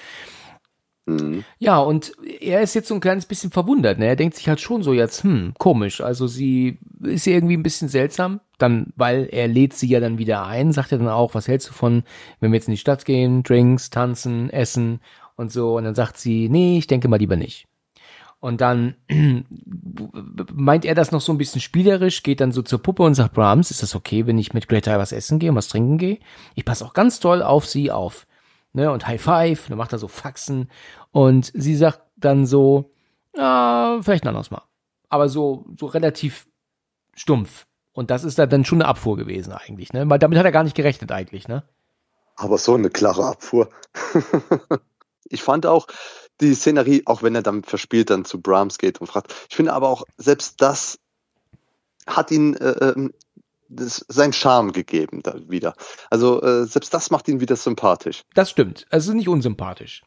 [1.07, 1.45] Mhm.
[1.59, 4.61] Ja, und er ist jetzt so ein kleines bisschen verwundert, ne, er denkt sich halt
[4.61, 9.49] schon so jetzt, hm, komisch, also sie ist irgendwie ein bisschen seltsam, dann, weil er
[9.49, 12.03] lädt sie ja dann wieder ein, sagt er dann auch, was hältst du von,
[12.41, 15.01] wenn wir jetzt in die Stadt gehen, Drinks, tanzen, essen
[15.39, 15.77] und so.
[15.77, 17.67] Und dann sagt sie, nee, ich denke mal lieber nicht.
[18.41, 18.95] Und dann
[20.53, 23.35] meint er das noch so ein bisschen spielerisch, geht dann so zur Puppe und sagt,
[23.35, 26.19] Brahms, ist das okay, wenn ich mit Greta was essen gehe und was trinken gehe?
[26.55, 28.27] Ich passe auch ganz toll auf sie auf.
[28.75, 30.71] Ne, und High Five, dann macht er so Faxen.
[31.11, 32.93] Und sie sagt dann so,
[33.37, 34.63] ah, vielleicht ein anderes Mal.
[35.09, 36.47] Aber so, so relativ
[37.15, 37.67] stumpf.
[37.93, 40.09] Und das ist dann schon eine Abfuhr gewesen eigentlich, ne?
[40.09, 41.65] Weil damit hat er gar nicht gerechnet eigentlich, ne?
[42.37, 43.71] Aber so eine klare Abfuhr.
[45.31, 45.87] Ich fand auch
[46.41, 49.73] die Szenerie, auch wenn er dann verspielt dann zu Brahms geht und fragt, ich finde
[49.73, 50.99] aber auch, selbst das
[52.07, 53.13] hat ihn äh, ähm,
[53.69, 55.75] das, sein Charme gegeben da wieder.
[56.11, 58.23] Also äh, selbst das macht ihn wieder sympathisch.
[58.35, 58.87] Das stimmt.
[58.91, 60.03] Also nicht unsympathisch.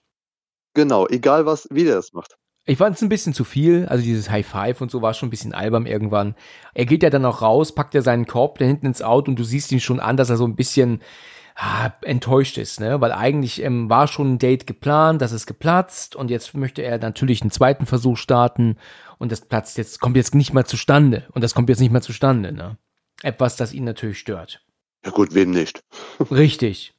[0.74, 2.38] Genau, egal was, wie der das macht.
[2.66, 5.28] Ich fand es ein bisschen zu viel, also dieses High Five und so war schon
[5.28, 6.36] ein bisschen albern irgendwann.
[6.76, 9.40] Er geht ja dann auch raus, packt ja seinen Korb da hinten ins Auto und
[9.40, 11.02] du siehst ihn schon an, dass er so ein bisschen
[11.56, 13.02] ah, enttäuscht ist, ne?
[13.02, 16.98] Weil eigentlich ähm, war schon ein Date geplant, das ist geplatzt und jetzt möchte er
[16.98, 18.78] natürlich einen zweiten Versuch starten
[19.18, 22.02] und das platzt jetzt, kommt jetzt nicht mal zustande und das kommt jetzt nicht mal
[22.02, 22.78] zustande, ne?
[23.24, 24.66] Etwas, das ihn natürlich stört.
[25.06, 25.84] Ja gut, wem nicht?
[26.32, 26.94] Richtig.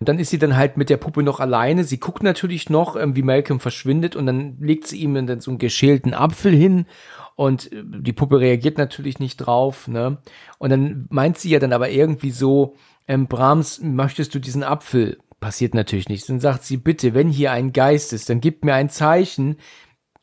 [0.00, 1.82] Und dann ist sie dann halt mit der Puppe noch alleine.
[1.82, 5.50] Sie guckt natürlich noch, ähm, wie Malcolm verschwindet und dann legt sie ihm dann so
[5.50, 6.86] einen geschälten Apfel hin
[7.34, 10.18] und äh, die Puppe reagiert natürlich nicht drauf, ne?
[10.58, 12.76] Und dann meint sie ja dann aber irgendwie so,
[13.08, 15.18] ähm, Brahms, möchtest du diesen Apfel?
[15.40, 16.28] Passiert natürlich nicht.
[16.28, 19.56] Dann sagt sie, bitte, wenn hier ein Geist ist, dann gib mir ein Zeichen.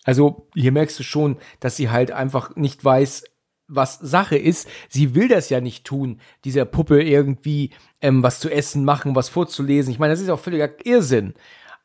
[0.04, 3.24] Also hier merkst du schon, dass sie halt einfach nicht weiß,
[3.68, 4.68] was Sache ist.
[4.90, 7.72] Sie will das ja nicht tun, dieser Puppe irgendwie
[8.02, 9.92] ähm, was zu essen machen, was vorzulesen.
[9.92, 11.34] Ich meine, das ist auch völliger Irrsinn.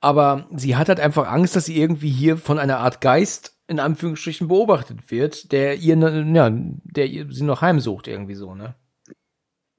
[0.01, 3.79] Aber sie hat halt einfach Angst, dass sie irgendwie hier von einer Art Geist in
[3.79, 8.75] Anführungsstrichen beobachtet wird, der ihr, ja, der ihr sie noch heimsucht irgendwie so, ne?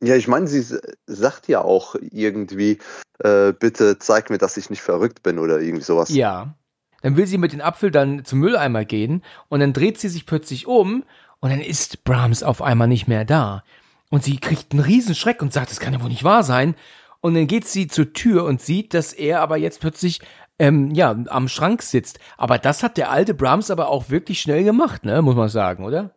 [0.04, 0.64] Ja, ich meine, sie
[1.06, 2.80] sagt ja auch irgendwie,
[3.20, 6.10] äh, bitte zeig mir, dass ich nicht verrückt bin oder irgendwie sowas.
[6.10, 6.56] Ja.
[7.02, 10.26] Dann will sie mit dem Apfel dann zum Mülleimer gehen und dann dreht sie sich
[10.26, 11.04] plötzlich um
[11.39, 13.64] und dann ist Brahms auf einmal nicht mehr da.
[14.10, 16.76] Und sie kriegt einen Riesenschreck und sagt, das kann ja wohl nicht wahr sein.
[17.22, 20.22] Und dann geht sie zur Tür und sieht, dass er aber jetzt plötzlich
[20.60, 22.20] ähm, ja am Schrank sitzt.
[22.38, 25.86] Aber das hat der alte Brahms aber auch wirklich schnell gemacht, ne, muss man sagen,
[25.86, 26.12] oder?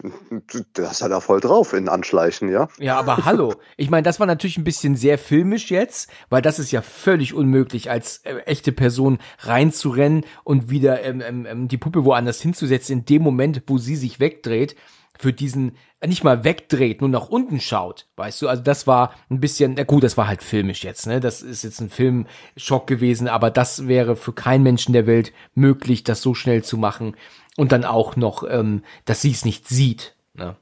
[0.74, 2.68] Das hat er voll drauf in Anschleichen, ja.
[2.78, 3.54] Ja, aber hallo.
[3.76, 7.34] Ich meine, das war natürlich ein bisschen sehr filmisch jetzt, weil das ist ja völlig
[7.34, 12.98] unmöglich, als äh, echte Person reinzurennen und wieder ähm, ähm, ähm, die Puppe woanders hinzusetzen,
[12.98, 14.76] in dem Moment, wo sie sich wegdreht,
[15.18, 19.14] für diesen, äh, nicht mal wegdreht, nur nach unten schaut, weißt du, also das war
[19.30, 22.86] ein bisschen, na gut, das war halt filmisch jetzt, ne, das ist jetzt ein Filmschock
[22.86, 27.14] gewesen, aber das wäre für keinen Menschen der Welt möglich, das so schnell zu machen
[27.56, 30.16] und dann auch noch, ähm, dass sie es nicht sieht.
[30.34, 30.56] Ne?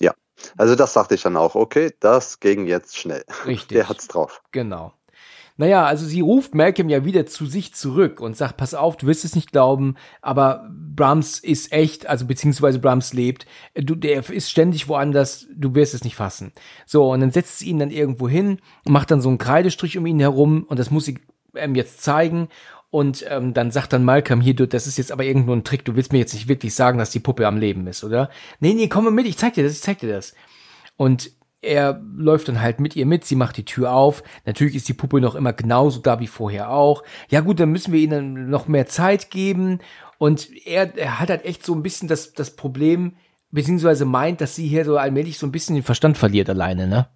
[0.00, 0.14] Ja,
[0.56, 1.54] also das sagte ich dann auch.
[1.54, 3.24] Okay, das ging jetzt schnell.
[3.46, 3.76] Richtig.
[3.76, 4.42] Der hat's drauf.
[4.52, 4.92] Genau.
[5.58, 9.06] Naja, also sie ruft Malcolm ja wieder zu sich zurück und sagt, pass auf, du
[9.06, 14.50] wirst es nicht glauben, aber Brahms ist echt, also beziehungsweise Brahms lebt, du, der ist
[14.50, 16.52] ständig woanders, du wirst es nicht fassen.
[16.86, 20.06] So, und dann setzt sie ihn dann irgendwo hin, macht dann so einen Kreidestrich um
[20.06, 21.18] ihn herum und das muss sie
[21.54, 22.48] ähm, jetzt zeigen
[22.92, 25.82] und ähm, dann sagt dann Malcolm hier, du, das ist jetzt aber irgendwo ein Trick,
[25.86, 28.28] du willst mir jetzt nicht wirklich sagen, dass die Puppe am Leben ist, oder?
[28.60, 30.34] Nee, nee, komm mal mit, ich zeig dir das, ich zeig dir das.
[30.98, 31.30] Und
[31.62, 34.22] er läuft dann halt mit ihr mit, sie macht die Tür auf.
[34.44, 37.02] Natürlich ist die Puppe noch immer genauso da wie vorher auch.
[37.30, 39.78] Ja gut, dann müssen wir ihnen noch mehr Zeit geben.
[40.18, 43.16] Und er, er hat halt echt so ein bisschen das, das Problem,
[43.50, 47.08] beziehungsweise meint, dass sie hier so allmählich so ein bisschen den Verstand verliert alleine, ne?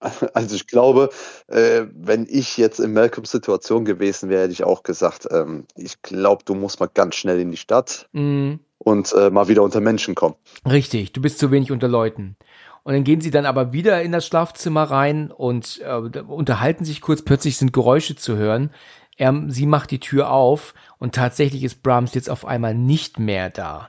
[0.34, 1.10] Also ich glaube,
[1.48, 6.00] äh, wenn ich jetzt in Malcolms Situation gewesen wäre, hätte ich auch gesagt, ähm, ich
[6.02, 9.80] glaube, du musst mal ganz schnell in die Stadt Mm, und äh, mal wieder unter
[9.80, 10.34] Menschen kommen.
[10.68, 12.36] richtig, du bist zu wenig unter Leuten.
[12.82, 17.00] Und dann gehen sie dann aber wieder in das Schlafzimmer rein und äh, unterhalten sich
[17.00, 17.22] kurz.
[17.22, 18.70] Plötzlich sind Geräusche zu hören.
[19.16, 23.48] Er, sie macht die Tür auf und tatsächlich ist Brahms jetzt auf einmal nicht mehr
[23.48, 23.88] da.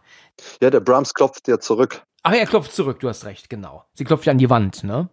[0.62, 2.04] Ja, der Brahms klopft ja zurück.
[2.24, 3.84] Ach, er klopft zurück, du hast recht, genau.
[3.96, 5.10] Sie klopft ja an die Wand, ne?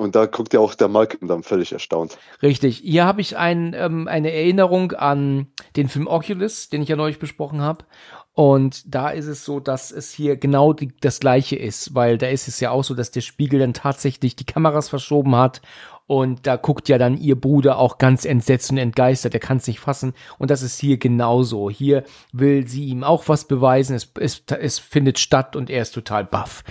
[0.00, 2.16] Und da guckt ja auch der Malcolm dann völlig erstaunt.
[2.42, 2.78] Richtig.
[2.78, 7.18] Hier habe ich ein, ähm, eine Erinnerung an den Film Oculus, den ich ja neulich
[7.18, 7.84] besprochen habe.
[8.32, 12.28] Und da ist es so, dass es hier genau die, das gleiche ist, weil da
[12.28, 15.60] ist es ja auch so, dass der Spiegel dann tatsächlich die Kameras verschoben hat.
[16.06, 19.66] Und da guckt ja dann ihr Bruder auch ganz entsetzt und entgeistert, er kann es
[19.66, 20.14] nicht fassen.
[20.38, 21.68] Und das ist hier genauso.
[21.68, 25.92] Hier will sie ihm auch was beweisen, es, es, es findet statt und er ist
[25.92, 26.64] total baff.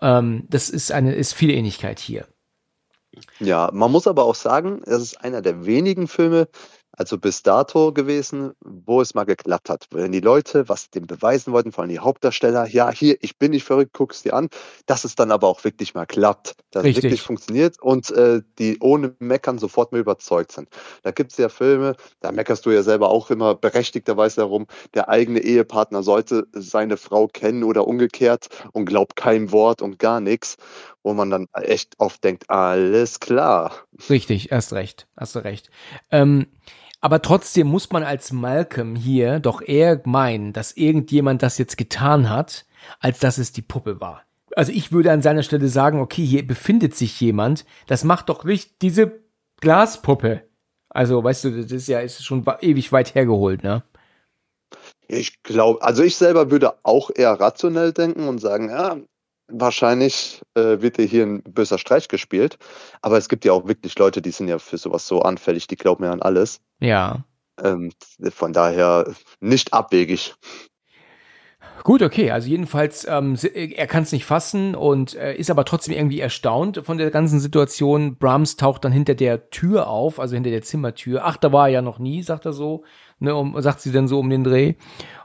[0.00, 2.26] Ähm, das ist eine, ist viel Ähnlichkeit hier.
[3.40, 6.48] Ja, man muss aber auch sagen, es ist einer der wenigen Filme,
[6.96, 9.86] also bis dato gewesen, wo es mal geklappt hat.
[9.90, 13.50] Wenn die Leute was dem beweisen wollten, vor allem die Hauptdarsteller, ja, hier, ich bin
[13.50, 14.48] nicht verrückt, guck's dir an,
[14.86, 16.98] dass es dann aber auch wirklich mal klappt, dass Richtig.
[16.98, 20.70] es wirklich funktioniert und äh, die ohne Meckern sofort mal überzeugt sind.
[21.02, 25.40] Da gibt's ja Filme, da meckerst du ja selber auch immer berechtigterweise darum, der eigene
[25.40, 30.56] Ehepartner sollte seine Frau kennen oder umgekehrt und glaubt kein Wort und gar nichts,
[31.06, 33.72] wo man dann echt oft denkt, alles klar.
[34.10, 35.70] Richtig, erst recht, hast du recht.
[36.10, 36.48] Ähm,
[37.00, 42.28] aber trotzdem muss man als Malcolm hier doch eher meinen, dass irgendjemand das jetzt getan
[42.28, 42.66] hat,
[42.98, 44.22] als dass es die Puppe war.
[44.56, 48.42] Also ich würde an seiner Stelle sagen, okay, hier befindet sich jemand, das macht doch
[48.42, 49.20] nicht diese
[49.60, 50.42] Glaspuppe.
[50.88, 53.84] Also, weißt du, das ist ja ist schon ewig weit hergeholt, ne?
[55.06, 58.96] Ich glaube, also ich selber würde auch eher rationell denken und sagen, ja,
[59.48, 62.58] wahrscheinlich äh, wird dir hier ein böser Streich gespielt.
[63.02, 65.76] Aber es gibt ja auch wirklich Leute, die sind ja für sowas so anfällig, die
[65.76, 66.60] glauben ja an alles.
[66.80, 67.24] Ja.
[67.62, 67.92] Ähm,
[68.30, 70.34] von daher nicht abwegig.
[71.84, 72.32] Gut, okay.
[72.32, 76.82] Also jedenfalls, ähm, er kann es nicht fassen und äh, ist aber trotzdem irgendwie erstaunt
[76.84, 78.16] von der ganzen Situation.
[78.16, 81.22] Brahms taucht dann hinter der Tür auf, also hinter der Zimmertür.
[81.24, 82.84] Ach, da war er ja noch nie, sagt er so.
[83.18, 84.74] Ne, um, sagt sie dann so um den Dreh.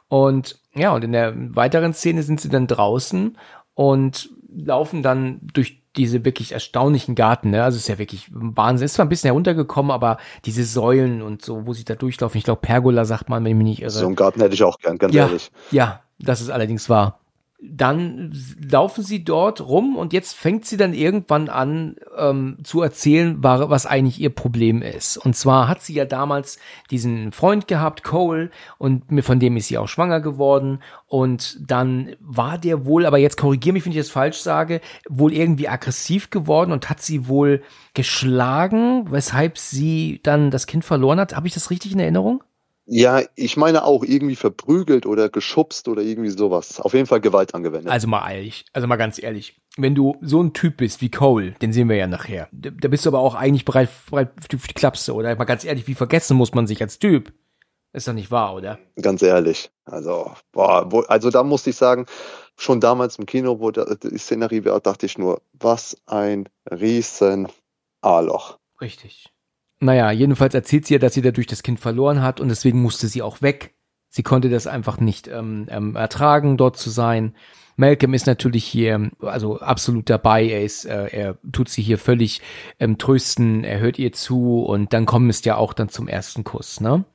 [0.07, 3.37] Und ja, und in der weiteren Szene sind sie dann draußen
[3.73, 7.63] und laufen dann durch diese wirklich erstaunlichen Garten, ne?
[7.63, 8.85] Also es ist ja wirklich Wahnsinn.
[8.85, 12.45] Ist zwar ein bisschen heruntergekommen, aber diese Säulen und so, wo sie da durchlaufen, ich
[12.45, 13.89] glaube Pergola sagt man, wenn ich mich nicht irre.
[13.91, 15.51] So einen Garten hätte ich auch gern, ganz Ja, ehrlich.
[15.71, 17.20] ja, das ist allerdings wahr.
[17.63, 18.33] Dann
[18.71, 23.69] laufen sie dort rum und jetzt fängt sie dann irgendwann an ähm, zu erzählen, wa-
[23.69, 25.17] was eigentlich ihr Problem ist.
[25.17, 26.57] Und zwar hat sie ja damals
[26.89, 30.79] diesen Freund gehabt, Cole, und von dem ist sie auch schwanger geworden.
[31.05, 35.31] Und dann war der wohl, aber jetzt korrigiere mich, wenn ich das falsch sage, wohl
[35.31, 37.61] irgendwie aggressiv geworden und hat sie wohl
[37.93, 41.35] geschlagen, weshalb sie dann das Kind verloren hat.
[41.35, 42.43] Habe ich das richtig in Erinnerung?
[42.93, 46.81] Ja, ich meine auch irgendwie verprügelt oder geschubst oder irgendwie sowas.
[46.81, 47.89] Auf jeden Fall Gewalt angewendet.
[47.89, 51.51] Also mal ehrlich, also mal ganz ehrlich, wenn du so ein Typ bist wie Cole,
[51.61, 54.57] den sehen wir ja nachher, da bist du aber auch eigentlich bereit, bereit für die
[54.57, 55.33] für die Klapse, oder?
[55.37, 57.31] Mal ganz ehrlich, wie vergessen muss man sich als Typ?
[57.93, 58.77] Ist doch nicht wahr, oder?
[59.01, 59.71] Ganz ehrlich.
[59.85, 62.07] Also, boah, wo, also da musste ich sagen,
[62.57, 67.47] schon damals im Kino, wo da, die Szenerie war, dachte ich nur, was ein riesen
[68.01, 68.59] A-Loch.
[68.81, 69.31] Richtig.
[69.81, 73.07] Naja, jedenfalls erzählt sie ja, dass sie dadurch das Kind verloren hat und deswegen musste
[73.07, 73.75] sie auch weg.
[74.09, 77.35] Sie konnte das einfach nicht ähm, ähm, ertragen, dort zu sein.
[77.77, 80.45] Malcolm ist natürlich hier, also absolut dabei.
[80.45, 82.41] Er ist, äh, er tut sie hier völlig
[82.79, 83.63] ähm, trösten.
[83.63, 87.05] Er hört ihr zu und dann kommt es ja auch dann zum ersten Kuss, ne?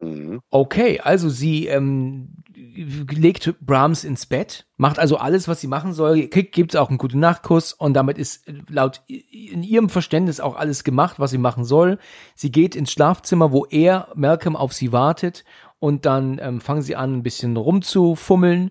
[0.00, 0.40] Mhm.
[0.50, 6.28] Okay, also sie ähm, legt Brahms ins Bett, macht also alles, was sie machen soll,
[6.28, 10.84] kriegt, gibt auch einen guten Nachtkuss und damit ist laut in ihrem Verständnis auch alles
[10.84, 11.98] gemacht, was sie machen soll.
[12.34, 15.44] Sie geht ins Schlafzimmer, wo er, Malcolm, auf sie wartet
[15.78, 18.70] und dann ähm, fangen sie an, ein bisschen rumzufummeln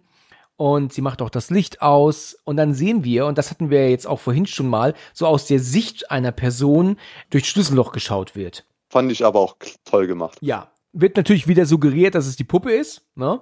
[0.56, 3.90] und sie macht auch das Licht aus und dann sehen wir, und das hatten wir
[3.90, 6.98] jetzt auch vorhin schon mal, so aus der Sicht einer Person
[7.30, 8.66] durchs Schlüsselloch geschaut wird.
[8.90, 9.56] Fand ich aber auch
[9.86, 10.38] toll gemacht.
[10.42, 13.42] Ja, wird natürlich wieder suggeriert, dass es die Puppe ist, ne?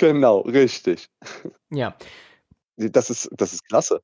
[0.00, 1.10] Genau, richtig.
[1.70, 1.94] Ja.
[2.78, 4.00] Das ist, das ist klasse.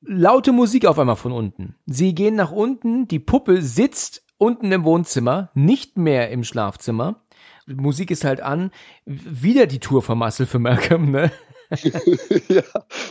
[0.00, 1.76] Laute Musik auf einmal von unten.
[1.86, 7.24] Sie gehen nach unten, die Puppe sitzt unten im Wohnzimmer, nicht mehr im Schlafzimmer.
[7.68, 8.72] Musik ist halt an.
[9.04, 11.30] Wieder die Tour Muscle für Malcolm, ne?
[12.48, 12.62] ja,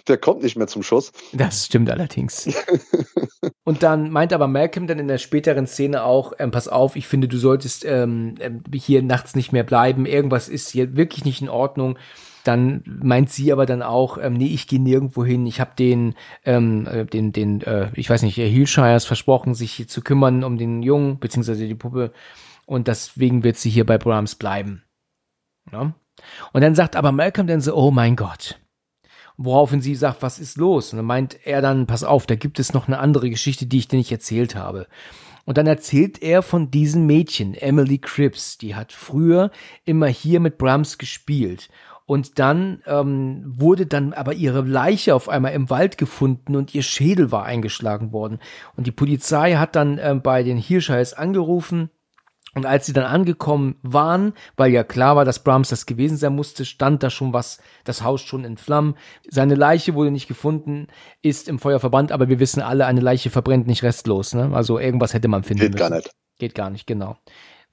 [0.08, 1.12] der kommt nicht mehr zum Schuss.
[1.34, 2.50] Das stimmt allerdings.
[3.64, 7.08] Und dann meint aber Malcolm dann in der späteren Szene auch, ähm, pass auf, ich
[7.08, 10.06] finde, du solltest ähm, ähm hier nachts nicht mehr bleiben.
[10.06, 11.98] Irgendwas ist hier wirklich nicht in Ordnung.
[12.44, 15.48] Dann meint sie aber dann auch, ähm, nee, ich gehe nirgendwo hin.
[15.48, 16.14] Ich habe den,
[16.46, 20.58] ähm, äh, den, den, äh, ich weiß nicht, Hillshires versprochen, sich hier zu kümmern um
[20.58, 22.12] den Jungen, beziehungsweise die Puppe.
[22.68, 24.84] Und deswegen wird sie hier bei Brahms bleiben.
[25.72, 25.96] Ja?
[26.54, 28.60] Und dann sagt aber Malcolm dann so, oh mein Gott.
[29.38, 30.94] Woraufhin sie sagt, was ist los?
[30.94, 33.80] Und dann meint er dann, pass auf, da gibt es noch eine andere Geschichte, die
[33.80, 34.88] ich dir nicht erzählt habe.
[35.46, 39.52] Und dann erzählt er von diesem Mädchen, Emily Cripps, die hat früher
[39.84, 41.70] immer hier mit Brahms gespielt.
[42.08, 46.84] Und dann ähm, wurde dann aber ihre Leiche auf einmal im Wald gefunden und ihr
[46.84, 48.40] Schädel war eingeschlagen worden.
[48.76, 51.90] Und die Polizei hat dann ähm, bei den Hirschheiß angerufen
[52.56, 56.34] und als sie dann angekommen waren, weil ja klar war, dass Brahms das gewesen sein
[56.34, 58.96] musste, stand da schon was, das Haus schon in Flammen.
[59.30, 60.88] Seine Leiche wurde nicht gefunden,
[61.22, 64.34] ist im Feuer verbrannt, aber wir wissen alle, eine Leiche verbrennt nicht restlos.
[64.34, 64.52] Ne?
[64.54, 65.90] Also irgendwas hätte man finden Geht müssen.
[65.90, 66.12] gar nicht.
[66.40, 67.18] Geht gar nicht, genau.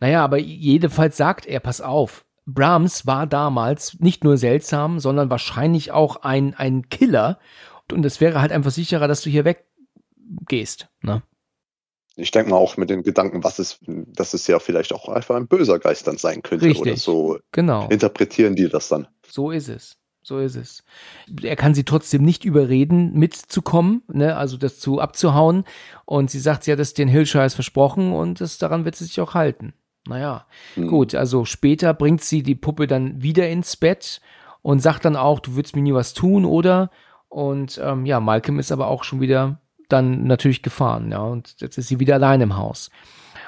[0.00, 5.92] Naja, aber jedenfalls sagt er, pass auf, Brahms war damals nicht nur seltsam, sondern wahrscheinlich
[5.92, 7.38] auch ein, ein Killer.
[7.92, 10.88] Und es wäre halt einfach sicherer, dass du hier weggehst.
[11.02, 11.22] Ne?
[12.16, 15.36] Ich denke mal auch mit den Gedanken, was es, dass es ja vielleicht auch einfach
[15.36, 16.82] ein böser Geist dann sein könnte Richtig.
[16.82, 17.38] oder so.
[17.52, 17.88] Genau.
[17.88, 19.08] Interpretieren die das dann.
[19.26, 19.96] So ist es.
[20.24, 20.84] So ist es.
[21.42, 25.64] Er kann sie trotzdem nicht überreden, mitzukommen, ne, also das zu abzuhauen.
[26.04, 29.20] Und sie sagt, sie hat es den Hillshires versprochen und das, daran wird sie sich
[29.20, 29.72] auch halten.
[30.06, 30.88] Naja, hm.
[30.88, 34.20] gut, also später bringt sie die Puppe dann wieder ins Bett
[34.60, 36.90] und sagt dann auch, du würdest mir nie was tun, oder?
[37.28, 39.60] Und ähm, ja, Malcolm ist aber auch schon wieder
[39.92, 42.90] dann natürlich gefahren, ja, und jetzt ist sie wieder allein im Haus.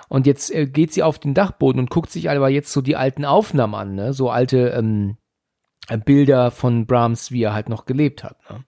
[0.09, 2.97] Und jetzt äh, geht sie auf den Dachboden und guckt sich aber jetzt so die
[2.97, 4.13] alten Aufnahmen an, ne?
[4.13, 5.17] so alte ähm,
[5.89, 8.39] äh, Bilder von Brahms, wie er halt noch gelebt hat.
[8.51, 8.65] Ne?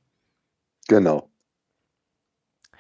[0.89, 1.29] Genau.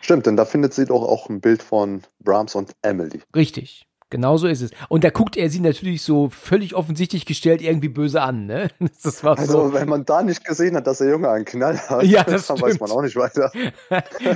[0.00, 3.22] Stimmt, denn da findet sie doch auch ein Bild von Brahms und Emily.
[3.34, 3.86] Richtig.
[4.08, 4.70] Genau so ist es.
[4.88, 8.68] Und da guckt er sie natürlich so völlig offensichtlich gestellt irgendwie böse an, ne?
[9.02, 9.72] Das war also, so.
[9.72, 12.56] wenn man da nicht gesehen hat, dass der Junge einen Knall hat, ja, das dann
[12.58, 12.62] stimmt.
[12.62, 13.50] weiß man auch nicht weiter.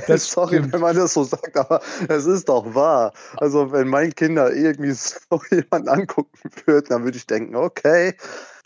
[0.07, 0.73] das Sorry, stimmt.
[0.73, 3.13] wenn man das so sagt, aber es ist doch wahr.
[3.37, 8.15] Also, wenn mein Kinder irgendwie so jemanden angucken würden, dann würde ich denken, okay,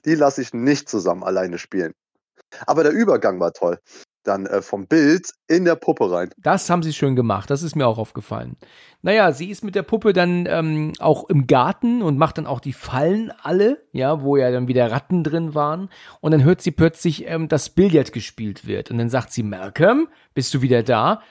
[0.06, 1.94] die lasse ich nicht zusammen alleine spielen.
[2.66, 3.80] Aber der Übergang war toll
[4.28, 6.30] dann äh, vom Bild in der Puppe rein.
[6.38, 8.58] Das haben sie schön gemacht, das ist mir auch aufgefallen.
[9.02, 12.60] Naja, sie ist mit der Puppe dann ähm, auch im Garten und macht dann auch
[12.60, 15.90] die Fallen alle, ja, wo ja dann wieder Ratten drin waren.
[16.22, 18.90] Und dann hört sie plötzlich, ähm, dass Billard gespielt wird.
[18.90, 21.22] Und dann sagt sie, Malcolm, bist du wieder da?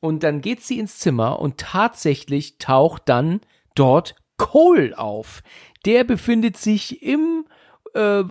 [0.00, 3.40] Und dann geht sie ins Zimmer und tatsächlich taucht dann
[3.74, 5.42] dort Cole auf.
[5.86, 7.46] Der befindet sich im
[7.94, 8.24] äh,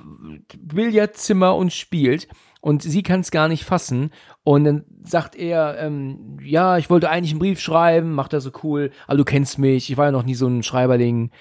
[0.57, 2.27] Billardzimmer und spielt
[2.63, 4.11] und sie kann es gar nicht fassen.
[4.43, 8.51] Und dann sagt er, ähm, ja, ich wollte eigentlich einen Brief schreiben, macht er so
[8.63, 11.31] cool, aber du kennst mich, ich war ja noch nie so ein Schreiberling.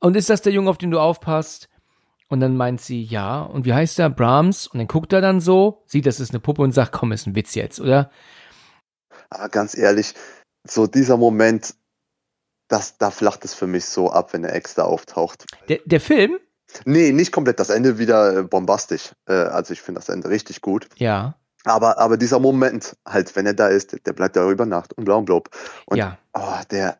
[0.00, 1.68] Und ist das der Junge, auf den du aufpasst?
[2.26, 3.42] Und dann meint sie, ja.
[3.42, 4.10] Und wie heißt er?
[4.10, 4.66] Brahms.
[4.66, 7.28] Und dann guckt er dann so, sieht, das ist eine Puppe und sagt, komm, ist
[7.28, 8.10] ein Witz jetzt, oder?
[9.30, 10.14] Aber ganz ehrlich,
[10.66, 11.76] so dieser Moment,
[12.66, 15.44] das, da flacht es für mich so ab, wenn der Ex da auftaucht.
[15.68, 16.40] Der, der Film?
[16.84, 17.60] Nee, nicht komplett.
[17.60, 19.14] Das Ende wieder äh, bombastisch.
[19.26, 20.88] Äh, also ich finde das Ende richtig gut.
[20.96, 21.34] Ja.
[21.64, 25.04] Aber, aber dieser Moment, halt, wenn er da ist, der bleibt da über Nacht und
[25.04, 25.50] blau und blob.
[25.86, 26.18] Und ja.
[26.34, 26.98] Oh, der.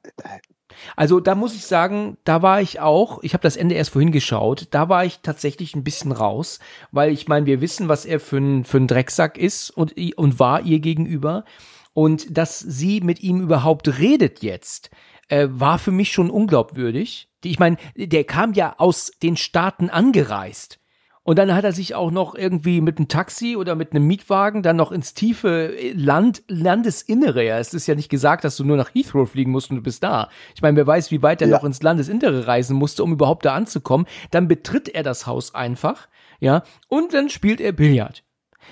[0.97, 4.12] Also da muss ich sagen, da war ich auch, ich habe das Ende erst vorhin
[4.12, 6.61] geschaut, da war ich tatsächlich ein bisschen raus,
[6.93, 10.39] weil ich meine, wir wissen, was er für ein, für ein Drecksack ist und, und
[10.39, 11.44] war ihr gegenüber.
[11.94, 14.90] Und dass sie mit ihm überhaupt redet jetzt,
[15.28, 17.28] äh, war für mich schon unglaubwürdig.
[17.44, 20.78] Ich meine, der kam ja aus den Staaten angereist.
[21.24, 24.64] Und dann hat er sich auch noch irgendwie mit einem Taxi oder mit einem Mietwagen
[24.64, 27.48] dann noch ins tiefe Land, Landesinnere.
[27.48, 30.02] Es ist ja nicht gesagt, dass du nur nach Heathrow fliegen musst und du bist
[30.02, 30.31] da.
[30.56, 31.56] Ich meine, wer weiß, wie weit er ja.
[31.56, 34.09] noch ins Landesinnere reisen musste, um überhaupt da anzukommen.
[34.32, 36.09] Dann betritt er das Haus einfach,
[36.40, 38.24] ja, und dann spielt er Billard.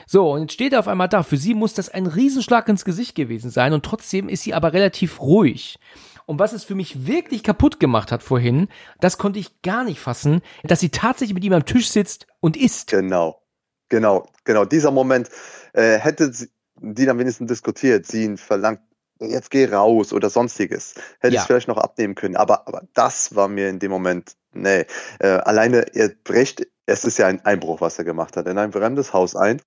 [0.06, 1.22] So, und jetzt steht er auf einmal da.
[1.22, 4.72] Für sie muss das ein Riesenschlag ins Gesicht gewesen sein und trotzdem ist sie aber
[4.72, 5.78] relativ ruhig.
[6.26, 8.68] Und was es für mich wirklich kaputt gemacht hat vorhin,
[9.00, 12.56] das konnte ich gar nicht fassen, dass sie tatsächlich mit ihm am Tisch sitzt und
[12.56, 12.90] isst.
[12.90, 13.42] Genau,
[13.88, 14.64] genau, genau.
[14.64, 15.30] Dieser Moment
[15.72, 18.80] äh, hätte sie, die dann wenigstens diskutiert, sie ihn verlangt,
[19.20, 20.94] jetzt geh raus oder sonstiges.
[21.20, 21.40] Hätte ja.
[21.40, 22.36] ich vielleicht noch abnehmen können.
[22.36, 24.86] Aber, aber das war mir in dem Moment, nee.
[25.18, 28.72] Äh, alleine, er bricht, es ist ja ein Einbruch, was er gemacht hat, in ein
[28.72, 29.60] fremdes Haus ein,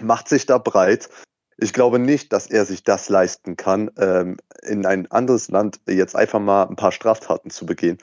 [0.00, 1.08] macht sich da breit,
[1.58, 6.16] ich glaube nicht, dass er sich das leisten kann, ähm, in ein anderes Land jetzt
[6.16, 7.98] einfach mal ein paar Straftaten zu begehen.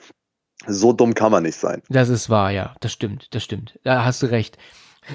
[0.66, 1.82] So dumm kann man nicht sein.
[1.88, 2.74] Das ist wahr, ja.
[2.80, 3.78] Das stimmt, das stimmt.
[3.84, 4.58] Da hast du recht.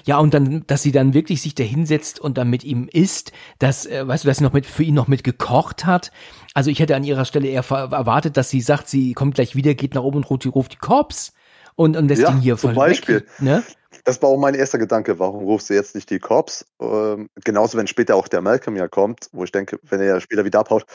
[0.05, 3.33] Ja, und dann, dass sie dann wirklich sich da hinsetzt und dann mit ihm isst,
[3.59, 6.11] dass, äh, weißt du, dass sie noch mit, für ihn noch mit gekocht hat.
[6.53, 9.73] Also ich hätte an ihrer Stelle eher erwartet, dass sie sagt, sie kommt gleich wieder,
[9.73, 11.33] geht nach oben und ruft die, ruft die Cops
[11.75, 13.15] und, und lässt Ja, ihn hier zum voll Beispiel.
[13.21, 13.63] Weg, ne?
[14.03, 15.19] Das war auch mein erster Gedanke.
[15.19, 16.65] Warum rufst du jetzt nicht die Cops?
[16.81, 20.21] Ähm, genauso, wenn später auch der Malcolm ja kommt, wo ich denke, wenn er ja
[20.21, 20.85] später wieder abhaut,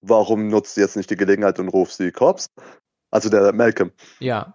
[0.00, 2.50] warum nutzt du jetzt nicht die Gelegenheit und rufst die Cops?
[3.10, 3.92] Also der Malcolm.
[4.18, 4.54] Ja.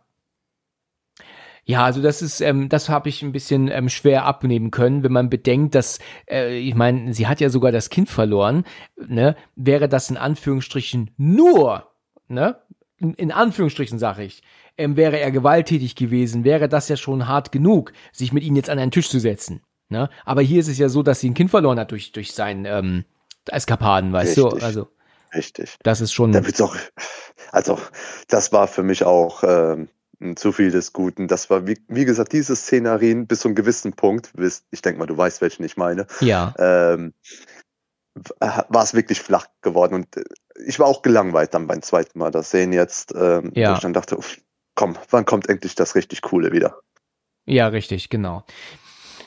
[1.69, 5.11] Ja, also das ist, ähm, das habe ich ein bisschen ähm, schwer abnehmen können, wenn
[5.11, 8.64] man bedenkt, dass, äh, ich meine, sie hat ja sogar das Kind verloren,
[8.98, 9.36] ne?
[9.56, 11.88] Wäre das in Anführungsstrichen nur,
[12.27, 12.57] ne?
[12.98, 14.41] In, in Anführungsstrichen sage ich,
[14.80, 18.70] ähm, wäre er gewalttätig gewesen, wäre das ja schon hart genug, sich mit ihnen jetzt
[18.70, 20.10] an einen Tisch zu setzen, ne?
[20.26, 22.66] Aber hier ist es ja so, dass sie ein Kind verloren hat durch durch seinen
[22.66, 23.06] ähm,
[23.48, 24.46] Eskapaden, weißt du?
[24.48, 24.64] Richtig.
[24.64, 24.88] Also
[25.36, 25.76] Richtig.
[25.84, 26.32] das ist schon.
[26.32, 26.76] Da wird's auch,
[27.52, 27.78] also
[28.28, 29.88] das war für mich auch ähm,
[30.36, 31.28] zu viel des Guten.
[31.28, 35.00] Das war, wie, wie gesagt, diese Szenarien bis zu einem gewissen Punkt, wisst- ich denke
[35.00, 36.54] mal, du weißt, welchen ich meine, Ja.
[36.60, 37.14] ähm,
[38.40, 39.94] war es wirklich flach geworden.
[39.94, 40.24] Und äh,
[40.66, 43.70] ich war auch gelangweilt dann beim zweiten Mal das sehen jetzt, ähm, Ja.
[43.72, 44.38] wo ich dann dachte, uff,
[44.80, 46.80] komm, wann kommt endlich das richtig Coole wieder?
[47.46, 48.46] Ja, richtig, genau.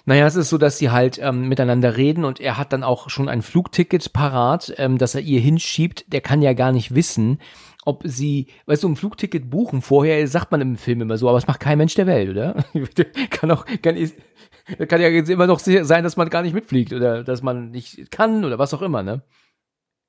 [0.06, 3.10] Naja, es ist so, dass sie halt ähm, miteinander reden und er hat dann auch
[3.10, 6.10] schon ein Flugticket parat, ähm, das er ihr hinschiebt.
[6.10, 7.38] Der kann ja gar nicht wissen,
[7.84, 11.36] ob sie, weißt du, ein Flugticket buchen vorher, sagt man im Film immer so, aber
[11.36, 12.64] es macht kein Mensch der Welt, oder?
[13.30, 14.10] kann auch, kann,
[14.88, 18.10] kann ja jetzt immer noch sein, dass man gar nicht mitfliegt oder dass man nicht
[18.10, 19.22] kann oder was auch immer, ne?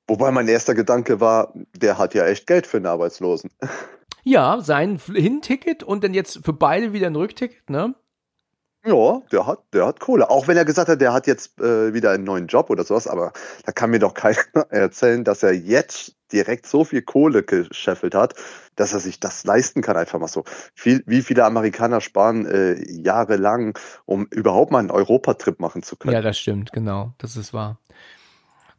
[0.06, 3.50] Wobei mein erster Gedanke war, der hat ja echt Geld für einen Arbeitslosen.
[4.24, 7.94] Ja, sein Hinticket und dann jetzt für beide wieder ein Rückticket, ne?
[8.86, 10.28] Ja, der hat, der hat Kohle.
[10.28, 13.06] Auch wenn er gesagt hat, der hat jetzt äh, wieder einen neuen Job oder sowas,
[13.06, 13.32] aber
[13.64, 14.36] da kann mir doch keiner
[14.70, 18.34] erzählen, dass er jetzt direkt so viel Kohle gescheffelt hat,
[18.76, 20.44] dass er sich das leisten kann, einfach mal so.
[20.74, 26.14] Viel, wie viele Amerikaner sparen äh, jahrelang, um überhaupt mal einen Europatrip machen zu können?
[26.14, 27.14] Ja, das stimmt, genau.
[27.18, 27.78] Das ist wahr.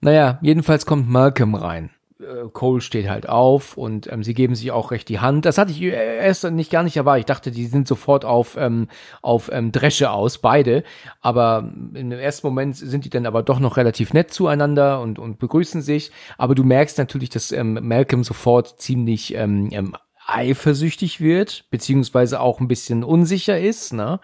[0.02, 1.90] Naja, jedenfalls kommt Malcolm rein.
[2.20, 5.46] Äh, Cole steht halt auf und ähm, sie geben sich auch recht die Hand.
[5.46, 7.22] Das hatte ich äh, erst nicht gar nicht erwartet.
[7.22, 8.88] Ich dachte, die sind sofort auf ähm,
[9.22, 10.84] auf ähm, Dresche aus, beide.
[11.22, 15.40] Aber im ersten Moment sind die dann aber doch noch relativ nett zueinander und und
[15.40, 16.12] begrüßen sich.
[16.38, 22.60] Aber du merkst natürlich, dass ähm, Malcolm sofort ziemlich ähm, ähm, eifersüchtig wird, beziehungsweise auch
[22.60, 24.20] ein bisschen unsicher ist, ne?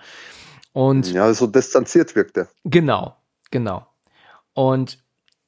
[0.73, 2.47] Und Ja, so distanziert wirkt er.
[2.63, 3.15] Genau,
[3.51, 3.85] genau.
[4.53, 4.99] Und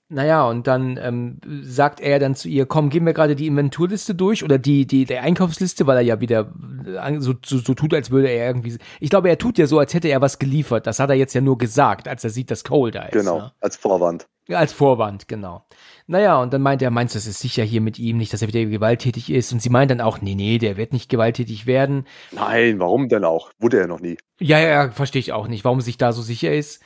[0.09, 4.13] naja, und dann ähm, sagt er dann zu ihr, komm, gehen wir gerade die Inventurliste
[4.13, 6.53] durch oder die, die, der Einkaufsliste, weil er ja wieder
[6.85, 8.77] äh, so, so, so tut, als würde er irgendwie.
[8.99, 10.85] Ich glaube, er tut ja so, als hätte er was geliefert.
[10.85, 13.13] Das hat er jetzt ja nur gesagt, als er sieht, dass Cole da ist.
[13.13, 13.51] Genau, Ne?
[13.61, 14.27] als Vorwand.
[14.47, 15.65] Ja, als Vorwand, genau.
[16.05, 18.41] Naja, und dann meint er, meinst du, das ist sicher hier mit ihm, nicht, dass
[18.41, 19.53] er wieder gewalttätig ist?
[19.53, 22.05] Und sie meint dann auch, nee, nee, der wird nicht gewalttätig werden.
[22.33, 23.51] Nein, warum denn auch?
[23.57, 24.17] Wurde er noch nie.
[24.41, 26.83] Ja, ja, verstehe ich auch nicht, warum er sich da so sicher ist.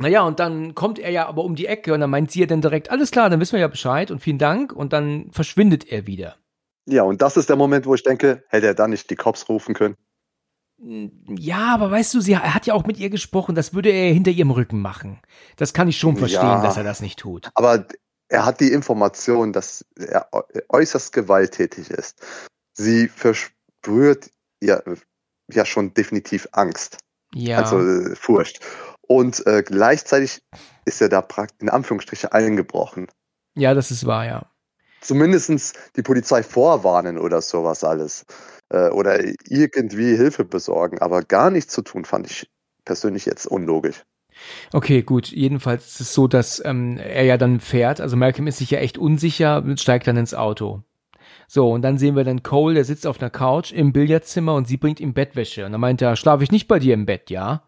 [0.00, 2.46] Naja, und dann kommt er ja aber um die Ecke und dann meint sie ja
[2.46, 5.86] dann direkt, alles klar, dann wissen wir ja Bescheid und vielen Dank und dann verschwindet
[5.90, 6.36] er wieder.
[6.86, 9.48] Ja, und das ist der Moment, wo ich denke, hätte er dann nicht die Cops
[9.48, 9.94] rufen können?
[10.80, 14.12] Ja, aber weißt du, sie er hat ja auch mit ihr gesprochen, das würde er
[14.12, 15.18] hinter ihrem Rücken machen.
[15.56, 16.62] Das kann ich schon verstehen, Ja.
[16.62, 17.50] dass er das nicht tut.
[17.54, 17.84] Aber
[18.28, 22.24] er hat die Information, dass er äu- äußerst gewalttätig ist.
[22.74, 24.30] Sie verspürt
[24.62, 24.80] ja,
[25.50, 26.98] ja schon definitiv Angst,
[27.34, 27.58] Ja.
[27.58, 28.60] also äh, Furcht.
[29.08, 30.40] Und äh, gleichzeitig
[30.84, 33.08] ist er da praktisch in Anführungsstriche eingebrochen.
[33.56, 34.46] ja, das ist wahr, ja.
[35.00, 38.24] Zumindestens die Polizei vorwarnen oder sowas alles.
[38.70, 39.18] Äh, oder
[39.48, 40.98] irgendwie Hilfe besorgen.
[40.98, 42.50] Aber gar nichts zu tun, fand ich
[42.84, 44.04] persönlich jetzt unlogisch.
[44.72, 45.28] Okay, gut.
[45.28, 48.00] Jedenfalls ist es so, dass ähm, er ja dann fährt.
[48.00, 50.82] Also Malcolm ist sich ja echt unsicher und steigt dann ins Auto.
[51.46, 54.68] So, und dann sehen wir dann Cole, der sitzt auf einer Couch im Billardzimmer und
[54.68, 55.64] sie bringt ihm Bettwäsche.
[55.64, 57.67] Und dann meint er, schlafe ich nicht bei dir im Bett, ja?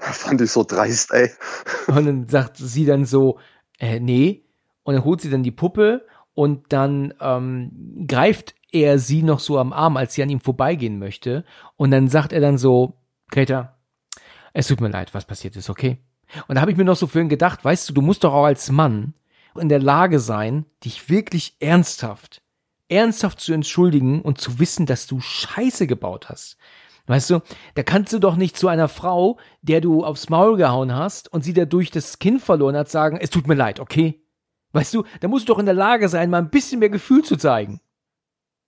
[0.12, 1.30] Fand ich so dreist, ey.
[1.88, 3.38] Und dann sagt sie dann so,
[3.78, 4.44] äh, nee.
[4.82, 9.58] Und dann holt sie dann die Puppe und dann ähm, greift er sie noch so
[9.58, 11.44] am Arm, als sie an ihm vorbeigehen möchte.
[11.76, 12.98] Und dann sagt er dann so,
[13.30, 13.76] Greta,
[14.52, 15.98] es tut mir leid, was passiert ist, okay?
[16.48, 18.44] Und da habe ich mir noch so vorhin gedacht, weißt du, du musst doch auch
[18.44, 19.14] als Mann
[19.58, 22.42] in der Lage sein, dich wirklich ernsthaft,
[22.88, 26.56] ernsthaft zu entschuldigen und zu wissen, dass du Scheiße gebaut hast.
[27.10, 27.40] Weißt du,
[27.74, 31.42] da kannst du doch nicht zu einer Frau, der du aufs Maul gehauen hast und
[31.42, 34.24] sie dadurch das Kind verloren hat, sagen, es tut mir leid, okay?
[34.70, 37.24] Weißt du, da musst du doch in der Lage sein, mal ein bisschen mehr Gefühl
[37.24, 37.80] zu zeigen.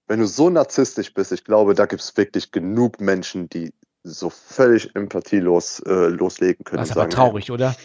[0.09, 4.29] Wenn du so narzisstisch bist, ich glaube, da gibt es wirklich genug Menschen, die so
[4.29, 6.81] völlig empathielos äh, loslegen können.
[6.81, 7.77] Das ist aber sagen, traurig, oder?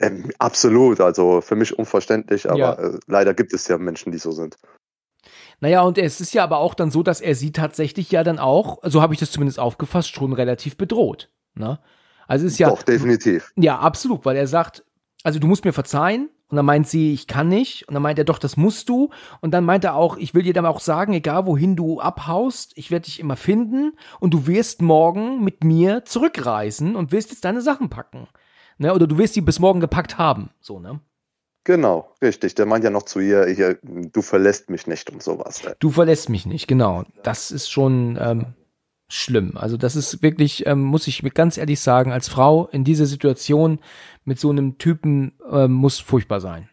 [0.00, 2.72] Ähm, absolut, also für mich unverständlich, aber Ja.
[2.72, 4.56] äh, leider gibt es ja Menschen, die so sind.
[5.60, 8.38] Naja, und es ist ja aber auch dann so, dass er sie tatsächlich ja dann
[8.38, 11.30] auch, so habe ich das zumindest aufgefasst, schon relativ bedroht.
[11.54, 11.78] Ne?
[12.26, 12.68] Also ist ja.
[12.68, 13.52] Doch, definitiv.
[13.56, 14.84] Ja, absolut, weil er sagt,
[15.22, 16.30] also du musst mir verzeihen.
[16.48, 17.86] Und dann meint sie, ich kann nicht.
[17.86, 19.10] Und dann meint er, doch, das musst du.
[19.40, 22.72] Und dann meint er auch, ich will dir dann auch sagen, egal wohin du abhaust,
[22.74, 23.92] ich werde dich immer finden.
[24.18, 28.26] Und du wirst morgen mit mir zurückreisen und wirst jetzt deine Sachen packen.
[28.78, 28.92] Ne?
[28.92, 30.50] Oder du wirst die bis morgen gepackt haben.
[30.60, 31.00] So, ne?
[31.70, 32.56] Genau, richtig.
[32.56, 35.62] Der meint ja noch zu ihr, hier, du verlässt mich nicht und sowas.
[35.78, 37.04] Du verlässt mich nicht, genau.
[37.22, 38.54] Das ist schon ähm,
[39.06, 39.56] schlimm.
[39.56, 43.06] Also das ist wirklich, ähm, muss ich mir ganz ehrlich sagen, als Frau in dieser
[43.06, 43.78] Situation
[44.24, 46.68] mit so einem Typen ähm, muss furchtbar sein.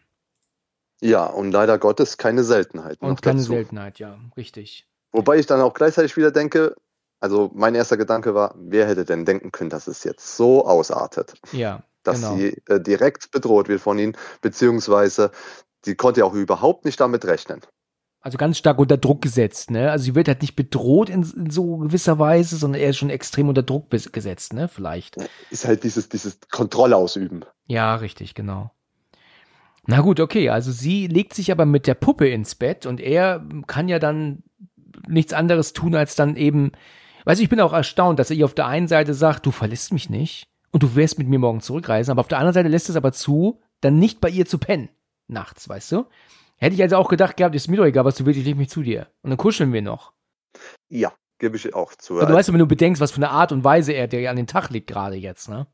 [1.00, 3.00] Ja, und leider Gottes keine Seltenheit.
[3.00, 3.52] Und keine dazu.
[3.52, 4.88] Seltenheit, ja, richtig.
[5.12, 6.74] Wobei ich dann auch gleichzeitig wieder denke,
[7.20, 11.34] also mein erster Gedanke war, wer hätte denn denken können, dass es jetzt so ausartet?
[11.52, 11.84] Ja.
[12.08, 12.36] Dass genau.
[12.36, 15.30] sie äh, direkt bedroht wird von ihnen, beziehungsweise
[15.84, 17.60] sie konnte ja auch überhaupt nicht damit rechnen
[18.20, 19.90] also ganz stark unter Druck gesetzt, ne?
[19.90, 23.48] Also sie wird halt nicht bedroht in, in so gewisser Weise, sondern eher schon extrem
[23.48, 24.68] unter Druck gesetzt, ne?
[24.68, 25.16] Vielleicht.
[25.50, 27.44] Ist halt dieses, dieses Kontrolle ausüben.
[27.66, 28.70] Ja, richtig, genau.
[29.86, 33.46] Na gut, okay, also sie legt sich aber mit der Puppe ins Bett und er
[33.66, 34.42] kann ja dann
[35.06, 36.72] nichts anderes tun, als dann eben,
[37.24, 39.50] weißt du, ich bin auch erstaunt, dass er ihr auf der einen Seite sagt, du
[39.52, 42.68] verlässt mich nicht und du wirst mit mir morgen zurückreisen, aber auf der anderen Seite
[42.68, 44.88] lässt es aber zu, dann nicht bei ihr zu pennen,
[45.26, 46.06] nachts, weißt du?
[46.56, 48.56] Hätte ich also auch gedacht gehabt, ist mir doch egal, was du willst, ich leg
[48.56, 49.06] mich zu dir.
[49.22, 50.12] Und dann kuscheln wir noch.
[50.88, 52.14] Ja, gebe ich auch zu.
[52.14, 54.36] Und du weißt, wenn du bedenkst, was für eine Art und Weise er dir an
[54.36, 55.68] den Tag legt gerade jetzt, ne?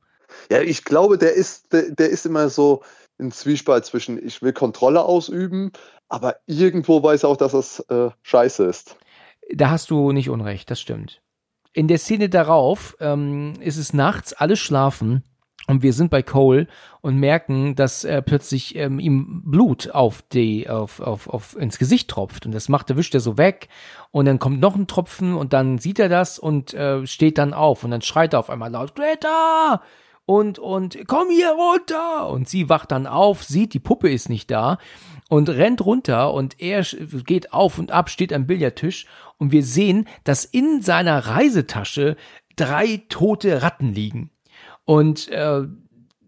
[0.51, 2.83] Ja, ich glaube, der ist, der, der ist immer so
[3.19, 5.73] ein Zwiespalt zwischen, ich will Kontrolle ausüben,
[6.09, 8.97] aber irgendwo weiß er auch, dass das äh, scheiße ist.
[9.53, 11.23] Da hast du nicht Unrecht, das stimmt.
[11.75, 15.25] In der Szene darauf ähm, ist es nachts, alle schlafen
[15.67, 16.69] und wir sind bei Cole
[17.01, 22.09] und merken, dass er plötzlich ähm, ihm Blut auf die, auf, auf, auf ins Gesicht
[22.09, 22.47] tropft.
[22.47, 23.69] Und das macht er, wischt er so weg.
[24.13, 27.55] Und dann kommt noch ein Tropfen und dann sieht er das und äh, steht dann
[27.55, 27.83] auf.
[27.83, 29.83] Und dann schreit er auf einmal laut, Greta!
[30.27, 32.31] Und, und komm hier runter!
[32.31, 34.79] Und sie wacht dann auf, sieht, die Puppe ist nicht da
[35.29, 39.07] und rennt runter und er geht auf und ab, steht am Billardtisch
[39.39, 42.17] und wir sehen, dass in seiner Reisetasche
[42.57, 44.31] drei tote Ratten liegen.
[44.85, 45.63] Und äh,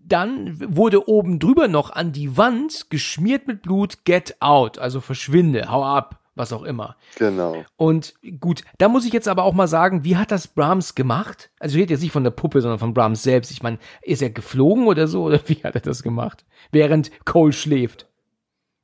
[0.04, 5.70] dann wurde oben drüber noch an die Wand geschmiert mit Blut Get out, also verschwinde,
[5.70, 6.96] hau ab, was auch immer.
[7.18, 7.64] Genau.
[7.76, 11.50] Und gut, da muss ich jetzt aber auch mal sagen, wie hat das Brahms gemacht?
[11.58, 13.50] Also ich rede jetzt nicht von der Puppe, sondern von Brahms selbst.
[13.50, 16.44] Ich meine, ist er geflogen oder so oder wie hat er das gemacht?
[16.70, 18.06] Während Cole schläft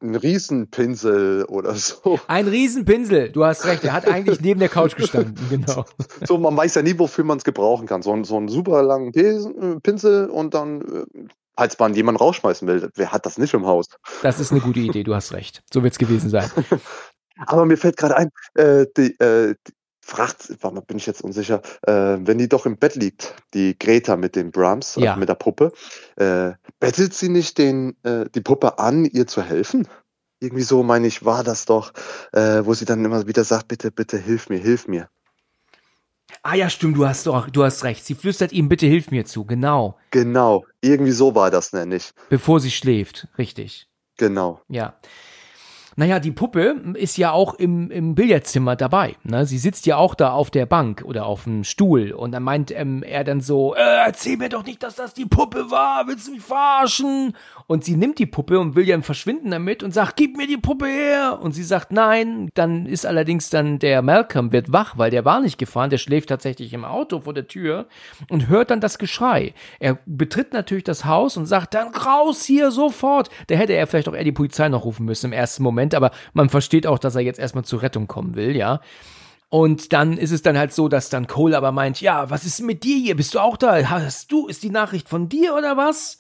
[0.03, 2.19] ein Riesenpinsel oder so.
[2.27, 5.85] Ein Riesenpinsel, du hast recht, er hat eigentlich neben der Couch gestanden, genau.
[6.27, 8.03] So, man weiß ja nie, wofür man es gebrauchen kann.
[8.03, 11.27] So, so einen super langen Pinsel und dann, äh,
[11.57, 13.87] falls man jemanden rausschmeißen will, wer hat das nicht im Haus?
[14.23, 15.63] Das ist eine gute Idee, du hast recht.
[15.73, 16.51] So wird es gewesen sein.
[17.47, 19.73] Aber mir fällt gerade ein, äh, die, äh, die
[20.03, 20.49] fragt,
[20.87, 24.51] bin ich jetzt unsicher, äh, wenn die doch im Bett liegt, die Greta mit den
[24.51, 25.17] Brahms, also ja.
[25.17, 25.73] mit der Puppe,
[26.17, 29.89] äh, bettelt sie nicht den, äh, die Puppe an, ihr zu helfen?
[30.41, 31.93] Irgendwie so, meine ich, war das doch,
[32.33, 35.09] äh, wo sie dann immer wieder sagt, bitte, bitte, hilf mir, hilf mir.
[36.43, 38.05] Ah ja, stimmt, du hast doch, du hast recht.
[38.05, 39.97] Sie flüstert ihm, bitte hilf mir zu, genau.
[40.11, 42.11] Genau, irgendwie so war das nämlich.
[42.29, 43.89] Bevor sie schläft, richtig.
[44.17, 44.61] Genau.
[44.69, 44.97] Ja.
[45.97, 49.17] Naja, die Puppe ist ja auch im, im Billardzimmer dabei.
[49.25, 49.47] Ne?
[49.47, 52.71] Sie sitzt ja auch da auf der Bank oder auf dem Stuhl und dann meint
[52.71, 56.29] ähm, er dann so, äh, erzähl mir doch nicht, dass das die Puppe war, willst
[56.29, 57.37] du mich verarschen?
[57.73, 60.57] Und sie nimmt die Puppe und will ja verschwinden damit und sagt, gib mir die
[60.57, 61.41] Puppe her.
[61.43, 62.51] Und sie sagt nein.
[62.55, 66.29] Dann ist allerdings dann der Malcolm wird wach, weil der war nicht gefahren, der schläft
[66.29, 67.87] tatsächlich im Auto vor der Tür
[68.31, 69.55] und hört dann das Geschrei.
[69.81, 73.31] Er betritt natürlich das Haus und sagt dann raus hier sofort.
[73.49, 75.95] Da hätte er vielleicht auch eher die Polizei noch rufen müssen im ersten Moment Moment,
[75.95, 78.81] aber man versteht auch, dass er jetzt erstmal zur Rettung kommen will, ja.
[79.49, 82.61] Und dann ist es dann halt so, dass dann Cole aber meint, ja, was ist
[82.63, 83.17] mit dir hier?
[83.17, 83.91] Bist du auch da?
[83.91, 86.19] Hast du, ist die Nachricht von dir oder was?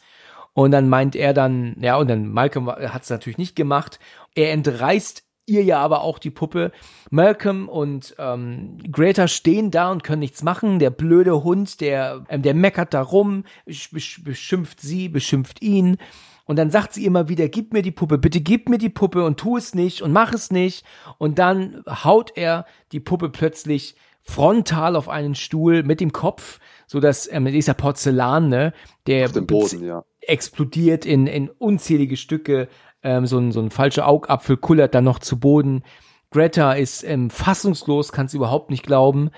[0.54, 3.98] Und dann meint er dann, ja, und dann Malcolm hat es natürlich nicht gemacht.
[4.34, 6.72] Er entreißt ihr ja aber auch die Puppe.
[7.10, 10.78] Malcolm und ähm, Greta stehen da und können nichts machen.
[10.78, 15.96] Der blöde Hund, der, ähm, der meckert da rum, beschimpft sie, beschimpft ihn.
[16.44, 19.24] Und dann sagt sie immer wieder, gib mir die Puppe, bitte gib mir die Puppe
[19.24, 20.84] und tu es nicht und mach es nicht.
[21.18, 27.00] Und dann haut er die Puppe plötzlich frontal auf einen Stuhl mit dem Kopf, so
[27.00, 28.72] dass ähm, dieser Porzellan, ne,
[29.06, 30.04] der Boden, ja.
[30.22, 32.68] Explodiert in, in unzählige Stücke.
[33.02, 35.82] Ähm, so, ein, so ein falscher Augapfel kullert dann noch zu Boden.
[36.30, 39.30] Greta ist ähm, fassungslos, kann es überhaupt nicht glauben.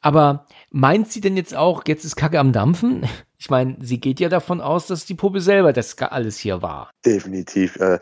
[0.00, 3.06] Aber meint sie denn jetzt auch, jetzt ist Kacke am Dampfen?
[3.38, 6.90] Ich meine, sie geht ja davon aus, dass die Puppe selber das alles hier war.
[7.04, 7.76] Definitiv.
[7.76, 7.98] Äh,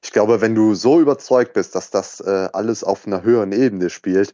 [0.00, 3.90] ich glaube, wenn du so überzeugt bist, dass das äh, alles auf einer höheren Ebene
[3.90, 4.32] spielt,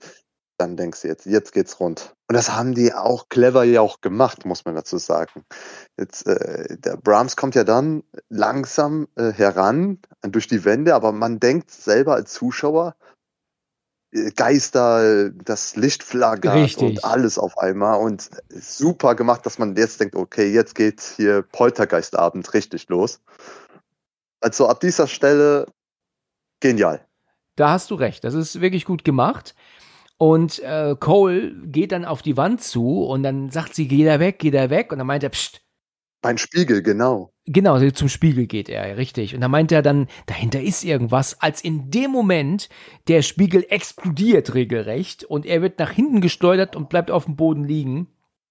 [0.59, 2.15] dann denkst du jetzt, jetzt geht's rund.
[2.29, 5.45] Und das haben die auch clever ja auch gemacht, muss man dazu sagen.
[5.99, 11.41] Jetzt, äh, der Brahms kommt ja dann langsam äh, heran durch die Wände, aber man
[11.41, 12.95] denkt selber als Zuschauer,
[14.13, 20.01] äh, Geister, das Licht flackert und alles auf einmal und super gemacht, dass man jetzt
[20.01, 23.21] denkt, okay, jetzt geht hier Poltergeistabend richtig los.
[24.41, 25.67] Also ab dieser Stelle
[26.61, 27.05] genial.
[27.57, 28.25] Da hast du recht.
[28.25, 29.55] Das ist wirklich gut gemacht.
[30.19, 34.21] Und äh, Cole geht dann auf die Wand zu und dann sagt sie, geh da
[34.21, 34.93] weg, geh da weg.
[34.93, 35.63] Und dann meint er, pst,
[36.23, 37.33] Mein Spiegel, genau.
[37.47, 39.35] Genau, zum Spiegel geht er, richtig.
[39.35, 42.69] Und dann meint er dann, dahinter ist irgendwas, als in dem Moment
[43.09, 47.65] der Spiegel explodiert regelrecht und er wird nach hinten gesteuert und bleibt auf dem Boden
[47.65, 48.09] liegen.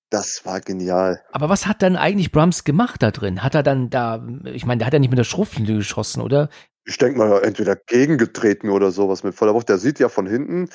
[0.09, 1.21] Das war genial.
[1.31, 3.43] Aber was hat dann eigentlich Brahms gemacht da drin?
[3.43, 6.49] Hat er dann da, ich meine, der hat ja nicht mit der Schrotflinte geschossen, oder?
[6.85, 9.69] Ich denke mal, entweder gegengetreten oder sowas mit voller Wucht.
[9.69, 10.69] Der sieht ja von hinten.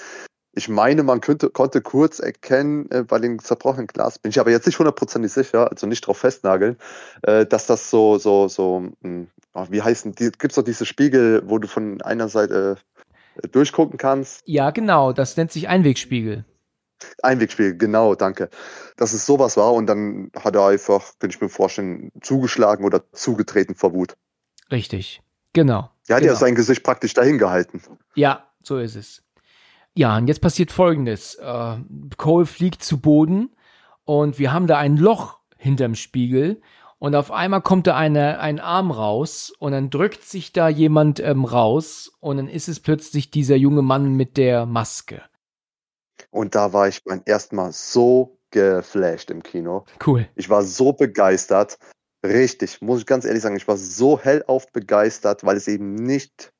[0.59, 4.51] Ich meine, man könnte, konnte kurz erkennen äh, bei dem zerbrochenen Glas, bin ich aber
[4.51, 6.78] jetzt nicht hundertprozentig sicher, also nicht drauf festnageln,
[7.23, 11.43] äh, dass das so, so, so, mh, ach, wie heißen die, gibt's doch diese Spiegel,
[11.45, 12.78] wo du von einer Seite
[13.43, 14.41] äh, durchgucken kannst.
[14.47, 16.47] Ja, genau, das nennt sich Einwegspiegel.
[17.23, 18.49] Einwegspiegel, genau, danke.
[18.97, 23.03] Dass es sowas war und dann hat er einfach, könnte ich mir vorstellen, zugeschlagen oder
[23.12, 24.16] zugetreten vor Wut.
[24.70, 25.20] Richtig,
[25.53, 25.91] genau.
[26.09, 26.33] Er hat genau.
[26.33, 27.83] ja sein Gesicht praktisch dahin gehalten.
[28.15, 29.23] Ja, so ist es.
[29.97, 31.36] Ja, und jetzt passiert Folgendes.
[31.36, 31.77] Äh,
[32.18, 33.51] Cole fliegt zu Boden
[34.05, 36.60] und wir haben da ein Loch hinterm Spiegel
[36.98, 41.18] und auf einmal kommt da eine, ein Arm raus und dann drückt sich da jemand
[41.20, 45.23] ähm, raus und dann ist es plötzlich dieser junge Mann mit der Maske.
[46.31, 49.86] Und da war ich beim ersten Mal so geflasht im Kino.
[50.06, 50.28] Cool.
[50.35, 51.78] Ich war so begeistert.
[52.23, 56.52] Richtig, muss ich ganz ehrlich sagen, ich war so hellauf begeistert, weil es eben nicht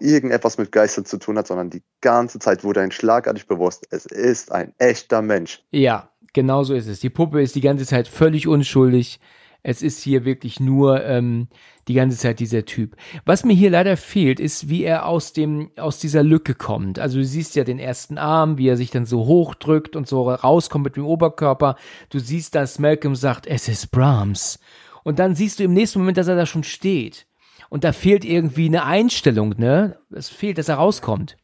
[0.00, 4.06] irgendetwas mit Geistern zu tun hat, sondern die ganze Zeit wurde ein schlagartig bewusst, es
[4.06, 5.62] ist ein echter Mensch.
[5.70, 7.00] Ja, genau so ist es.
[7.00, 9.20] Die Puppe ist die ganze Zeit völlig unschuldig.
[9.62, 11.48] Es ist hier wirklich nur ähm,
[11.86, 12.96] die ganze Zeit dieser Typ.
[13.26, 16.98] Was mir hier leider fehlt, ist, wie er aus dem aus dieser Lücke kommt.
[16.98, 20.30] Also du siehst ja den ersten Arm, wie er sich dann so hochdrückt und so
[20.30, 21.76] rauskommt mit dem Oberkörper.
[22.08, 24.58] Du siehst, dass Malcolm sagt, es ist Brahms.
[25.02, 27.26] Und dann siehst du im nächsten Moment, dass er da schon steht.
[27.70, 29.98] Und da fehlt irgendwie eine Einstellung, ne?
[30.10, 31.36] Es fehlt, dass er rauskommt.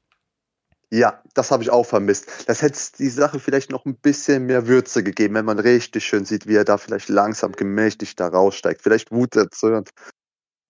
[0.91, 2.49] Ja, das habe ich auch vermisst.
[2.49, 6.25] Das hätte die Sache vielleicht noch ein bisschen mehr Würze gegeben, wenn man richtig schön
[6.25, 8.83] sieht, wie er da vielleicht langsam gemächtig da raussteigt.
[8.83, 9.91] Vielleicht Wut erzürnt.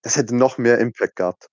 [0.01, 1.47] Das hätte noch mehr Impact gehabt.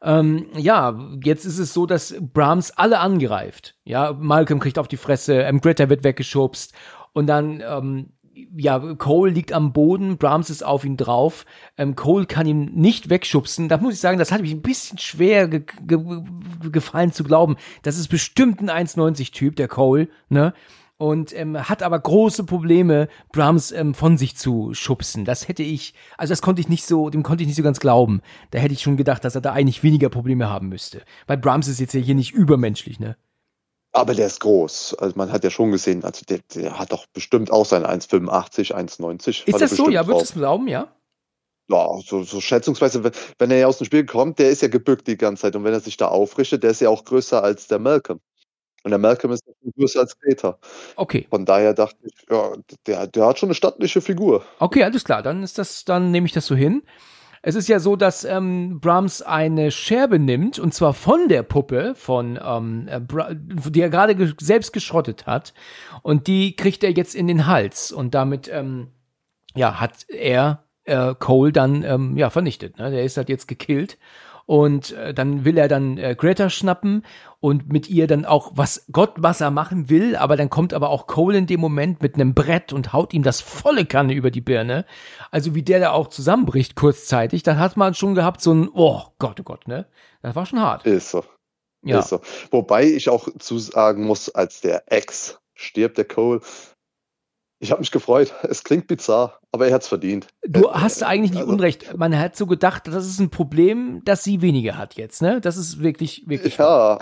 [0.00, 3.76] Ähm, ja, jetzt ist es so, dass Brahms alle angreift.
[3.84, 6.72] Ja, Malcolm kriegt auf die Fresse, ähm, Greta wird weggeschubst
[7.12, 8.12] und dann, ähm,
[8.56, 11.44] ja, Cole liegt am Boden, Brahms ist auf ihn drauf.
[11.76, 13.68] Ähm, Cole kann ihn nicht wegschubsen.
[13.68, 16.22] Da muss ich sagen, das hat mich ein bisschen schwer ge ge
[16.70, 17.56] gefallen zu glauben.
[17.82, 20.54] Das ist bestimmt ein 1,90-Typ, der Cole, ne?
[21.00, 25.24] Und ähm, hat aber große Probleme, Brahms ähm, von sich zu schubsen.
[25.24, 27.78] Das hätte ich, also das konnte ich nicht so, dem konnte ich nicht so ganz
[27.78, 28.20] glauben.
[28.50, 31.02] Da hätte ich schon gedacht, dass er da eigentlich weniger Probleme haben müsste.
[31.28, 33.16] Weil Brahms ist jetzt ja hier nicht übermenschlich, ne?
[33.98, 34.94] Aber der ist groß.
[34.94, 38.72] Also man hat ja schon gesehen, also der, der hat doch bestimmt auch sein 1,85,
[38.72, 39.48] 1,90.
[39.48, 39.90] Ist das so?
[39.90, 40.86] Ja, würdest du glauben, ja?
[41.68, 44.68] Ja, so, so schätzungsweise, wenn, wenn er ja aus dem Spiel kommt, der ist ja
[44.68, 45.56] gebückt die ganze Zeit.
[45.56, 48.20] Und wenn er sich da aufrichtet, der ist ja auch größer als der Malcolm.
[48.84, 49.42] Und der Malcolm ist
[49.76, 50.58] größer als Greta.
[50.94, 51.26] Okay.
[51.28, 52.52] Von daher dachte ich, ja,
[52.86, 54.44] der, der hat schon eine stattliche Figur.
[54.60, 55.22] Okay, alles klar.
[55.22, 56.82] Dann ist das, dann nehme ich das so hin.
[57.42, 61.94] Es ist ja so, dass ähm, Brahms eine Scherbe nimmt, und zwar von der Puppe,
[61.94, 62.88] von ähm,
[63.68, 65.54] die er gerade ge selbst geschrottet hat.
[66.02, 67.92] Und die kriegt er jetzt in den Hals.
[67.92, 68.88] Und damit ähm,
[69.54, 72.78] ja, hat er äh, Cole dann ähm, ja, vernichtet.
[72.78, 72.90] Ne?
[72.90, 73.98] Der ist halt jetzt gekillt.
[74.48, 77.04] Und äh, dann will er dann äh, Greta schnappen
[77.38, 80.88] und mit ihr dann auch was Gott was er machen will, aber dann kommt aber
[80.88, 84.30] auch Cole in dem Moment mit einem Brett und haut ihm das volle Kanne über
[84.30, 84.86] die Birne.
[85.30, 89.02] Also wie der da auch zusammenbricht kurzzeitig, dann hat man schon gehabt so ein oh
[89.18, 89.86] Gott, oh Gott, ne?
[90.22, 90.86] Das war schon hart.
[90.86, 91.26] Ist so.
[91.84, 91.98] Ja.
[91.98, 92.22] Ist so.
[92.50, 96.40] Wobei ich auch zusagen muss, als der Ex stirbt, der Cole,
[97.58, 98.32] ich habe mich gefreut.
[98.44, 100.26] Es klingt bizarr, aber er hat's verdient.
[100.46, 101.96] Du hast eigentlich nicht Also- unrecht.
[101.96, 105.40] Man hat so gedacht, das ist ein Problem, das sie weniger hat jetzt, ne?
[105.40, 106.56] Das ist wirklich, wirklich.
[106.58, 106.98] Ja,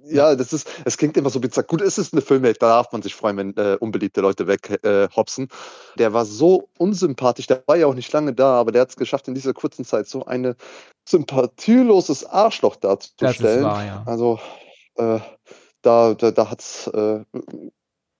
[0.00, 1.64] ja, das ist, es klingt immer so bizarr.
[1.64, 5.44] Gut, es ist eine Filmwelt, da darf man sich freuen, wenn äh, unbeliebte Leute weghopsen.
[5.46, 8.90] Äh, der war so unsympathisch, der war ja auch nicht lange da, aber der hat
[8.90, 10.54] es geschafft, in dieser kurzen Zeit so eine
[11.08, 13.64] sympathieloses Arschloch Das ist darzustellen.
[13.64, 14.02] wahr, ja.
[14.06, 14.38] Also,
[14.96, 15.18] äh,
[15.82, 17.24] da, da, da hat es äh,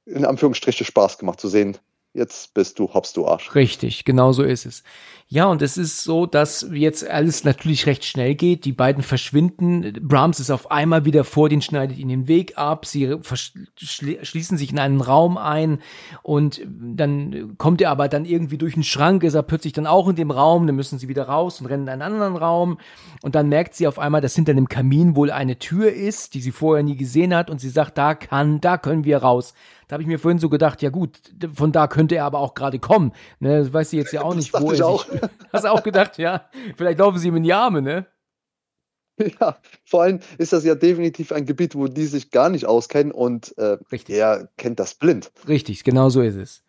[0.07, 1.79] in Anführungsstriche Spaß gemacht zu sehen,
[2.13, 3.55] jetzt bist du hops du Arsch.
[3.55, 4.83] Richtig, genau so ist es.
[5.31, 8.65] Ja, und es ist so, dass jetzt alles natürlich recht schnell geht.
[8.65, 9.99] Die beiden verschwinden.
[10.01, 12.87] Brahms ist auf einmal wieder vor den, schneidet ihnen den Weg ab.
[12.87, 13.15] Sie
[13.77, 15.83] schließen sich in einen Raum ein
[16.23, 20.09] und dann kommt er aber dann irgendwie durch einen Schrank, ist er plötzlich dann auch
[20.09, 20.67] in dem Raum.
[20.67, 22.79] Dann müssen sie wieder raus und rennen in einen anderen Raum.
[23.21, 26.41] Und dann merkt sie auf einmal, dass hinter dem Kamin wohl eine Tür ist, die
[26.41, 27.51] sie vorher nie gesehen hat.
[27.51, 29.53] Und sie sagt, da kann, da können wir raus.
[29.89, 31.19] Da habe ich mir vorhin so gedacht, ja gut,
[31.55, 33.13] von da könnte er aber auch gerade kommen.
[33.41, 35.07] Ne, das weiß ich jetzt ja auch nicht, wo er auch.
[35.07, 35.21] sich.
[35.53, 36.49] Hast du auch gedacht, ja?
[36.77, 38.07] Vielleicht laufen sie ihm in die Arme, ne?
[39.41, 43.11] Ja, vor allem ist das ja definitiv ein Gebiet, wo die sich gar nicht auskennen
[43.11, 43.77] und äh,
[44.09, 45.33] er kennt das blind.
[45.49, 46.63] Richtig, genau so ist es.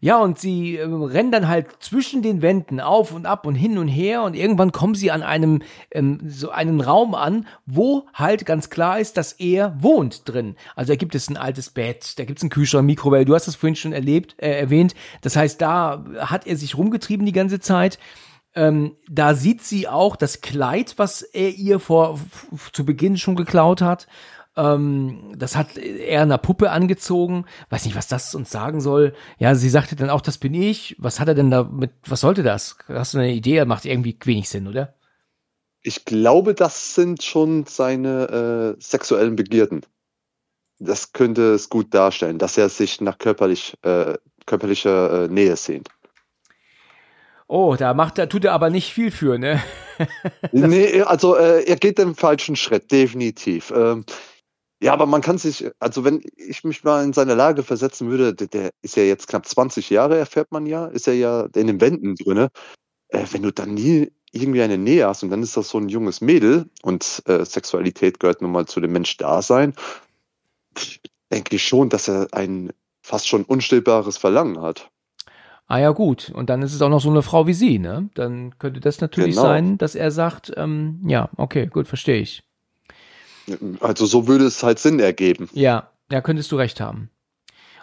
[0.00, 3.78] Ja, und sie äh, rennen dann halt zwischen den Wänden auf und ab und hin
[3.78, 8.44] und her und irgendwann kommen sie an einem ähm, so einen Raum an, wo halt
[8.46, 10.56] ganz klar ist, dass er wohnt drin.
[10.76, 13.24] Also da gibt es ein altes Bett, da gibt es einen Kühlschrank, Mikrowelle.
[13.24, 14.94] Du hast das vorhin schon erlebt, äh, erwähnt.
[15.22, 17.98] Das heißt, da hat er sich rumgetrieben die ganze Zeit.
[18.54, 22.20] Ähm, da sieht sie auch das Kleid, was er ihr vor
[22.72, 24.06] zu Beginn schon geklaut hat.
[24.56, 27.46] Ähm, das hat er einer Puppe angezogen.
[27.70, 29.14] Weiß nicht, was das uns sagen soll.
[29.38, 30.96] Ja, sie sagte dann auch, das bin ich.
[30.98, 32.76] Was hat er denn da mit, was sollte das?
[32.88, 33.64] Hast du eine Idee?
[33.64, 34.94] Macht irgendwie wenig Sinn, oder?
[35.82, 39.82] Ich glaube, das sind schon seine äh, sexuellen Begierden.
[40.78, 44.14] Das könnte es gut darstellen, dass er sich nach körperlich, äh,
[44.46, 45.88] körperlicher äh, Nähe sehnt.
[47.46, 49.62] Oh, da macht er, tut er aber nicht viel für, ne?
[50.52, 53.72] nee, also äh, er geht den falschen Schritt, definitiv.
[53.76, 54.04] Ähm,
[54.84, 58.34] ja, aber man kann sich, also wenn ich mich mal in seine Lage versetzen würde,
[58.34, 61.68] der, der ist ja jetzt knapp 20 Jahre, erfährt man ja, ist er ja in
[61.68, 62.48] den Wänden drin.
[63.08, 65.88] Äh, wenn du dann nie irgendwie eine Nähe hast und dann ist das so ein
[65.88, 69.72] junges Mädel und äh, Sexualität gehört nun mal zu dem Mensch-Dasein,
[71.32, 72.70] denke ich schon, dass er ein
[73.00, 74.90] fast schon unstillbares Verlangen hat.
[75.66, 76.30] Ah ja, gut.
[76.34, 78.10] Und dann ist es auch noch so eine Frau wie sie, ne?
[78.16, 79.46] Dann könnte das natürlich genau.
[79.46, 82.42] sein, dass er sagt, ähm, ja, okay, gut, verstehe ich.
[83.80, 85.48] Also so würde es halt Sinn ergeben.
[85.52, 87.10] Ja, ja, könntest du recht haben.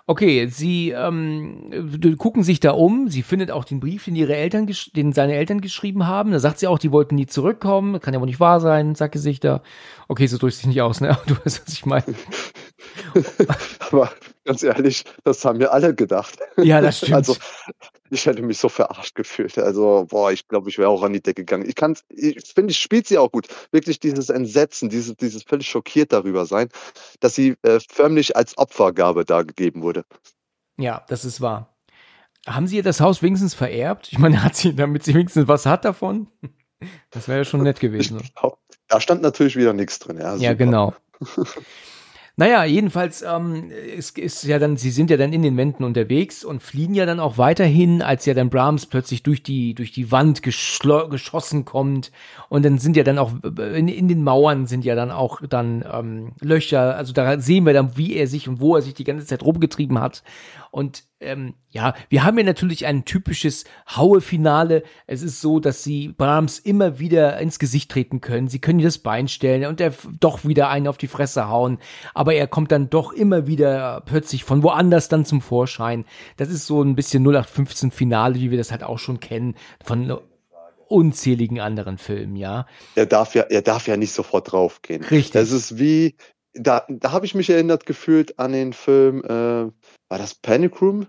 [0.07, 3.07] Okay, sie ähm, gucken sich da um.
[3.09, 6.31] Sie findet auch den Brief, den ihre Eltern, den seine Eltern geschrieben haben.
[6.31, 7.99] Da sagt sie auch, die wollten nie zurückkommen.
[7.99, 9.61] Kann ja wohl nicht wahr sein, sagt sie sich da.
[10.07, 11.17] Okay, so drückt sich nicht aus, ne?
[11.27, 12.03] Du weißt, was ich meine.
[13.79, 14.11] Aber
[14.45, 16.37] ganz ehrlich, das haben wir alle gedacht.
[16.57, 17.13] Ja, das stimmt.
[17.13, 17.35] Also
[18.09, 19.57] ich hätte mich so verarscht gefühlt.
[19.57, 21.67] Also, boah, ich glaube, ich wäre auch an die Decke gegangen.
[21.67, 23.47] Ich kann ich finde, ich spielt sie auch gut.
[23.71, 26.69] Wirklich dieses Entsetzen, dieses, dieses völlig schockiert darüber sein,
[27.19, 30.03] dass sie äh, förmlich als Opfergabe dargegeben wurde.
[30.77, 31.71] Ja, das ist wahr.
[32.47, 34.09] Haben Sie ihr das Haus wenigstens vererbt?
[34.11, 36.27] Ich meine, hat sie, damit sie wenigstens was hat davon?
[37.11, 38.21] Das wäre ja schon nett gewesen.
[38.35, 40.17] Glaub, da stand natürlich wieder nichts drin.
[40.17, 40.93] Ja, ja genau.
[42.41, 46.43] Naja, jedenfalls ähm, ist, ist ja dann, sie sind ja dann in den Wänden unterwegs
[46.43, 50.11] und fliehen ja dann auch weiterhin, als ja dann Brahms plötzlich durch die durch die
[50.11, 52.11] Wand geschossen kommt.
[52.49, 53.33] Und dann sind ja dann auch
[53.75, 57.73] in, in den Mauern sind ja dann auch dann ähm, Löcher, also da sehen wir
[57.73, 60.23] dann, wie er sich und wo er sich die ganze Zeit rumgetrieben hat
[60.71, 64.83] und ähm, ja, wir haben hier natürlich ein typisches Haue-Finale.
[65.05, 68.47] Es ist so, dass sie Brahms immer wieder ins Gesicht treten können.
[68.47, 71.77] Sie können ihr das Bein stellen und er doch wieder einen auf die Fresse hauen.
[72.13, 76.05] Aber er kommt dann doch immer wieder plötzlich von woanders dann zum Vorschein.
[76.37, 80.19] Das ist so ein bisschen 0815 Finale, wie wir das halt auch schon kennen von
[80.87, 82.65] unzähligen anderen Filmen, ja.
[82.95, 85.03] Er darf ja, er darf ja nicht sofort draufgehen.
[85.03, 85.31] Richtig.
[85.31, 86.15] Das ist wie,
[86.53, 89.71] da, da habe ich mich erinnert gefühlt an den Film, äh,
[90.11, 91.07] war das Panic Room?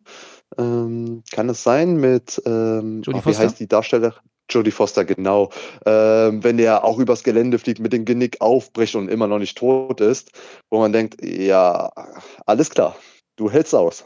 [0.57, 4.15] Ähm, kann es sein mit, ähm, oh, wie heißt die Darsteller?
[4.49, 5.51] Jodie Foster, genau.
[5.85, 9.59] Ähm, wenn der auch übers Gelände fliegt, mit dem Genick aufbricht und immer noch nicht
[9.59, 10.31] tot ist,
[10.71, 11.91] wo man denkt, ja,
[12.47, 12.95] alles klar,
[13.37, 14.05] du hältst aus.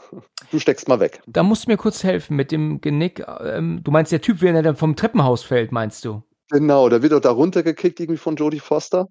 [0.51, 1.21] Du steckst mal weg.
[1.27, 3.23] Da musst du mir kurz helfen mit dem Genick.
[3.41, 6.23] Ähm, du meinst, der Typ, wenn er dann vom Treppenhaus fällt, meinst du?
[6.49, 9.09] Genau, der wird auch da runtergekickt irgendwie von Jodie Foster.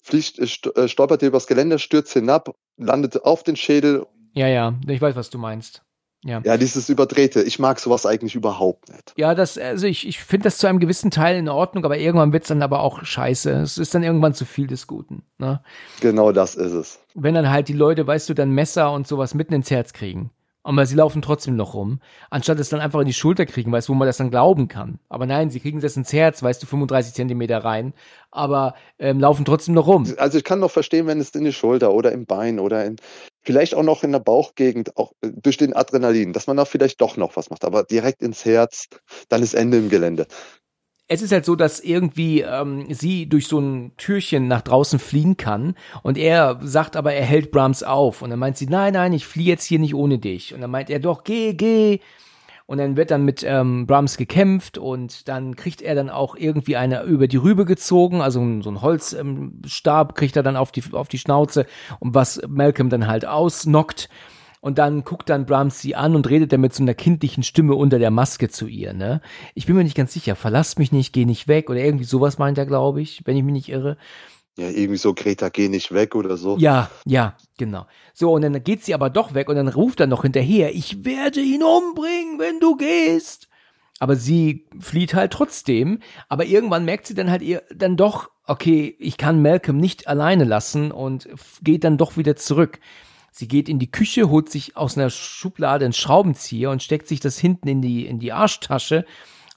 [0.00, 5.16] Fliegt, äh, stolpert übers Gelände, stürzt hinab, landet auf den Schädel ja, ja, ich weiß,
[5.16, 5.82] was du meinst.
[6.22, 6.42] Ja.
[6.44, 7.42] ja, dieses Überdrehte.
[7.42, 9.14] Ich mag sowas eigentlich überhaupt nicht.
[9.16, 12.34] Ja, das, also ich, ich finde das zu einem gewissen Teil in Ordnung, aber irgendwann
[12.34, 13.50] wird es dann aber auch scheiße.
[13.52, 15.22] Es ist dann irgendwann zu viel des Guten.
[15.38, 15.62] Ne?
[16.00, 17.00] Genau das ist es.
[17.14, 20.30] Wenn dann halt die Leute, weißt du, dann Messer und sowas mitten ins Herz kriegen.
[20.62, 23.88] Aber sie laufen trotzdem noch rum, anstatt es dann einfach in die Schulter kriegen, weißt
[23.88, 24.98] du, wo man das dann glauben kann.
[25.08, 27.94] Aber nein, sie kriegen das ins Herz, weißt du, 35 Zentimeter rein,
[28.30, 30.06] aber ähm, laufen trotzdem noch rum.
[30.18, 32.96] Also ich kann noch verstehen, wenn es in die Schulter oder im Bein oder in,
[33.42, 37.00] vielleicht auch noch in der Bauchgegend, auch äh, durch den Adrenalin, dass man da vielleicht
[37.00, 38.88] doch noch was macht, aber direkt ins Herz,
[39.30, 40.26] dann ist Ende im Gelände.
[41.12, 45.36] Es ist halt so, dass irgendwie ähm, sie durch so ein Türchen nach draußen fliehen
[45.36, 45.74] kann
[46.04, 49.26] und er sagt aber, er hält Brahms auf und dann meint sie, nein, nein, ich
[49.26, 50.54] fliehe jetzt hier nicht ohne dich.
[50.54, 51.98] Und dann meint er doch, geh, geh.
[52.66, 56.76] Und dann wird dann mit ähm, Brahms gekämpft und dann kriegt er dann auch irgendwie
[56.76, 60.84] eine über die Rübe gezogen, also so ein Holzstab ähm, kriegt er dann auf die,
[60.92, 61.66] auf die Schnauze.
[61.98, 64.08] Und was Malcolm dann halt ausnockt.
[64.60, 67.74] Und dann guckt dann Brahms sie an und redet dann mit so einer kindlichen Stimme
[67.74, 69.22] unter der Maske zu ihr, ne?
[69.54, 72.36] Ich bin mir nicht ganz sicher, verlass mich nicht, geh nicht weg oder irgendwie sowas
[72.36, 73.96] meint er, glaube ich, wenn ich mich nicht irre.
[74.58, 76.58] Ja, irgendwie so, Greta, geh nicht weg oder so.
[76.58, 77.86] Ja, ja, genau.
[78.12, 81.04] So, und dann geht sie aber doch weg und dann ruft er noch hinterher, ich
[81.06, 83.48] werde ihn umbringen, wenn du gehst.
[84.00, 86.00] Aber sie flieht halt trotzdem.
[86.28, 90.44] Aber irgendwann merkt sie dann halt ihr dann doch, okay, ich kann Malcolm nicht alleine
[90.44, 91.28] lassen und
[91.62, 92.80] geht dann doch wieder zurück.
[93.30, 97.20] Sie geht in die Küche, holt sich aus einer Schublade einen Schraubenzieher und steckt sich
[97.20, 99.04] das hinten in die, in die Arschtasche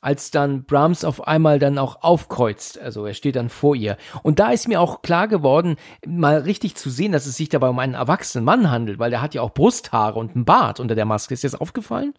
[0.04, 2.78] als dann Brahms auf einmal dann auch aufkreuzt.
[2.78, 3.98] Also er steht dann vor ihr.
[4.22, 7.70] Und da ist mir auch klar geworden, mal richtig zu sehen, dass es sich dabei
[7.70, 10.96] um einen erwachsenen Mann handelt, weil der hat ja auch Brusthaare und einen Bart unter
[10.96, 11.34] der Maske.
[11.34, 12.14] Ist dir das aufgefallen?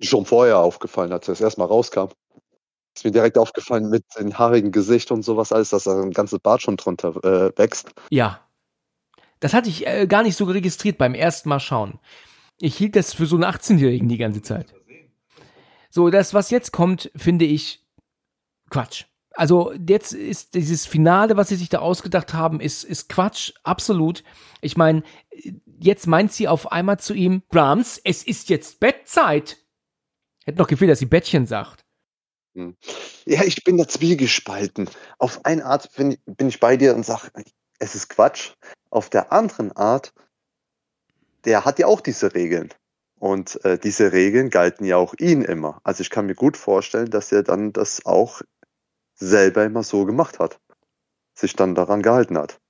[0.00, 2.08] Schon vorher aufgefallen, als er das erstmal rauskam.
[2.96, 6.38] Ist mir direkt aufgefallen mit dem haarigen Gesicht und sowas alles, dass da ein ganzes
[6.38, 7.90] Bart schon drunter äh, wächst.
[8.10, 8.40] Ja.
[9.42, 11.98] Das hatte ich äh, gar nicht so registriert beim ersten Mal schauen.
[12.60, 14.72] Ich hielt das für so einen 18-Jährigen die ganze Zeit.
[15.90, 17.84] So, das, was jetzt kommt, finde ich
[18.70, 19.06] Quatsch.
[19.32, 24.22] Also jetzt ist dieses Finale, was sie sich da ausgedacht haben, ist, ist Quatsch, absolut.
[24.60, 25.02] Ich meine,
[25.80, 29.56] jetzt meint sie auf einmal zu ihm, Brahms, es ist jetzt Bettzeit.
[30.44, 31.84] Hätte noch gefehlt, dass sie Bettchen sagt.
[32.54, 32.76] Hm.
[33.26, 34.88] Ja, ich bin da zwiegespalten.
[35.18, 37.32] Auf eine Art bin, bin ich bei dir und sage,
[37.80, 38.52] es ist Quatsch.
[38.92, 40.12] Auf der anderen Art,
[41.46, 42.68] der hat ja auch diese Regeln.
[43.18, 45.80] Und äh, diese Regeln galten ja auch ihn immer.
[45.82, 48.42] Also ich kann mir gut vorstellen, dass er dann das auch
[49.14, 50.60] selber immer so gemacht hat.
[51.34, 52.60] Sich dann daran gehalten hat.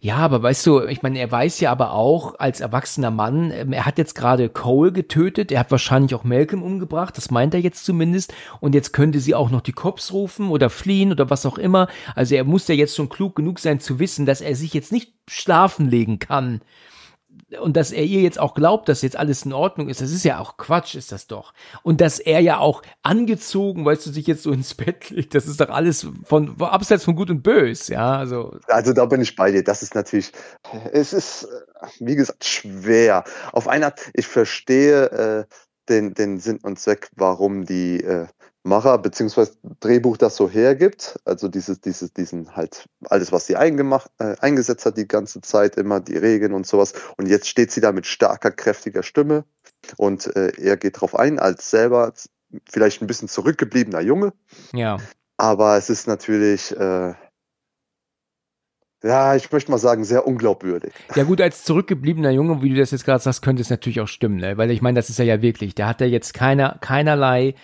[0.00, 3.72] Ja, aber weißt du, ich meine, er weiß ja aber auch als erwachsener Mann, ähm,
[3.72, 7.60] er hat jetzt gerade Cole getötet, er hat wahrscheinlich auch Malcolm umgebracht, das meint er
[7.60, 8.34] jetzt zumindest.
[8.60, 11.88] Und jetzt könnte sie auch noch die Cops rufen oder fliehen oder was auch immer.
[12.14, 14.92] Also er muss ja jetzt schon klug genug sein zu wissen, dass er sich jetzt
[14.92, 16.60] nicht schlafen legen kann
[17.60, 20.24] und dass er ihr jetzt auch glaubt, dass jetzt alles in Ordnung ist, das ist
[20.24, 21.52] ja auch Quatsch, ist das doch.
[21.82, 25.46] Und dass er ja auch angezogen, weißt du, sich jetzt so ins Bett legt, das
[25.46, 28.56] ist doch alles von abseits von Gut und Bös, ja, also.
[28.68, 29.62] Also da bin ich bei dir.
[29.62, 30.32] Das ist natürlich,
[30.92, 31.48] es ist,
[32.00, 33.24] wie gesagt, schwer.
[33.52, 35.44] Auf einer ich verstehe äh,
[35.88, 38.26] den, den Sinn und Zweck, warum die äh,
[38.64, 39.46] Macher bzw.
[39.80, 41.20] Drehbuch das so hergibt.
[41.24, 45.76] Also dieses, dieses, diesen halt alles, was sie eingemacht, äh, eingesetzt hat die ganze Zeit,
[45.76, 46.94] immer die Regeln und sowas.
[47.16, 49.44] Und jetzt steht sie da mit starker, kräftiger Stimme
[49.98, 52.14] und äh, er geht drauf ein, als selber
[52.68, 54.32] vielleicht ein bisschen zurückgebliebener Junge.
[54.72, 54.96] Ja.
[55.36, 57.14] Aber es ist natürlich, äh,
[59.02, 60.94] ja, ich möchte mal sagen, sehr unglaubwürdig.
[61.14, 64.08] Ja gut, als zurückgebliebener Junge, wie du das jetzt gerade sagst, könnte es natürlich auch
[64.08, 64.56] stimmen, ne?
[64.56, 65.74] weil ich meine, das ist er ja wirklich.
[65.74, 67.54] Der hat ja jetzt keiner, keinerlei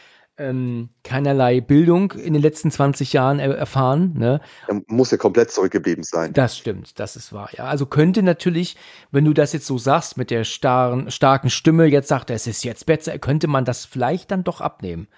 [0.40, 4.14] ähm, keinerlei Bildung in den letzten 20 Jahren er erfahren.
[4.16, 4.40] Ne?
[4.66, 6.32] Er muss ja komplett zurückgeblieben sein.
[6.32, 7.50] Das stimmt, das ist wahr.
[7.52, 8.76] Ja, also könnte natürlich,
[9.10, 12.46] wenn du das jetzt so sagst mit der starren, starken Stimme, jetzt sagt er, es
[12.46, 15.08] ist jetzt besser, könnte man das vielleicht dann doch abnehmen.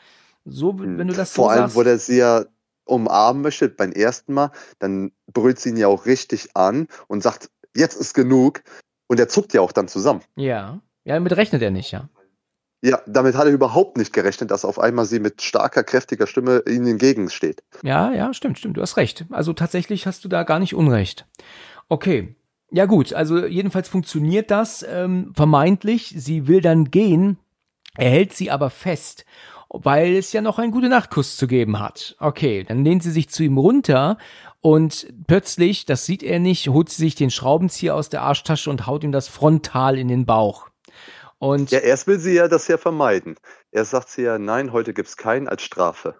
[0.44, 1.76] So, wenn du das Vor so allem, sagst.
[1.76, 2.44] wo der sie ja
[2.84, 4.50] umarmen möchte beim ersten Mal,
[4.80, 8.62] dann brüllt sie ihn ja auch richtig an und sagt, jetzt ist genug.
[9.06, 10.22] Und er zuckt ja auch dann zusammen.
[10.36, 12.08] Ja, ja, damit rechnet er nicht, ja.
[12.84, 16.64] Ja, damit hat er überhaupt nicht gerechnet, dass auf einmal sie mit starker, kräftiger Stimme
[16.68, 17.62] ihnen entgegensteht.
[17.84, 19.24] Ja, ja, stimmt, stimmt, du hast recht.
[19.30, 21.26] Also tatsächlich hast du da gar nicht Unrecht.
[21.88, 22.34] Okay.
[22.72, 26.14] Ja gut, also jedenfalls funktioniert das ähm, vermeintlich.
[26.16, 27.36] Sie will dann gehen,
[27.96, 29.26] er hält sie aber fest,
[29.68, 32.16] weil es ja noch einen gute Nachtkuss zu geben hat.
[32.18, 34.16] Okay, dann lehnt sie sich zu ihm runter
[34.60, 38.86] und plötzlich, das sieht er nicht, holt sie sich den Schraubenzieher aus der Arschtasche und
[38.86, 40.71] haut ihm das frontal in den Bauch.
[41.42, 43.34] Und Ja, erst will sie ja das ja vermeiden.
[43.72, 46.14] Erst sagt sie ja, nein, heute gibt's keinen als Strafe.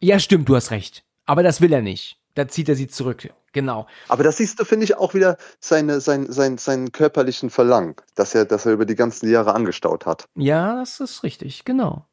[0.00, 1.04] ja, stimmt, du hast recht.
[1.26, 2.16] Aber das will er nicht.
[2.34, 3.28] Da zieht er sie zurück.
[3.52, 3.86] Genau.
[4.08, 8.34] Aber das siehst du, finde ich, auch wieder seine, sein, sein, seinen körperlichen Verlangen, dass
[8.34, 10.24] er, dass er über die ganzen Jahre angestaut hat.
[10.36, 12.06] Ja, das ist richtig, genau.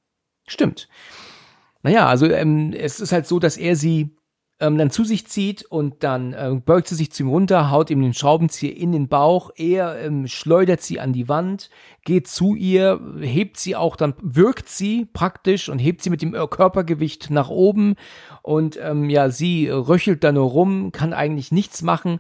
[0.46, 0.90] Stimmt.
[1.82, 4.14] Naja, also ähm, es ist halt so, dass er sie
[4.60, 7.90] ähm, dann zu sich zieht und dann äh, beugt sie sich zu ihm runter, haut
[7.90, 11.70] ihm den Schraubenzieher in den Bauch, er ähm, schleudert sie an die Wand,
[12.04, 16.34] geht zu ihr, hebt sie auch, dann wirkt sie praktisch und hebt sie mit dem
[16.34, 17.96] Körpergewicht nach oben.
[18.42, 22.20] Und ähm, ja, sie röchelt da nur rum, kann eigentlich nichts machen,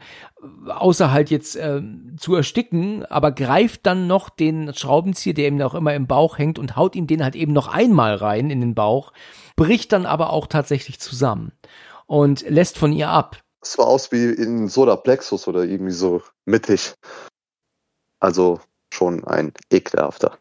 [0.67, 1.81] außer halt jetzt äh,
[2.17, 6.59] zu ersticken, aber greift dann noch den Schraubenzieher, der ihm noch immer im Bauch hängt
[6.59, 9.11] und haut ihm den halt eben noch einmal rein in den Bauch,
[9.55, 11.51] bricht dann aber auch tatsächlich zusammen
[12.09, 13.37] und lässt von ihr ab.
[13.61, 16.95] Es war aus wie in Solarplexus oder irgendwie so mittig.
[18.19, 18.59] Also
[18.91, 20.37] schon ein ekelhafter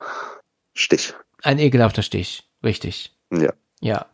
[0.75, 1.15] Stich.
[1.43, 3.15] Ein ekelhafter Stich, richtig.
[3.31, 3.53] Ja.
[3.81, 4.07] Ja.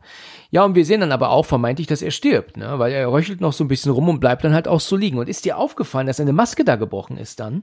[0.50, 2.78] Ja, und wir sehen dann aber auch vermeintlich, dass er stirbt, ne?
[2.78, 5.18] weil er röchelt noch so ein bisschen rum und bleibt dann halt auch so liegen.
[5.18, 7.62] Und ist dir aufgefallen, dass seine Maske da gebrochen ist dann?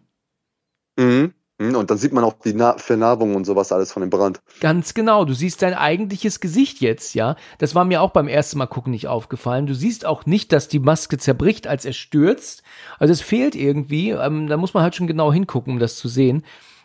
[0.98, 1.34] Mhm.
[1.62, 4.42] Hm, und dann sieht man auch die Na Vernarbung und sowas alles von dem Brand.
[4.62, 5.26] Ganz genau.
[5.26, 7.36] Du siehst dein eigentliches Gesicht jetzt, ja.
[7.60, 9.68] Das war mir auch beim ersten Mal gucken nicht aufgefallen.
[9.68, 12.64] Du siehst auch nicht, dass die Maske zerbricht, als er stürzt.
[12.98, 14.10] Also es fehlt irgendwie.
[14.10, 16.44] Ähm, da muss man halt schon genau hingucken, um das zu sehen.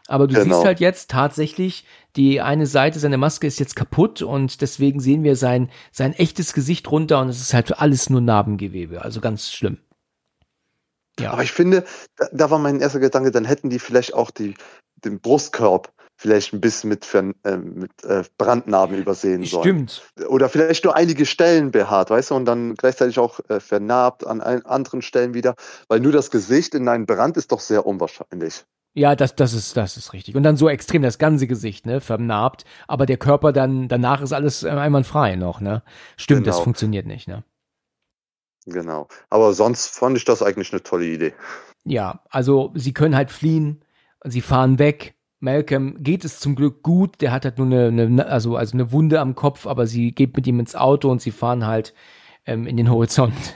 [0.09, 0.57] Aber du genau.
[0.57, 1.85] siehst halt jetzt tatsächlich,
[2.15, 6.53] die eine Seite seiner Maske ist jetzt kaputt und deswegen sehen wir sein, sein echtes
[6.53, 9.03] Gesicht runter und es ist halt alles nur Narbengewebe.
[9.03, 9.79] Also ganz schlimm.
[11.19, 11.33] Ja.
[11.33, 11.85] Aber ich finde,
[12.17, 14.55] da, da, war mein erster Gedanke, dann hätten die vielleicht auch die,
[15.05, 19.89] den Brustkorb vielleicht ein bisschen mit, äh, mit äh, Brandnarben übersehen sollen.
[19.89, 20.03] Stimmt.
[20.29, 24.41] Oder vielleicht nur einige Stellen behaart, weißt du, und dann gleichzeitig auch äh, vernarbt an
[24.41, 25.55] anderen Stellen wieder,
[25.89, 28.65] weil nur das Gesicht in einen Brand ist doch sehr unwahrscheinlich.
[28.95, 30.37] Ja, das, das ist, das ist richtig.
[30.37, 34.33] Und dann so extrem das ganze Gesicht, ne, vernarbt, aber der Körper dann, danach ist
[34.33, 35.83] alles äh, einwandfrei noch, ne.
[36.17, 36.57] Stimmt, genau.
[36.57, 37.45] das funktioniert nicht, ne.
[38.67, 39.09] Genau.
[39.31, 41.35] Aber sonst fand ich das eigentlich eine tolle Idee.
[41.85, 43.85] Ja, also sie können halt fliehen,
[44.25, 45.15] sie fahren weg.
[45.39, 48.91] Malcolm geht es zum Glück gut, der hat halt nur eine, eine also, also eine
[48.91, 51.95] Wunde am Kopf, aber sie geht mit ihm ins Auto und sie fahren halt
[52.47, 53.55] ähm, in den Horizont.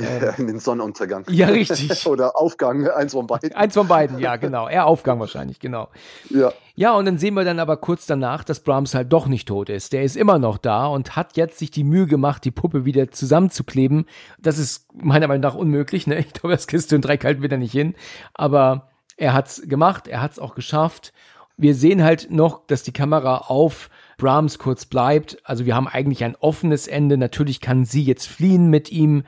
[0.00, 1.24] Ja, in den Sonnenuntergang.
[1.28, 2.06] Ja, richtig.
[2.06, 3.54] Oder Aufgang, eins von beiden.
[3.54, 4.68] Eins von beiden, ja, genau.
[4.68, 5.88] Er Aufgang wahrscheinlich, genau.
[6.30, 6.52] Ja.
[6.76, 9.68] Ja, und dann sehen wir dann aber kurz danach, dass Brahms halt doch nicht tot
[9.68, 9.92] ist.
[9.92, 13.10] Der ist immer noch da und hat jetzt sich die Mühe gemacht, die Puppe wieder
[13.10, 14.06] zusammenzukleben.
[14.38, 16.18] Das ist meiner Meinung nach unmöglich, ne?
[16.20, 17.94] Ich glaube, das Kiste und Dreck halten wir da nicht hin.
[18.34, 21.12] Aber er hat's gemacht, er hat's auch geschafft.
[21.56, 25.38] Wir sehen halt noch, dass die Kamera auf Brahms kurz bleibt.
[25.44, 27.16] Also wir haben eigentlich ein offenes Ende.
[27.16, 29.22] Natürlich kann sie jetzt fliehen mit ihm.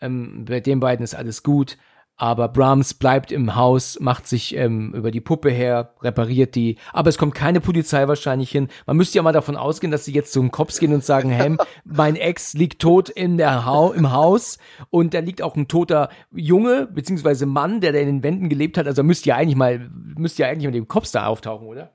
[0.00, 1.76] Ähm, bei den beiden ist alles gut.
[2.16, 6.78] Aber Brahms bleibt im Haus, macht sich ähm, über die Puppe her, repariert die.
[6.92, 8.68] Aber es kommt keine Polizei wahrscheinlich hin.
[8.86, 11.56] Man müsste ja mal davon ausgehen, dass sie jetzt zum Cops gehen und sagen, hey,
[11.84, 14.58] mein Ex liegt tot in der ha im Haus
[14.90, 18.78] und da liegt auch ein toter Junge beziehungsweise Mann, der da in den Wänden gelebt
[18.78, 18.86] hat.
[18.86, 21.90] Also müsste ja eigentlich mal, müsste ja eigentlich mit dem Cops da auftauchen, oder?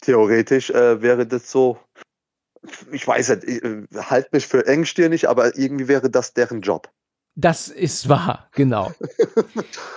[0.00, 1.78] Theoretisch äh, wäre das so.
[2.92, 6.90] Ich weiß nicht, äh, halt mich für engstirnig, aber irgendwie wäre das deren Job.
[7.36, 8.90] Das ist wahr, genau.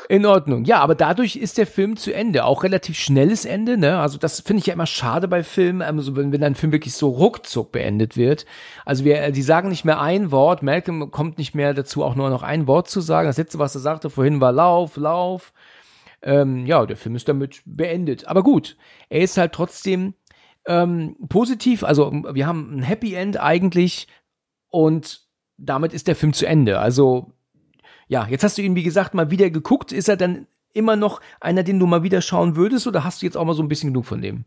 [0.07, 0.65] In Ordnung.
[0.65, 2.45] Ja, aber dadurch ist der Film zu Ende.
[2.45, 3.99] Auch relativ schnelles Ende, ne?
[3.99, 6.93] Also das finde ich ja immer schade bei Filmen, also wenn, wenn ein Film wirklich
[6.93, 8.45] so ruckzuck beendet wird.
[8.85, 10.61] Also wir, die sagen nicht mehr ein Wort.
[10.61, 13.27] Malcolm kommt nicht mehr dazu, auch nur noch ein Wort zu sagen.
[13.27, 15.53] Das letzte, was er sagte vorhin, war Lauf, Lauf.
[16.23, 18.27] Ähm, ja, der Film ist damit beendet.
[18.27, 18.77] Aber gut,
[19.09, 20.13] er ist halt trotzdem
[20.65, 21.83] ähm, positiv.
[21.83, 24.07] Also wir haben ein Happy End eigentlich
[24.69, 25.27] und
[25.57, 26.79] damit ist der Film zu Ende.
[26.79, 27.33] Also,
[28.07, 29.91] ja, jetzt hast du ihn, wie gesagt, mal wieder geguckt.
[29.91, 33.25] Ist er dann immer noch einer, den du mal wieder schauen würdest, oder hast du
[33.25, 34.45] jetzt auch mal so ein bisschen genug von dem?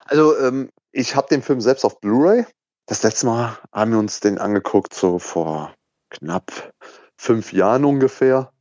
[0.00, 2.44] Also, ähm, ich habe den Film selbst auf Blu-ray.
[2.86, 5.74] Das letzte Mal haben wir uns den angeguckt, so vor
[6.10, 6.72] knapp
[7.16, 8.52] fünf Jahren ungefähr.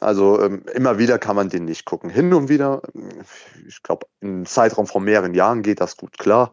[0.00, 2.10] Also ähm, immer wieder kann man den nicht gucken.
[2.10, 2.82] Hin und wieder,
[3.66, 6.52] ich glaube, im Zeitraum von mehreren Jahren geht das gut klar.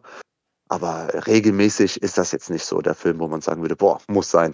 [0.68, 4.30] Aber regelmäßig ist das jetzt nicht so der Film, wo man sagen würde, boah, muss
[4.30, 4.52] sein.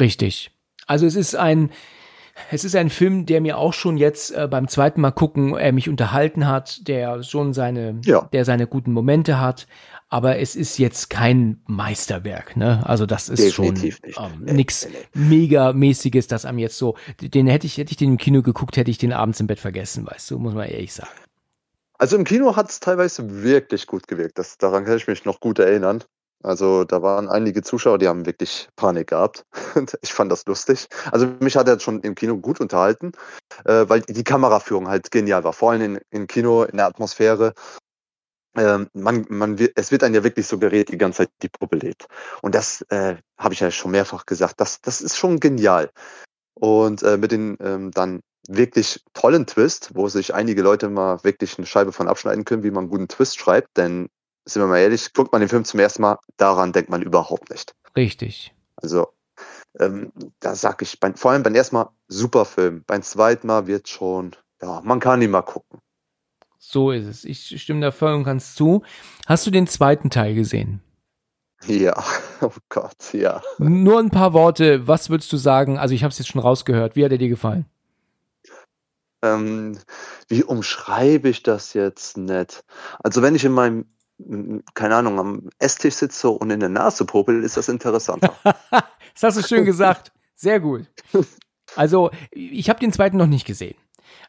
[0.00, 0.50] Richtig.
[0.86, 1.70] Also es ist ein,
[2.50, 5.72] es ist ein Film, der mir auch schon jetzt äh, beim zweiten Mal gucken äh,
[5.72, 8.28] mich unterhalten hat, der schon seine, ja.
[8.32, 9.66] der seine guten Momente hat.
[10.10, 12.82] Aber es ist jetzt kein Meisterwerk, ne?
[12.86, 15.28] Also das ist Definitiv schon ähm, nee, nix nee, nee.
[15.28, 18.90] megamäßiges, das am jetzt so, den hätte ich, hätte ich den im Kino geguckt, hätte
[18.90, 21.10] ich den abends im Bett vergessen, weißt du, muss man ehrlich sagen.
[21.98, 24.38] Also im Kino hat es teilweise wirklich gut gewirkt.
[24.38, 26.02] Das, daran kann ich mich noch gut erinnern.
[26.42, 29.44] Also da waren einige Zuschauer, die haben wirklich Panik gehabt.
[30.02, 30.86] ich fand das lustig.
[31.10, 33.12] Also mich hat er schon im Kino gut unterhalten,
[33.64, 35.52] äh, weil die Kameraführung halt genial war.
[35.52, 37.54] Vor allem im Kino, in der Atmosphäre.
[38.56, 42.06] Ähm, man, man, es wird einem ja wirklich suggeriert, die ganze Zeit die Puppe lebt.
[42.42, 44.60] Und das äh, habe ich ja schon mehrfach gesagt.
[44.60, 45.90] Das, das ist schon genial.
[46.54, 51.58] Und äh, mit den ähm, dann wirklich tollen Twist, wo sich einige Leute mal wirklich
[51.58, 53.76] eine Scheibe von abschneiden können, wie man einen guten Twist schreibt.
[53.76, 54.08] Denn,
[54.44, 57.50] sind wir mal ehrlich, guckt man den Film zum ersten Mal, daran denkt man überhaupt
[57.50, 57.74] nicht.
[57.94, 58.54] Richtig.
[58.76, 59.08] Also
[59.78, 63.66] ähm, da sag ich, beim, vor allem beim ersten Mal super Film, beim zweiten Mal
[63.66, 65.80] wird schon, ja, man kann ihn mal gucken.
[66.58, 67.24] So ist es.
[67.24, 68.82] Ich stimme da voll und ganz zu.
[69.26, 70.80] Hast du den zweiten Teil gesehen?
[71.66, 71.94] Ja,
[72.40, 73.42] oh Gott, ja.
[73.58, 74.86] Nur ein paar Worte.
[74.86, 75.78] Was würdest du sagen?
[75.78, 76.96] Also ich habe es jetzt schon rausgehört.
[76.96, 77.66] Wie hat er dir gefallen?
[79.22, 79.78] Ähm,
[80.28, 82.64] wie umschreibe ich das jetzt nett?
[83.02, 83.86] Also wenn ich in meinem,
[84.74, 88.32] keine Ahnung, am Esstisch sitze und in der Nase popel, ist das interessanter.
[88.70, 90.12] das hast du schön gesagt.
[90.34, 90.86] Sehr gut.
[91.76, 93.76] Also ich habe den zweiten noch nicht gesehen.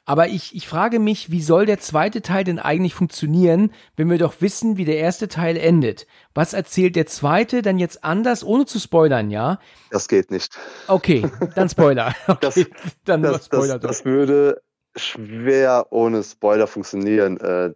[0.06, 4.18] Aber ich, ich frage mich, wie soll der zweite Teil denn eigentlich funktionieren, wenn wir
[4.18, 6.08] doch wissen, wie der erste Teil endet?
[6.34, 9.60] Was erzählt der zweite dann jetzt anders, ohne zu spoilern, ja?
[9.92, 10.58] Das geht nicht.
[10.88, 12.16] Okay, dann Spoiler.
[12.28, 12.66] Okay, das,
[13.06, 14.62] dann das, Spoiler das, das, würde
[14.96, 17.38] schwer ohne Spoiler funktionieren.
[17.38, 17.74] Äh,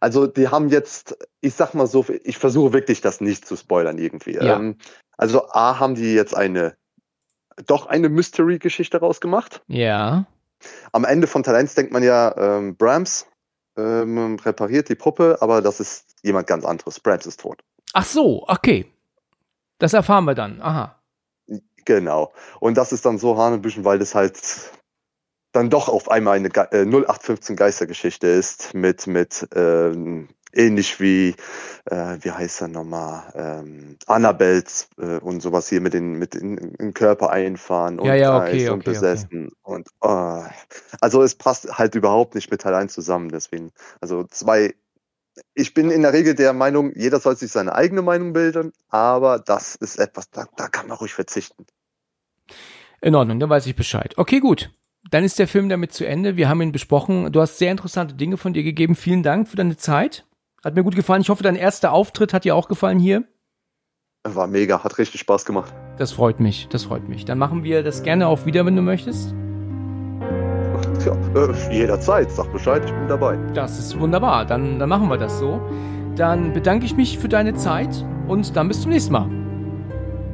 [0.00, 3.98] also die haben jetzt, ich sag mal so, ich versuche wirklich das nicht zu spoilern
[3.98, 4.34] irgendwie.
[4.34, 4.56] Ja.
[4.56, 4.76] Ähm,
[5.16, 6.76] also A haben die jetzt eine,
[7.66, 9.62] doch eine Mystery-Geschichte rausgemacht.
[9.68, 10.26] Ja.
[10.92, 13.26] Am Ende von Talents denkt man ja, ähm, Brahms
[13.76, 17.00] ähm, repariert die Puppe, aber das ist jemand ganz anderes.
[17.00, 17.62] Brahms ist tot.
[17.92, 18.86] Ach so, okay.
[19.78, 20.60] Das erfahren wir dann.
[20.62, 21.00] Aha.
[21.84, 22.32] Genau.
[22.60, 24.40] Und das ist dann so Hanebüchen, weil das halt
[25.52, 31.34] dann doch auf einmal eine äh, 0815 Geistergeschichte ist mit, mit ähm, ähnlich wie,
[31.86, 36.58] äh, wie heißt er nochmal, ähm, Annabels äh, und sowas hier mit den, mit in,
[36.58, 39.50] in den Körper einfahren und, ja, ja, okay, und okay, besessen.
[39.62, 39.74] Okay.
[39.74, 40.42] Und oh,
[41.00, 43.28] also es passt halt überhaupt nicht mit Teil 1 zusammen.
[43.28, 43.70] Deswegen,
[44.00, 44.74] also zwei
[45.54, 49.40] ich bin in der Regel der Meinung, jeder soll sich seine eigene Meinung bilden, aber
[49.40, 51.66] das ist etwas, da, da kann man ruhig verzichten.
[53.00, 54.14] In Ordnung, dann weiß ich Bescheid.
[54.16, 54.70] Okay, gut
[55.10, 56.36] dann ist der Film damit zu Ende.
[56.36, 57.30] Wir haben ihn besprochen.
[57.32, 58.94] Du hast sehr interessante Dinge von dir gegeben.
[58.94, 60.24] Vielen Dank für deine Zeit.
[60.64, 61.20] Hat mir gut gefallen.
[61.20, 63.24] Ich hoffe, dein erster Auftritt hat dir auch gefallen hier.
[64.26, 65.74] War mega, hat richtig Spaß gemacht.
[65.98, 67.26] Das freut mich, das freut mich.
[67.26, 69.34] Dann machen wir das gerne auch wieder, wenn du möchtest.
[71.04, 72.30] Ja, äh, jederzeit.
[72.30, 73.36] Sag Bescheid, ich bin dabei.
[73.52, 74.46] Das ist wunderbar.
[74.46, 75.60] Dann, dann machen wir das so.
[76.16, 79.28] Dann bedanke ich mich für deine Zeit und dann bis zum nächsten Mal.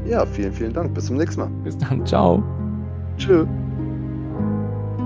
[0.07, 0.95] Ja, vielen, vielen Dank.
[0.95, 1.51] Bis zum nächsten Mal.
[1.65, 2.07] Bis dann.
[2.07, 2.45] Ciao.
[3.17, 3.49] Tschüss.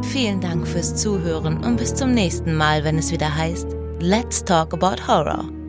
[0.03, 4.75] Vielen Dank fürs Zuhören und bis zum nächsten Mal, wenn es wieder heißt Let's Talk
[4.75, 5.64] About Horror.